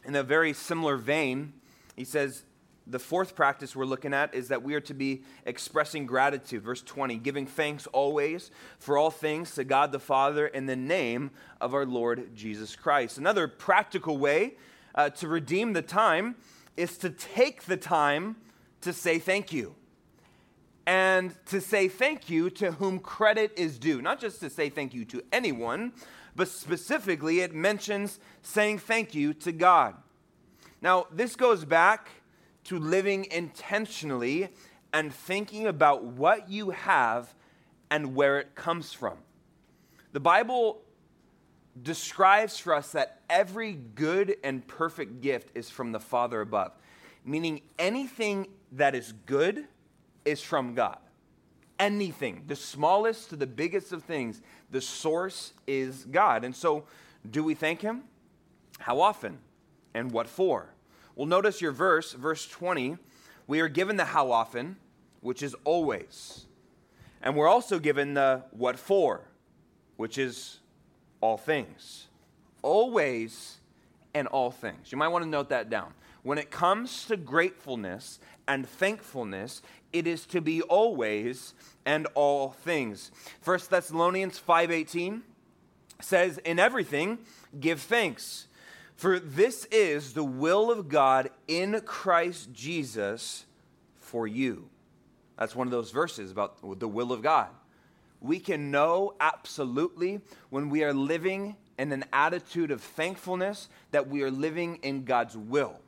in 0.05 0.15
a 0.15 0.23
very 0.23 0.53
similar 0.53 0.97
vein, 0.97 1.53
he 1.95 2.03
says, 2.03 2.43
the 2.85 2.99
fourth 2.99 3.35
practice 3.35 3.75
we're 3.75 3.85
looking 3.85 4.13
at 4.13 4.35
is 4.35 4.49
that 4.49 4.61
we 4.61 4.75
are 4.75 4.81
to 4.81 4.93
be 4.93 5.23
expressing 5.45 6.05
gratitude. 6.05 6.63
Verse 6.63 6.81
20, 6.81 7.15
giving 7.17 7.47
thanks 7.47 7.87
always 7.87 8.51
for 8.77 8.97
all 8.97 9.09
things 9.09 9.55
to 9.55 9.63
God 9.63 9.91
the 9.91 9.99
Father 9.99 10.47
in 10.47 10.65
the 10.65 10.75
name 10.75 11.31
of 11.61 11.73
our 11.73 11.85
Lord 11.85 12.35
Jesus 12.35 12.75
Christ. 12.75 13.17
Another 13.17 13.47
practical 13.47 14.17
way 14.17 14.55
uh, 14.95 15.09
to 15.11 15.27
redeem 15.27 15.73
the 15.73 15.81
time 15.81 16.35
is 16.75 16.97
to 16.97 17.09
take 17.09 17.63
the 17.63 17.77
time 17.77 18.35
to 18.83 18.93
say 18.93 19.19
thank 19.19 19.51
you. 19.51 19.75
And 20.85 21.33
to 21.45 21.61
say 21.61 21.87
thank 21.87 22.29
you 22.29 22.49
to 22.51 22.73
whom 22.73 22.99
credit 22.99 23.53
is 23.55 23.79
due. 23.79 24.01
Not 24.01 24.19
just 24.19 24.39
to 24.41 24.49
say 24.49 24.69
thank 24.69 24.93
you 24.93 25.05
to 25.05 25.23
anyone, 25.31 25.93
but 26.35 26.47
specifically 26.47 27.39
it 27.39 27.53
mentions 27.53 28.19
saying 28.41 28.79
thank 28.79 29.15
you 29.15 29.33
to 29.35 29.51
God. 29.51 29.95
Now, 30.81 31.07
this 31.11 31.35
goes 31.35 31.63
back 31.63 32.09
to 32.65 32.77
living 32.77 33.27
intentionally 33.31 34.49
and 34.91 35.13
thinking 35.13 35.67
about 35.67 36.03
what 36.03 36.49
you 36.49 36.71
have 36.71 37.33
and 37.89 38.15
where 38.15 38.39
it 38.39 38.55
comes 38.55 38.91
from. 38.91 39.17
The 40.11 40.19
Bible 40.19 40.81
describes 41.81 42.59
for 42.59 42.73
us 42.73 42.91
that 42.91 43.21
every 43.29 43.73
good 43.73 44.35
and 44.43 44.65
perfect 44.67 45.21
gift 45.21 45.55
is 45.55 45.69
from 45.69 45.91
the 45.91 45.99
Father 45.99 46.41
above, 46.41 46.71
meaning 47.25 47.61
anything 47.79 48.47
that 48.73 48.95
is 48.95 49.13
good 49.25 49.65
is 50.25 50.41
from 50.41 50.73
God. 50.73 50.97
Anything, 51.79 52.43
the 52.47 52.55
smallest 52.55 53.29
to 53.29 53.35
the 53.35 53.47
biggest 53.47 53.91
of 53.91 54.03
things, 54.03 54.41
the 54.71 54.81
source 54.81 55.53
is 55.67 56.05
God. 56.05 56.43
And 56.43 56.55
so, 56.55 56.85
do 57.29 57.43
we 57.43 57.55
thank 57.55 57.81
Him? 57.81 58.03
How 58.79 59.01
often? 59.01 59.39
And 59.93 60.11
what 60.11 60.27
for? 60.27 60.69
Well, 61.15 61.27
notice 61.27 61.61
your 61.61 61.71
verse, 61.71 62.13
verse 62.13 62.47
20. 62.47 62.97
We 63.47 63.59
are 63.59 63.67
given 63.67 63.97
the 63.97 64.05
how 64.05 64.31
often, 64.31 64.77
which 65.21 65.43
is 65.43 65.55
always. 65.63 66.45
And 67.21 67.35
we're 67.35 67.47
also 67.47 67.79
given 67.79 68.13
the 68.13 68.43
what 68.51 68.79
for, 68.79 69.21
which 69.97 70.17
is 70.17 70.59
all 71.21 71.37
things. 71.37 72.07
Always 72.61 73.57
and 74.13 74.27
all 74.27 74.51
things. 74.51 74.91
You 74.91 74.97
might 74.97 75.09
want 75.09 75.23
to 75.23 75.29
note 75.29 75.49
that 75.49 75.69
down. 75.69 75.93
When 76.23 76.37
it 76.37 76.51
comes 76.51 77.05
to 77.07 77.17
gratefulness 77.17 78.19
and 78.47 78.67
thankfulness, 78.67 79.61
it 79.91 80.07
is 80.07 80.25
to 80.27 80.41
be 80.41 80.61
always 80.61 81.53
and 81.85 82.07
all 82.15 82.51
things. 82.51 83.11
1 83.41 83.69
Thessalonians 83.69 84.39
5:18 84.39 85.23
says, 86.01 86.37
"In 86.39 86.59
everything 86.59 87.19
give 87.59 87.81
thanks." 87.81 88.47
For 88.95 89.19
this 89.19 89.65
is 89.65 90.13
the 90.13 90.23
will 90.23 90.71
of 90.71 90.87
God 90.87 91.31
in 91.47 91.81
Christ 91.81 92.53
Jesus 92.53 93.45
for 93.99 94.27
you. 94.27 94.69
That's 95.37 95.55
one 95.55 95.67
of 95.67 95.71
those 95.71 95.91
verses 95.91 96.31
about 96.31 96.79
the 96.79 96.87
will 96.87 97.11
of 97.11 97.21
God. 97.21 97.49
We 98.21 98.39
can 98.39 98.71
know 98.71 99.15
absolutely 99.19 100.21
when 100.49 100.69
we 100.69 100.83
are 100.83 100.93
living 100.93 101.57
in 101.77 101.91
an 101.91 102.05
attitude 102.13 102.71
of 102.71 102.81
thankfulness 102.81 103.67
that 103.91 104.07
we 104.07 104.21
are 104.21 104.31
living 104.31 104.77
in 104.77 105.03
God's 105.03 105.35
will. 105.35 105.81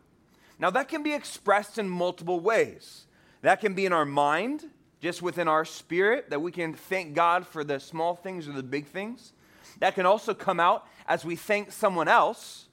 Now, 0.60 0.70
that 0.72 0.88
can 0.88 1.04
be 1.04 1.14
expressed 1.14 1.78
in 1.78 1.90
multiple 1.90 2.40
ways. 2.40 3.06
That 3.42 3.60
can 3.60 3.74
be 3.74 3.86
in 3.86 3.94
our 3.94 4.06
mind, 4.06 4.66
just 5.02 5.22
within 5.22 5.48
our 5.48 5.66
spirit, 5.66 6.30
that 6.30 6.42
we 6.42 6.52
can 6.52 6.74
thank 6.74 7.14
God 7.14 7.46
for 7.46 7.64
the 7.64 7.80
small 7.80 8.16
things 8.16 8.48
or 8.48 8.54
the 8.54 8.64
big 8.64 8.88
things. 8.88 9.34
That 9.80 9.96
can 9.96 10.06
also 10.06 10.34
come 10.34 10.60
out 10.60 10.88
as 11.08 11.26
we 11.26 11.36
thank 11.36 11.72
someone 11.72 12.08
else 12.08 12.66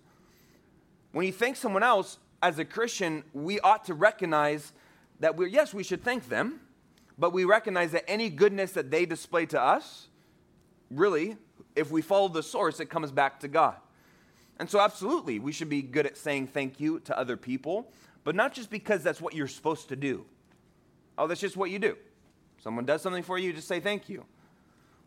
when 1.12 1.26
you 1.26 1.32
thank 1.32 1.56
someone 1.56 1.82
else, 1.82 2.18
as 2.42 2.58
a 2.58 2.64
Christian, 2.64 3.22
we 3.32 3.60
ought 3.60 3.84
to 3.84 3.94
recognize 3.94 4.72
that 5.20 5.36
we're, 5.36 5.46
yes, 5.46 5.72
we 5.72 5.84
should 5.84 6.02
thank 6.02 6.28
them, 6.28 6.60
but 7.18 7.32
we 7.32 7.44
recognize 7.44 7.92
that 7.92 8.08
any 8.10 8.30
goodness 8.30 8.72
that 8.72 8.90
they 8.90 9.06
display 9.06 9.46
to 9.46 9.60
us, 9.60 10.08
really, 10.90 11.36
if 11.76 11.90
we 11.90 12.02
follow 12.02 12.28
the 12.28 12.42
source, 12.42 12.80
it 12.80 12.86
comes 12.86 13.12
back 13.12 13.38
to 13.40 13.48
God. 13.48 13.76
And 14.62 14.70
so, 14.70 14.78
absolutely, 14.78 15.40
we 15.40 15.50
should 15.50 15.68
be 15.68 15.82
good 15.82 16.06
at 16.06 16.16
saying 16.16 16.46
thank 16.46 16.78
you 16.78 17.00
to 17.00 17.18
other 17.18 17.36
people, 17.36 17.90
but 18.22 18.36
not 18.36 18.52
just 18.52 18.70
because 18.70 19.02
that's 19.02 19.20
what 19.20 19.34
you're 19.34 19.48
supposed 19.48 19.88
to 19.88 19.96
do. 19.96 20.24
Oh, 21.18 21.26
that's 21.26 21.40
just 21.40 21.56
what 21.56 21.68
you 21.68 21.80
do. 21.80 21.96
Someone 22.62 22.84
does 22.84 23.02
something 23.02 23.24
for 23.24 23.36
you, 23.38 23.52
just 23.52 23.66
say 23.66 23.80
thank 23.80 24.08
you. 24.08 24.24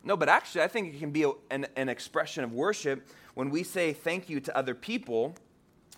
No, 0.04 0.18
but 0.18 0.28
actually, 0.28 0.64
I 0.64 0.68
think 0.68 0.94
it 0.94 1.00
can 1.00 1.12
be 1.12 1.24
a, 1.24 1.32
an, 1.52 1.68
an 1.78 1.88
expression 1.88 2.44
of 2.44 2.52
worship 2.52 3.08
when 3.34 3.50
we 3.50 3.64
say 3.64 3.94
thank 3.94 4.28
you 4.28 4.42
to 4.42 4.58
other 4.58 4.76
people 4.76 5.38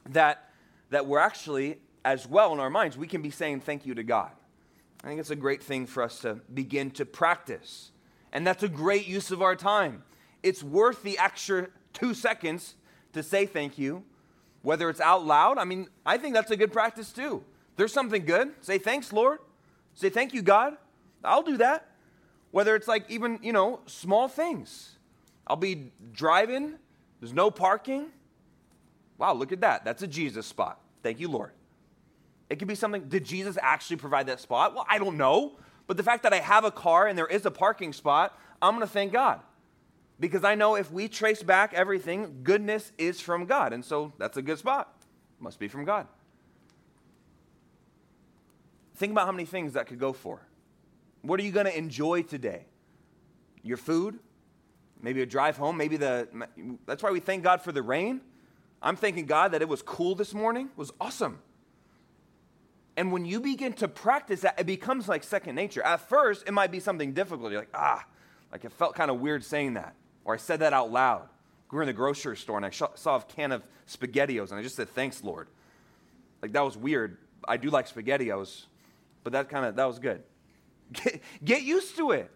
that, 0.08 0.52
that 0.92 1.08
we're 1.08 1.18
actually, 1.18 1.80
as 2.06 2.28
well 2.28 2.54
in 2.54 2.60
our 2.60 2.70
minds, 2.70 2.96
we 2.96 3.08
can 3.08 3.24
be 3.24 3.32
saying 3.32 3.62
thank 3.62 3.88
you 3.88 3.96
to 3.96 4.04
God. 4.04 4.30
I 5.04 5.08
think 5.08 5.20
it's 5.20 5.32
a 5.32 5.36
great 5.36 5.64
thing 5.64 5.88
for 5.88 6.04
us 6.04 6.20
to 6.20 6.36
begin 6.54 6.92
to 6.92 7.08
practice. 7.08 7.90
And 8.32 8.46
that's 8.46 8.62
a 8.62 8.70
great 8.70 9.08
use 9.08 9.32
of 9.32 9.42
our 9.42 9.56
time. 9.56 10.04
It's 10.44 10.62
worth 10.62 11.02
the 11.02 11.18
extra 11.18 11.70
two 11.92 12.14
seconds 12.14 12.76
to 13.18 13.24
say 13.24 13.46
thank 13.46 13.78
you, 13.78 14.04
whether 14.62 14.90
it's 14.90 15.02
out 15.02 15.26
loud. 15.26 15.58
I 15.58 15.66
mean, 15.66 15.88
I 16.06 16.18
think 16.18 16.34
that's 16.34 16.52
a 16.52 16.58
good 16.58 16.72
practice 16.72 17.12
too. 17.12 17.44
There's 17.76 17.94
something 17.94 18.26
good. 18.26 18.52
Say 18.62 18.78
thanks, 18.78 19.14
Lord. 19.14 19.40
Say 19.94 20.10
thank 20.10 20.34
you, 20.34 20.42
God. 20.42 20.78
I'll 21.24 21.44
do 21.44 21.58
that. 21.58 21.92
Whether 22.52 22.76
it's 22.76 22.88
like 22.88 23.10
even, 23.10 23.40
you 23.44 23.54
know, 23.54 23.82
small 23.86 24.28
things. 24.28 24.98
I'll 25.46 25.56
be 25.56 25.92
driving, 26.12 26.76
there's 27.20 27.34
no 27.34 27.52
parking. 27.52 28.08
Wow, 29.18 29.34
look 29.34 29.52
at 29.52 29.62
that. 29.62 29.86
That's 29.86 30.04
a 30.04 30.08
Jesus 30.08 30.46
spot. 30.46 30.80
Thank 31.04 31.20
you, 31.20 31.30
Lord. 31.30 31.52
It 32.50 32.60
could 32.60 32.68
be 32.68 32.76
something, 32.76 33.08
did 33.10 33.26
Jesus 33.26 33.58
actually 33.62 33.98
provide 33.98 34.28
that 34.28 34.40
spot? 34.40 34.74
Well, 34.74 34.86
I 34.90 34.98
don't 35.00 35.18
know. 35.18 35.54
But 35.88 35.98
the 35.98 36.04
fact 36.04 36.24
that 36.24 36.34
I 36.34 36.40
have 36.40 36.66
a 36.66 36.72
car 36.72 37.08
and 37.08 37.18
there 37.18 37.28
is 37.28 37.46
a 37.46 37.52
parking 37.52 37.94
spot, 37.94 38.38
I'm 38.62 38.76
going 38.76 38.86
to 38.86 38.92
thank 38.92 39.14
God. 39.14 39.40
Because 40.20 40.44
I 40.44 40.56
know 40.56 40.76
if 40.76 40.92
we 40.92 41.08
trace 41.08 41.44
back 41.44 41.74
everything, 41.74 42.40
goodness 42.44 42.92
is 42.98 43.22
from 43.22 43.46
God. 43.46 43.74
And 43.74 43.86
so 43.86 44.14
that's 44.18 44.38
a 44.38 44.42
good 44.42 44.58
spot. 44.58 44.94
Must 45.40 45.60
be 45.60 45.68
from 45.68 45.86
God. 45.86 46.08
Think 48.96 49.12
about 49.12 49.28
how 49.28 49.32
many 49.32 49.46
things 49.46 49.74
that 49.74 49.86
could 49.86 50.00
go 50.00 50.12
for. 50.12 50.42
What 51.22 51.40
are 51.40 51.44
you 51.44 51.52
going 51.52 51.68
to 51.68 51.78
enjoy 51.78 52.24
today? 52.24 52.66
Your 53.62 53.78
food? 53.78 54.18
Maybe 55.02 55.22
a 55.22 55.26
drive 55.26 55.58
home? 55.58 55.78
Maybe 55.78 55.98
the. 55.98 56.28
That's 56.88 57.04
why 57.04 57.12
we 57.12 57.20
thank 57.20 57.44
God 57.44 57.62
for 57.62 57.72
the 57.72 57.84
rain. 57.84 58.22
I'm 58.82 58.96
thanking 58.96 59.26
God 59.26 59.52
that 59.52 59.62
it 59.62 59.70
was 59.70 59.82
cool 59.82 60.16
this 60.16 60.34
morning, 60.34 60.68
it 60.68 60.78
was 60.78 60.92
awesome. 61.00 61.40
And 62.96 63.12
when 63.12 63.26
you 63.26 63.40
begin 63.40 63.74
to 63.74 63.88
practice 63.88 64.42
that, 64.42 64.60
it 64.60 64.66
becomes 64.66 65.08
like 65.08 65.24
second 65.24 65.54
nature. 65.54 65.84
At 65.84 66.10
first, 66.10 66.48
it 66.48 66.52
might 66.52 66.72
be 66.72 66.80
something 66.80 67.14
difficult. 67.14 67.52
You're 67.52 67.62
like, 67.62 67.70
ah, 67.76 68.04
like 68.52 68.66
it 68.66 68.72
felt 68.72 68.96
kind 68.96 69.12
of 69.12 69.20
weird 69.20 69.44
saying 69.44 69.76
that. 69.76 69.94
Or 70.28 70.34
I 70.34 70.38
said 70.38 70.60
that 70.60 70.74
out 70.74 70.92
loud. 70.92 71.28
We 71.72 71.78
were 71.78 71.82
in 71.82 71.88
the 71.88 71.94
grocery 71.94 72.36
store 72.36 72.58
and 72.58 72.66
I 72.66 72.70
saw 72.70 73.16
a 73.16 73.22
can 73.22 73.54
of 73.54 73.64
SpaghettiOs 73.88 74.52
and 74.52 74.60
I 74.60 74.62
just 74.62 74.76
said, 74.76 74.90
thanks, 74.90 75.24
Lord. 75.24 75.48
Like 76.42 76.52
that 76.52 76.64
was 76.64 76.78
weird. 76.78 77.18
I 77.48 77.56
do 77.56 77.70
like 77.70 77.90
SpaghettiOs, 77.90 78.66
but 79.24 79.34
that 79.34 79.50
kind 79.50 79.66
of 79.66 79.78
that 79.78 79.86
was 79.86 80.00
good. 80.00 80.22
Get, 80.94 81.22
get 81.44 81.62
used 81.64 81.98
to 81.98 82.12
it. 82.12 82.32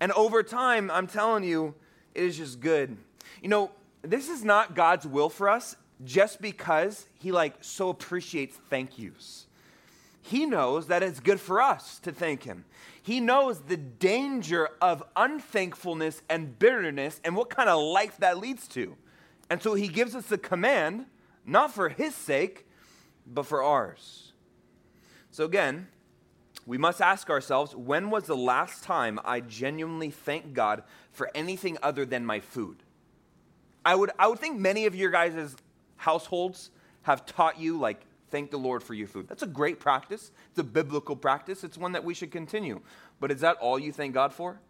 And 0.00 0.12
over 0.12 0.42
time, 0.42 0.90
I'm 0.90 1.06
telling 1.06 1.44
you, 1.44 1.74
it 2.14 2.24
is 2.24 2.36
just 2.36 2.60
good. 2.60 2.94
You 3.40 3.48
know, 3.48 3.70
this 4.02 4.28
is 4.28 4.44
not 4.44 4.74
God's 4.74 5.06
will 5.06 5.30
for 5.30 5.48
us 5.48 5.76
just 6.04 6.42
because 6.42 7.06
he 7.18 7.32
like 7.32 7.54
so 7.62 7.88
appreciates 7.88 8.58
thank 8.68 8.98
yous. 8.98 9.45
He 10.28 10.44
knows 10.44 10.88
that 10.88 11.04
it's 11.04 11.20
good 11.20 11.38
for 11.38 11.62
us 11.62 12.00
to 12.00 12.10
thank 12.10 12.42
him. 12.42 12.64
He 13.00 13.20
knows 13.20 13.60
the 13.60 13.76
danger 13.76 14.70
of 14.80 15.04
unthankfulness 15.14 16.20
and 16.28 16.58
bitterness 16.58 17.20
and 17.24 17.36
what 17.36 17.48
kind 17.48 17.68
of 17.68 17.80
life 17.80 18.16
that 18.18 18.38
leads 18.38 18.66
to. 18.68 18.96
And 19.48 19.62
so 19.62 19.74
he 19.74 19.86
gives 19.86 20.16
us 20.16 20.26
the 20.26 20.36
command, 20.36 21.06
not 21.44 21.72
for 21.72 21.88
his 21.88 22.12
sake, 22.12 22.66
but 23.24 23.46
for 23.46 23.62
ours. 23.62 24.32
So 25.30 25.44
again, 25.44 25.86
we 26.66 26.76
must 26.76 27.00
ask 27.00 27.30
ourselves 27.30 27.76
when 27.76 28.10
was 28.10 28.24
the 28.24 28.36
last 28.36 28.82
time 28.82 29.20
I 29.24 29.38
genuinely 29.38 30.10
thanked 30.10 30.54
God 30.54 30.82
for 31.12 31.30
anything 31.36 31.78
other 31.84 32.04
than 32.04 32.26
my 32.26 32.40
food? 32.40 32.82
I 33.84 33.94
would, 33.94 34.10
I 34.18 34.26
would 34.26 34.40
think 34.40 34.58
many 34.58 34.86
of 34.86 34.96
your 34.96 35.12
guys' 35.12 35.54
households 35.94 36.70
have 37.02 37.24
taught 37.26 37.60
you, 37.60 37.78
like, 37.78 38.00
thank 38.30 38.50
the 38.50 38.56
Lord 38.56 38.82
for 38.82 38.94
your 38.94 39.08
food. 39.08 39.28
That's 39.28 39.42
a 39.42 39.46
great 39.46 39.80
practice. 39.80 40.30
It's 40.50 40.58
a 40.58 40.64
biblical 40.64 41.16
practice. 41.16 41.64
It's 41.64 41.78
one 41.78 41.92
that 41.92 42.04
we 42.04 42.14
should 42.14 42.30
continue. 42.30 42.80
But 43.20 43.30
is 43.30 43.40
that 43.40 43.56
all 43.58 43.78
you 43.78 43.92
thank 43.92 44.14
God 44.14 44.32
for? 44.32 44.60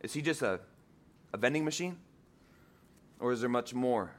Is 0.00 0.12
He 0.12 0.22
just 0.22 0.42
a, 0.42 0.60
a 1.32 1.36
vending 1.36 1.64
machine? 1.64 1.98
Or 3.18 3.32
is 3.32 3.40
there 3.40 3.50
much 3.50 3.74
more? 3.74 4.12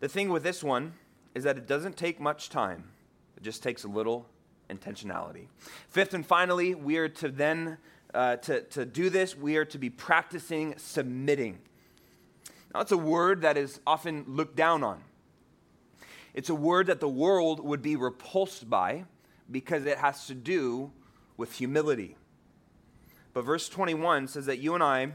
The 0.00 0.08
thing 0.08 0.30
with 0.30 0.42
this 0.42 0.64
one 0.64 0.94
is 1.34 1.44
that 1.44 1.58
it 1.58 1.66
doesn't 1.66 1.96
take 1.96 2.18
much 2.18 2.48
time, 2.48 2.84
it 3.36 3.42
just 3.42 3.62
takes 3.62 3.84
a 3.84 3.88
little 3.88 4.26
intentionality. 4.70 5.46
Fifth 5.88 6.14
and 6.14 6.24
finally, 6.24 6.74
we 6.74 6.96
are 6.96 7.08
to 7.08 7.28
then, 7.28 7.78
uh, 8.14 8.36
to, 8.36 8.62
to 8.62 8.84
do 8.84 9.10
this, 9.10 9.36
we 9.36 9.56
are 9.56 9.64
to 9.66 9.78
be 9.78 9.90
practicing 9.90 10.74
submitting. 10.78 11.58
Now, 12.74 12.80
it's 12.80 12.92
a 12.92 12.98
word 12.98 13.42
that 13.42 13.56
is 13.56 13.80
often 13.86 14.24
looked 14.26 14.56
down 14.56 14.82
on. 14.82 15.02
It's 16.36 16.50
a 16.50 16.54
word 16.54 16.88
that 16.88 17.00
the 17.00 17.08
world 17.08 17.60
would 17.60 17.80
be 17.80 17.96
repulsed 17.96 18.68
by 18.68 19.04
because 19.50 19.86
it 19.86 19.96
has 19.96 20.26
to 20.26 20.34
do 20.34 20.92
with 21.38 21.54
humility. 21.54 22.14
But 23.32 23.46
verse 23.46 23.70
21 23.70 24.28
says 24.28 24.44
that 24.44 24.58
you 24.58 24.74
and 24.74 24.82
I 24.82 25.12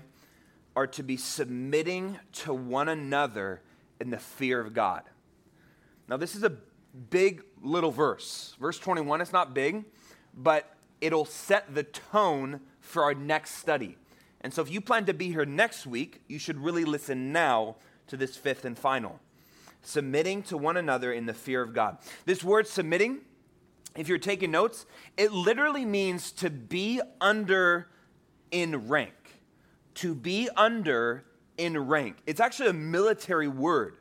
are 0.75 0.87
to 0.87 1.03
be 1.03 1.17
submitting 1.17 2.17
to 2.33 2.53
one 2.55 2.89
another 2.89 3.61
in 3.99 4.09
the 4.09 4.17
fear 4.17 4.59
of 4.59 4.73
God. 4.73 5.03
Now, 6.07 6.17
this 6.17 6.35
is 6.35 6.43
a 6.43 6.57
big 7.11 7.43
little 7.61 7.91
verse. 7.91 8.55
Verse 8.59 8.79
21 8.79 9.21
is 9.21 9.31
not 9.31 9.53
big, 9.53 9.85
but 10.35 10.75
it'll 11.01 11.25
set 11.25 11.75
the 11.75 11.83
tone 11.83 12.61
for 12.79 13.03
our 13.03 13.13
next 13.13 13.55
study. 13.55 13.95
And 14.41 14.51
so, 14.51 14.63
if 14.63 14.71
you 14.71 14.81
plan 14.81 15.05
to 15.05 15.13
be 15.13 15.27
here 15.27 15.45
next 15.45 15.85
week, 15.85 16.21
you 16.27 16.39
should 16.39 16.57
really 16.57 16.83
listen 16.83 17.31
now 17.31 17.75
to 18.07 18.17
this 18.17 18.35
fifth 18.35 18.65
and 18.65 18.77
final 18.77 19.19
submitting 19.81 20.43
to 20.43 20.57
one 20.57 20.77
another 20.77 21.11
in 21.11 21.25
the 21.25 21.33
fear 21.33 21.61
of 21.61 21.73
God. 21.73 21.97
This 22.25 22.43
word 22.43 22.67
submitting, 22.67 23.19
if 23.95 24.07
you're 24.07 24.17
taking 24.17 24.51
notes, 24.51 24.85
it 25.17 25.31
literally 25.31 25.85
means 25.85 26.31
to 26.33 26.49
be 26.49 27.01
under 27.19 27.89
in 28.51 28.87
rank. 28.87 29.13
To 29.95 30.15
be 30.15 30.49
under 30.55 31.25
in 31.57 31.77
rank. 31.77 32.17
It's 32.25 32.39
actually 32.39 32.69
a 32.69 32.73
military 32.73 33.47
word. 33.47 33.97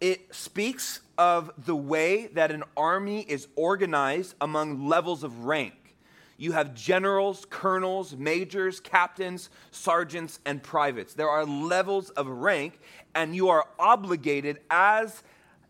It 0.00 0.34
speaks 0.34 1.00
of 1.16 1.50
the 1.56 1.76
way 1.76 2.26
that 2.28 2.50
an 2.50 2.64
army 2.76 3.22
is 3.22 3.48
organized 3.56 4.34
among 4.40 4.86
levels 4.86 5.24
of 5.24 5.44
rank. 5.44 5.85
You 6.38 6.52
have 6.52 6.74
generals, 6.74 7.46
colonels, 7.48 8.14
majors, 8.14 8.78
captains, 8.80 9.48
sergeants, 9.70 10.38
and 10.44 10.62
privates. 10.62 11.14
There 11.14 11.28
are 11.28 11.46
levels 11.46 12.10
of 12.10 12.28
rank, 12.28 12.78
and 13.14 13.34
you 13.34 13.48
are 13.48 13.66
obligated 13.78 14.60
as 14.70 15.22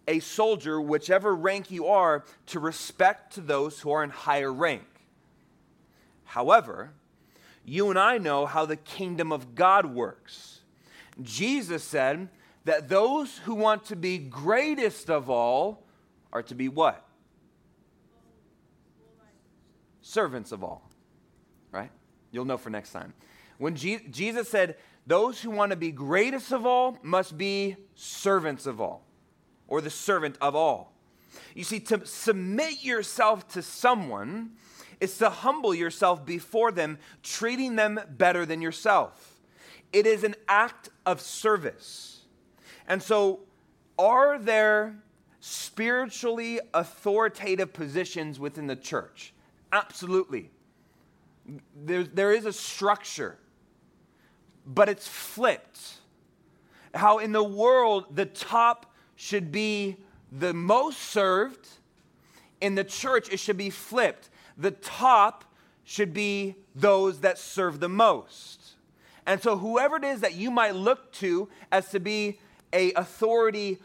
a 0.08 0.18
soldier, 0.20 0.80
whichever 0.80 1.34
rank 1.34 1.70
you 1.70 1.86
are, 1.86 2.24
to 2.46 2.60
respect 2.60 3.34
to 3.34 3.40
those 3.40 3.80
who 3.80 3.90
are 3.90 4.02
in 4.02 4.10
higher 4.10 4.52
rank. 4.52 4.84
However, 6.24 6.92
you 7.64 7.90
and 7.90 7.98
I 7.98 8.18
know 8.18 8.46
how 8.46 8.66
the 8.66 8.76
kingdom 8.76 9.32
of 9.32 9.54
God 9.54 9.86
works. 9.86 10.60
Jesus 11.22 11.82
said 11.82 12.28
that 12.64 12.88
those 12.88 13.38
who 13.38 13.54
want 13.54 13.86
to 13.86 13.96
be 13.96 14.18
greatest 14.18 15.08
of 15.08 15.30
all 15.30 15.84
are 16.32 16.42
to 16.42 16.54
be 16.54 16.68
what? 16.68 17.05
Servants 20.06 20.52
of 20.52 20.62
all. 20.62 20.88
Right? 21.72 21.90
You'll 22.30 22.44
know 22.44 22.58
for 22.58 22.70
next 22.70 22.92
time. 22.92 23.12
When 23.58 23.74
Je- 23.74 24.06
Jesus 24.08 24.48
said, 24.48 24.76
those 25.04 25.40
who 25.42 25.50
want 25.50 25.70
to 25.70 25.76
be 25.76 25.90
greatest 25.90 26.52
of 26.52 26.64
all 26.64 26.96
must 27.02 27.36
be 27.36 27.74
servants 27.96 28.66
of 28.66 28.80
all, 28.80 29.04
or 29.66 29.80
the 29.80 29.90
servant 29.90 30.38
of 30.40 30.54
all. 30.54 30.92
You 31.56 31.64
see, 31.64 31.80
to 31.80 32.06
submit 32.06 32.84
yourself 32.84 33.48
to 33.48 33.62
someone 33.62 34.52
is 35.00 35.18
to 35.18 35.28
humble 35.28 35.74
yourself 35.74 36.24
before 36.24 36.70
them, 36.70 36.98
treating 37.24 37.74
them 37.74 37.98
better 38.08 38.46
than 38.46 38.62
yourself. 38.62 39.40
It 39.92 40.06
is 40.06 40.22
an 40.22 40.36
act 40.48 40.88
of 41.04 41.20
service. 41.20 42.22
And 42.86 43.02
so, 43.02 43.40
are 43.98 44.38
there 44.38 45.02
spiritually 45.40 46.60
authoritative 46.72 47.72
positions 47.72 48.38
within 48.38 48.68
the 48.68 48.76
church? 48.76 49.32
Absolutely. 49.72 50.50
There, 51.84 52.04
there 52.04 52.32
is 52.32 52.44
a 52.44 52.52
structure, 52.52 53.38
but 54.66 54.88
it's 54.88 55.06
flipped. 55.06 55.94
How 56.94 57.18
in 57.18 57.32
the 57.32 57.44
world 57.44 58.16
the 58.16 58.26
top 58.26 58.92
should 59.16 59.52
be 59.52 59.96
the 60.32 60.52
most 60.52 60.98
served, 60.98 61.68
in 62.60 62.74
the 62.74 62.84
church 62.84 63.28
it 63.30 63.38
should 63.38 63.56
be 63.56 63.70
flipped 63.70 64.30
the 64.56 64.70
top 64.70 65.44
should 65.84 66.12
be 66.12 66.56
those 66.74 67.20
that 67.20 67.38
serve 67.38 67.80
the 67.80 67.88
most. 67.88 68.74
And 69.26 69.42
so 69.42 69.56
whoever 69.58 69.96
it 69.96 70.04
is 70.04 70.20
that 70.20 70.34
you 70.34 70.50
might 70.50 70.74
look 70.74 71.12
to 71.14 71.48
as 71.70 71.90
to 71.90 72.00
be 72.00 72.38
a 72.72 72.92
authority 72.92 73.78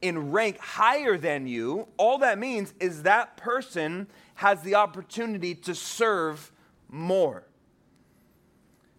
in 0.00 0.30
rank 0.30 0.58
higher 0.58 1.16
than 1.16 1.46
you, 1.46 1.88
all 1.96 2.18
that 2.18 2.38
means 2.38 2.74
is 2.78 3.02
that 3.02 3.36
person 3.36 4.06
has 4.38 4.62
the 4.62 4.76
opportunity 4.76 5.52
to 5.52 5.74
serve 5.74 6.52
more. 6.88 7.42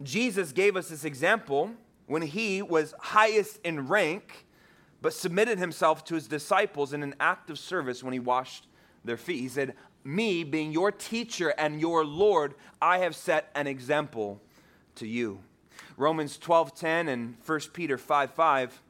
Jesus 0.03 0.51
gave 0.51 0.75
us 0.75 0.89
this 0.89 1.05
example 1.05 1.71
when 2.07 2.21
he 2.21 2.61
was 2.61 2.93
highest 2.99 3.57
in 3.63 3.87
rank, 3.87 4.45
but 5.01 5.13
submitted 5.13 5.57
himself 5.57 6.03
to 6.03 6.15
his 6.15 6.27
disciples 6.27 6.91
in 6.91 7.03
an 7.03 7.15
act 7.21 7.49
of 7.49 7.57
service 7.57 8.03
when 8.03 8.11
he 8.11 8.19
washed 8.19 8.67
their 9.05 9.15
feet. 9.15 9.39
He 9.39 9.47
said, 9.47 9.75
me 10.03 10.43
being 10.43 10.73
your 10.73 10.91
teacher 10.91 11.53
and 11.57 11.79
your 11.79 12.03
Lord, 12.03 12.53
I 12.81 12.97
have 12.97 13.15
set 13.15 13.49
an 13.55 13.65
example 13.65 14.41
to 14.95 15.07
you. 15.07 15.39
Romans 15.95 16.37
12:10 16.37 17.07
and 17.07 17.37
1 17.45 17.59
Peter 17.71 17.97
5 17.97 18.31
5 18.31 18.81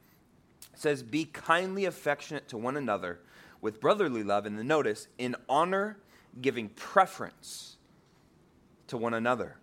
says, 0.74 1.04
Be 1.04 1.26
kindly 1.26 1.84
affectionate 1.84 2.48
to 2.48 2.56
one 2.56 2.76
another 2.76 3.20
with 3.60 3.80
brotherly 3.80 4.24
love, 4.24 4.46
and 4.46 4.58
the 4.58 4.64
notice, 4.64 5.06
in 5.16 5.36
honor, 5.48 5.98
giving 6.40 6.68
preference 6.70 7.76
to 8.88 8.96
one 8.96 9.14
another. 9.14 9.56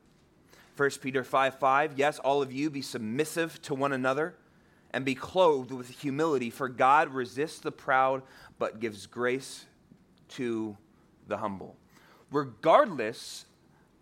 1 0.75 0.89
Peter 1.01 1.23
5 1.23 1.59
5, 1.59 1.93
yes, 1.97 2.19
all 2.19 2.41
of 2.41 2.51
you 2.51 2.69
be 2.69 2.81
submissive 2.81 3.61
to 3.63 3.73
one 3.73 3.93
another 3.93 4.35
and 4.91 5.03
be 5.03 5.15
clothed 5.15 5.71
with 5.71 5.89
humility, 5.89 6.49
for 6.49 6.69
God 6.69 7.13
resists 7.13 7.59
the 7.59 7.71
proud 7.71 8.21
but 8.57 8.79
gives 8.79 9.05
grace 9.05 9.65
to 10.29 10.77
the 11.27 11.37
humble. 11.37 11.75
Regardless 12.31 13.45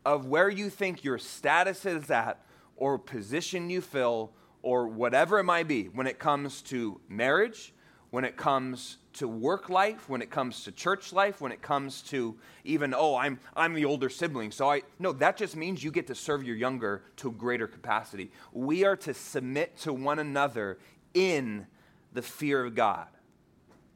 of 0.06 0.28
where 0.28 0.50
you 0.50 0.70
think 0.70 1.04
your 1.04 1.18
status 1.18 1.86
is 1.86 2.10
at, 2.12 2.40
or 2.76 2.98
position 3.00 3.70
you 3.70 3.82
fill, 3.82 4.32
or 4.62 4.88
whatever 4.88 5.40
it 5.40 5.44
might 5.44 5.68
be, 5.68 5.86
when 5.86 6.08
it 6.08 6.20
comes 6.20 6.62
to 6.62 7.00
marriage, 7.08 7.74
when 8.10 8.24
it 8.24 8.38
comes 8.38 8.98
to 9.14 9.28
work 9.28 9.70
life, 9.70 10.10
when 10.10 10.22
it 10.22 10.30
comes 10.30 10.64
to 10.64 10.72
church 10.72 11.14
life, 11.14 11.42
when 11.42 11.52
it 11.52 11.62
comes 11.62 12.02
to 12.02 12.36
even, 12.64 12.94
oh, 12.94 13.16
I'm, 13.16 13.40
I'm 13.56 13.74
the 13.74 13.86
older 13.86 14.10
sibling. 14.10 14.52
So 14.52 14.70
I, 14.70 14.82
no, 15.00 15.14
that 15.14 15.38
just 15.38 15.56
means 15.56 15.84
you 15.84 15.92
get 15.92 16.08
to 16.08 16.16
serve 16.16 16.44
your 16.44 16.56
younger 16.56 17.04
to 17.18 17.30
a 17.30 17.32
greater 17.32 17.68
capacity. 17.68 18.32
We 18.52 18.84
are 18.84 18.98
to 18.98 19.14
submit 19.14 19.78
to 19.80 19.94
one 19.94 20.20
another 20.20 20.80
in 21.14 21.68
the 22.14 22.22
fear 22.22 22.66
of 22.66 22.76
God. 22.76 23.08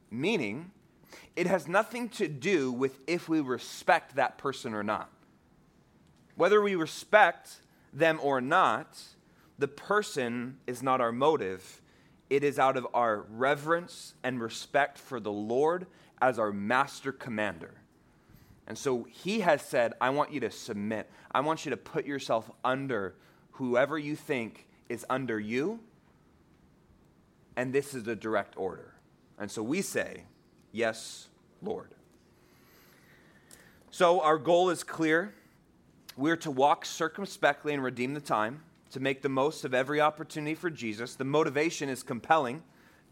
Meaning, 0.09 0.71
it 1.35 1.47
has 1.47 1.67
nothing 1.67 2.09
to 2.09 2.27
do 2.27 2.71
with 2.71 2.99
if 3.07 3.29
we 3.29 3.41
respect 3.41 4.15
that 4.15 4.37
person 4.37 4.73
or 4.73 4.83
not. 4.83 5.09
Whether 6.35 6.61
we 6.61 6.75
respect 6.75 7.57
them 7.93 8.19
or 8.21 8.41
not, 8.41 8.97
the 9.57 9.67
person 9.67 10.57
is 10.67 10.81
not 10.81 11.01
our 11.01 11.11
motive. 11.11 11.78
It 12.29 12.43
is 12.43 12.59
out 12.59 12.77
of 12.77 12.87
our 12.93 13.25
reverence 13.29 14.13
and 14.23 14.39
respect 14.39 14.97
for 14.97 15.19
the 15.19 15.31
Lord 15.31 15.87
as 16.21 16.37
our 16.37 16.51
master 16.51 17.11
commander. 17.11 17.73
And 18.67 18.77
so 18.77 19.07
he 19.09 19.39
has 19.39 19.63
said, 19.63 19.93
I 19.99 20.11
want 20.11 20.31
you 20.31 20.39
to 20.41 20.51
submit. 20.51 21.09
I 21.31 21.39
want 21.39 21.65
you 21.65 21.71
to 21.71 21.77
put 21.77 22.05
yourself 22.05 22.51
under 22.63 23.15
whoever 23.53 23.97
you 23.97 24.15
think 24.15 24.67
is 24.89 25.05
under 25.09 25.39
you. 25.39 25.79
And 27.55 27.73
this 27.73 27.95
is 27.95 28.07
a 28.07 28.15
direct 28.15 28.57
order. 28.57 28.93
And 29.39 29.49
so 29.49 29.63
we 29.63 29.81
say, 29.81 30.23
Yes, 30.71 31.29
Lord. 31.63 31.89
So 33.89 34.21
our 34.21 34.37
goal 34.37 34.69
is 34.69 34.83
clear. 34.83 35.33
We're 36.15 36.37
to 36.37 36.51
walk 36.51 36.85
circumspectly 36.85 37.73
and 37.73 37.83
redeem 37.83 38.13
the 38.13 38.21
time, 38.21 38.61
to 38.91 38.99
make 38.99 39.21
the 39.21 39.29
most 39.29 39.65
of 39.65 39.73
every 39.73 40.01
opportunity 40.01 40.55
for 40.55 40.69
Jesus. 40.69 41.15
The 41.15 41.25
motivation 41.25 41.89
is 41.89 42.03
compelling 42.03 42.63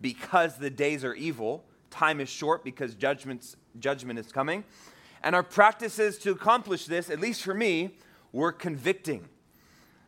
because 0.02 0.58
the 0.58 0.70
days 0.70 1.04
are 1.04 1.14
evil. 1.14 1.64
Time 1.90 2.20
is 2.20 2.30
short 2.30 2.64
because 2.64 2.96
judgment's, 2.96 3.56
judgment 3.80 4.20
is 4.20 4.32
coming. 4.32 4.64
And 5.24 5.36
our 5.36 5.44
practices 5.44 6.18
to 6.20 6.32
accomplish 6.32 6.86
this, 6.86 7.10
at 7.10 7.20
least 7.20 7.44
for 7.44 7.54
me, 7.54 7.96
were 8.32 8.52
convicting. 8.52 9.28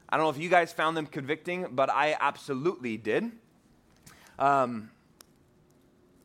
I 0.08 0.18
don't 0.18 0.26
know 0.26 0.32
if 0.32 0.38
you 0.38 0.50
guys 0.50 0.72
found 0.72 0.98
them 0.98 1.06
convicting, 1.06 1.68
but 1.72 1.90
I 1.90 2.16
absolutely 2.20 2.98
did. 2.98 3.32
Um, 4.38 4.90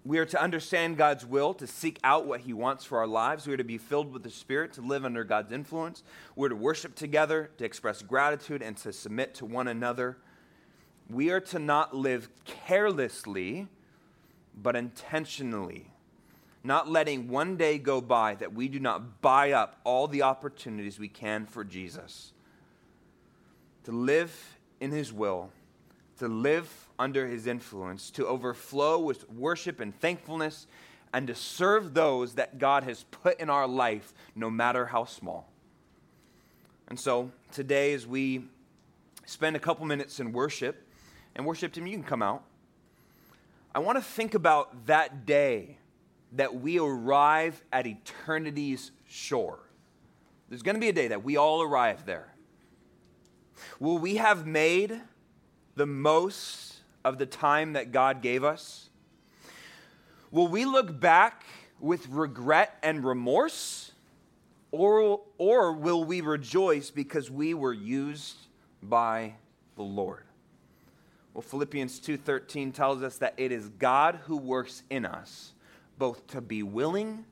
we 0.05 0.18
are 0.18 0.26
to 0.26 0.40
understand 0.40 0.96
God's 0.96 1.24
will, 1.24 1.55
to 1.55 1.66
seek 1.66 1.98
out 2.05 2.26
what 2.26 2.40
He 2.40 2.52
wants 2.52 2.84
for 2.84 2.98
our 2.98 3.07
lives. 3.07 3.46
We 3.46 3.55
are 3.55 3.59
to 3.59 3.64
be 3.64 3.78
filled 3.78 4.12
with 4.12 4.22
the 4.22 4.30
Spirit, 4.30 4.74
to 4.74 4.80
live 4.82 5.05
under 5.05 5.24
God's 5.24 5.52
influence. 5.52 6.02
We're 6.36 6.50
to 6.50 6.57
worship 6.57 6.94
together, 6.94 7.50
to 7.59 7.64
express 7.64 8.02
gratitude, 8.02 8.62
and 8.62 8.76
to 8.78 8.92
submit 8.92 9.34
to 9.36 9.46
one 9.46 9.68
another. 9.68 10.18
We 11.09 11.30
are 11.30 11.40
to 11.40 11.59
not 11.59 11.94
live 11.94 12.28
carelessly, 12.44 13.68
but 14.55 14.76
intentionally 14.76 15.90
not 16.64 16.88
letting 16.88 17.28
one 17.28 17.57
day 17.57 17.78
go 17.78 18.00
by 18.00 18.34
that 18.36 18.55
we 18.55 18.68
do 18.68 18.80
not 18.80 19.20
buy 19.20 19.52
up 19.52 19.78
all 19.84 20.09
the 20.09 20.22
opportunities 20.22 20.98
we 20.98 21.09
can 21.09 21.44
for 21.44 21.62
Jesus. 21.62 22.32
To 23.84 23.92
live 23.92 24.57
in 24.80 24.90
His 24.90 25.12
will, 25.12 25.50
to 26.18 26.28
live 26.28 26.88
under 26.98 27.26
His 27.26 27.46
influence, 27.46 28.10
to 28.12 28.26
overflow 28.26 28.98
with 28.98 29.28
worship 29.30 29.80
and 29.80 29.98
thankfulness, 30.00 30.66
and 31.12 31.26
to 31.28 31.34
serve 31.34 31.94
those 31.94 32.34
that 32.34 32.58
God 32.58 32.84
has 32.84 33.04
put 33.04 33.38
in 33.40 33.48
our 33.50 33.66
life, 33.68 34.12
no 34.34 34.50
matter 34.50 34.86
how 34.86 35.04
small. 35.04 35.48
And 36.88 36.98
so, 36.98 37.30
today, 37.52 37.94
as 37.94 38.06
we 38.06 38.44
spend 39.26 39.56
a 39.56 39.60
couple 39.60 39.86
minutes 39.86 40.20
in 40.20 40.32
worship, 40.32 40.86
and 41.34 41.46
worship 41.46 41.76
Him, 41.76 41.86
you 41.86 41.96
can 41.96 42.04
come 42.04 42.22
out. 42.22 42.44
I 43.74 43.80
want 43.80 43.98
to 43.98 44.02
think 44.02 44.34
about 44.34 44.86
that 44.86 45.26
day 45.26 45.78
that 46.32 46.60
we 46.60 46.78
arrive 46.78 47.62
at 47.72 47.86
eternity's 47.86 48.90
shore. 49.08 49.58
There's 50.48 50.62
going 50.62 50.76
to 50.76 50.80
be 50.80 50.88
a 50.88 50.92
day 50.92 51.08
that 51.08 51.24
we 51.24 51.36
all 51.36 51.62
arrive 51.62 52.06
there. 52.06 52.34
Will 53.80 53.98
we 53.98 54.16
have 54.16 54.46
made 54.46 55.00
the 55.77 55.87
most 55.87 56.77
of 57.05 57.18
the 57.18 57.27
time 57.27 57.75
that 57.75 57.93
God 57.93 58.22
gave 58.22 58.45
us? 58.45 58.89
Will 60.31 60.49
we 60.49 60.64
look 60.64 60.99
back 60.99 61.45
with 61.81 62.09
regret 62.09 62.79
and 62.83 63.05
remorse? 63.05 63.93
Or, 64.70 65.20
or 65.39 65.72
will 65.72 66.05
we 66.05 66.20
rejoice 66.20 66.91
because 66.91 67.31
we 67.31 67.55
were 67.55 67.72
used 67.72 68.37
by 68.83 69.35
the 69.77 69.83
Lord? 69.83 70.25
Well, 71.33 71.43
Philippians 71.43 72.01
2:13 72.01 72.72
tells 72.72 73.03
us 73.03 73.18
that 73.18 73.35
it 73.37 73.51
is 73.51 73.68
God 73.68 74.20
who 74.25 74.37
works 74.37 74.85
in 74.89 75.05
us 75.05 75.53
both 75.99 76.27
to 76.29 76.41
be 76.41 76.62
willing 76.62 77.25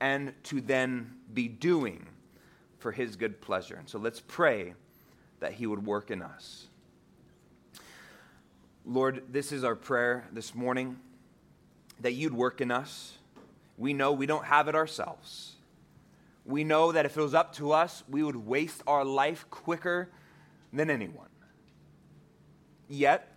and 0.00 0.34
to 0.44 0.60
then 0.60 1.14
be 1.32 1.48
doing 1.48 2.06
for 2.78 2.92
his 2.92 3.16
good 3.16 3.40
pleasure. 3.40 3.76
And 3.76 3.88
so 3.88 3.98
let's 3.98 4.20
pray 4.20 4.74
that 5.40 5.54
he 5.54 5.66
would 5.66 5.86
work 5.86 6.10
in 6.10 6.22
us. 6.22 6.68
Lord, 8.86 9.22
this 9.30 9.50
is 9.50 9.64
our 9.64 9.74
prayer 9.74 10.28
this 10.30 10.54
morning 10.54 10.98
that 12.00 12.12
you'd 12.12 12.34
work 12.34 12.60
in 12.60 12.70
us. 12.70 13.16
We 13.78 13.94
know 13.94 14.12
we 14.12 14.26
don't 14.26 14.44
have 14.44 14.68
it 14.68 14.74
ourselves. 14.74 15.52
We 16.44 16.64
know 16.64 16.92
that 16.92 17.06
if 17.06 17.16
it 17.16 17.20
was 17.20 17.32
up 17.34 17.54
to 17.54 17.72
us, 17.72 18.04
we 18.10 18.22
would 18.22 18.36
waste 18.36 18.82
our 18.86 19.02
life 19.02 19.46
quicker 19.50 20.10
than 20.70 20.90
anyone. 20.90 21.28
Yet, 22.86 23.34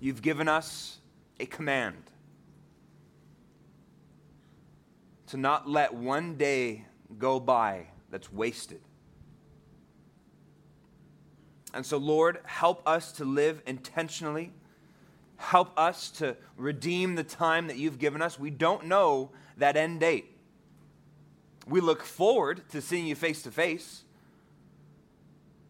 you've 0.00 0.20
given 0.20 0.48
us 0.48 0.98
a 1.38 1.46
command 1.46 2.02
to 5.28 5.36
not 5.36 5.68
let 5.68 5.94
one 5.94 6.34
day 6.34 6.86
go 7.18 7.38
by 7.38 7.86
that's 8.10 8.32
wasted. 8.32 8.80
And 11.74 11.86
so, 11.86 11.96
Lord, 11.96 12.40
help 12.44 12.86
us 12.86 13.12
to 13.12 13.24
live 13.24 13.62
intentionally. 13.66 14.52
Help 15.36 15.76
us 15.78 16.10
to 16.10 16.36
redeem 16.56 17.14
the 17.14 17.24
time 17.24 17.66
that 17.66 17.78
you've 17.78 17.98
given 17.98 18.22
us. 18.22 18.38
We 18.38 18.50
don't 18.50 18.86
know 18.86 19.30
that 19.56 19.76
end 19.76 20.00
date. 20.00 20.36
We 21.66 21.80
look 21.80 22.02
forward 22.02 22.68
to 22.70 22.80
seeing 22.80 23.06
you 23.06 23.14
face 23.14 23.42
to 23.42 23.50
face. 23.50 24.02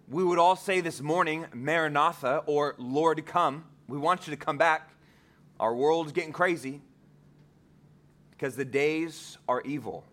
We 0.08 0.24
would 0.24 0.38
all 0.38 0.56
say 0.56 0.80
this 0.80 1.00
morning, 1.00 1.46
Maranatha, 1.54 2.42
or 2.46 2.74
Lord, 2.78 3.24
come. 3.24 3.64
We 3.88 3.98
want 3.98 4.26
you 4.26 4.32
to 4.32 4.36
come 4.36 4.58
back. 4.58 4.90
Our 5.60 5.74
world's 5.74 6.12
getting 6.12 6.32
crazy 6.32 6.80
because 8.30 8.56
the 8.56 8.64
days 8.64 9.38
are 9.48 9.62
evil. 9.62 10.04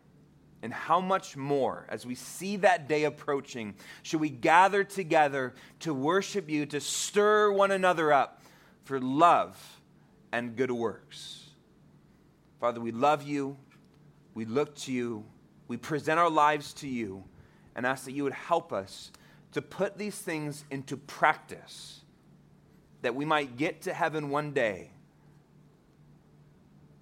And 0.61 0.73
how 0.73 0.99
much 0.99 1.37
more, 1.37 1.85
as 1.87 2.05
we 2.05 2.15
see 2.15 2.57
that 2.57 2.87
day 2.89 3.05
approaching, 3.05 3.75
should 4.03 4.19
we 4.19 4.29
gather 4.29 4.83
together 4.83 5.53
to 5.79 5.93
worship 5.93 6.49
you, 6.49 6.65
to 6.67 6.81
stir 6.81 7.51
one 7.51 7.71
another 7.71 8.11
up 8.11 8.41
for 8.83 8.99
love 8.99 9.81
and 10.31 10.55
good 10.55 10.71
works? 10.71 11.49
Father, 12.59 12.81
we 12.81 12.91
love 12.91 13.23
you. 13.23 13.55
We 14.33 14.43
look 14.45 14.75
to 14.79 14.91
you. 14.91 15.23
We 15.69 15.77
present 15.77 16.19
our 16.19 16.29
lives 16.29 16.73
to 16.73 16.87
you 16.87 17.23
and 17.75 17.85
ask 17.85 18.03
that 18.03 18.11
you 18.11 18.23
would 18.23 18.33
help 18.33 18.73
us 18.73 19.11
to 19.53 19.61
put 19.61 19.97
these 19.97 20.17
things 20.17 20.65
into 20.69 20.97
practice, 20.97 22.01
that 23.01 23.15
we 23.15 23.23
might 23.23 23.55
get 23.55 23.83
to 23.83 23.93
heaven 23.93 24.29
one 24.29 24.51
day 24.51 24.91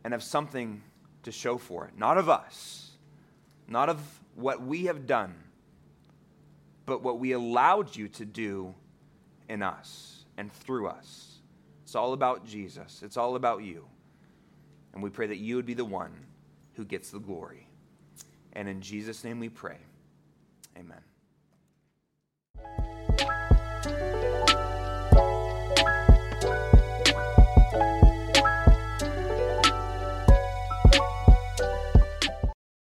and 0.03 0.13
have 0.13 0.23
something 0.23 0.83
to 1.23 1.31
show 1.31 1.57
for 1.57 1.85
it. 1.87 1.97
Not 1.97 2.17
of 2.17 2.29
us, 2.29 2.86
not 3.67 3.89
of 3.89 3.99
what 4.35 4.61
we 4.61 4.85
have 4.85 5.05
done, 5.07 5.35
but 6.85 7.03
what 7.03 7.19
we 7.19 7.33
allowed 7.33 7.95
you 7.95 8.07
to 8.07 8.25
do 8.25 8.73
in 9.49 9.61
us 9.61 10.25
and 10.37 10.51
through 10.51 10.87
us. 10.87 11.39
It's 11.83 11.95
all 11.95 12.13
about 12.13 12.45
Jesus, 12.45 13.01
it's 13.03 13.17
all 13.17 13.35
about 13.35 13.63
you. 13.63 13.85
And 14.93 15.03
we 15.03 15.09
pray 15.09 15.27
that 15.27 15.37
you 15.37 15.55
would 15.57 15.65
be 15.65 15.73
the 15.73 15.85
one 15.85 16.13
who 16.73 16.83
gets 16.83 17.11
the 17.11 17.19
glory. 17.19 17.67
And 18.53 18.67
in 18.67 18.81
Jesus' 18.81 19.23
name 19.23 19.39
we 19.39 19.49
pray. 19.49 19.77
Amen. 20.77 21.01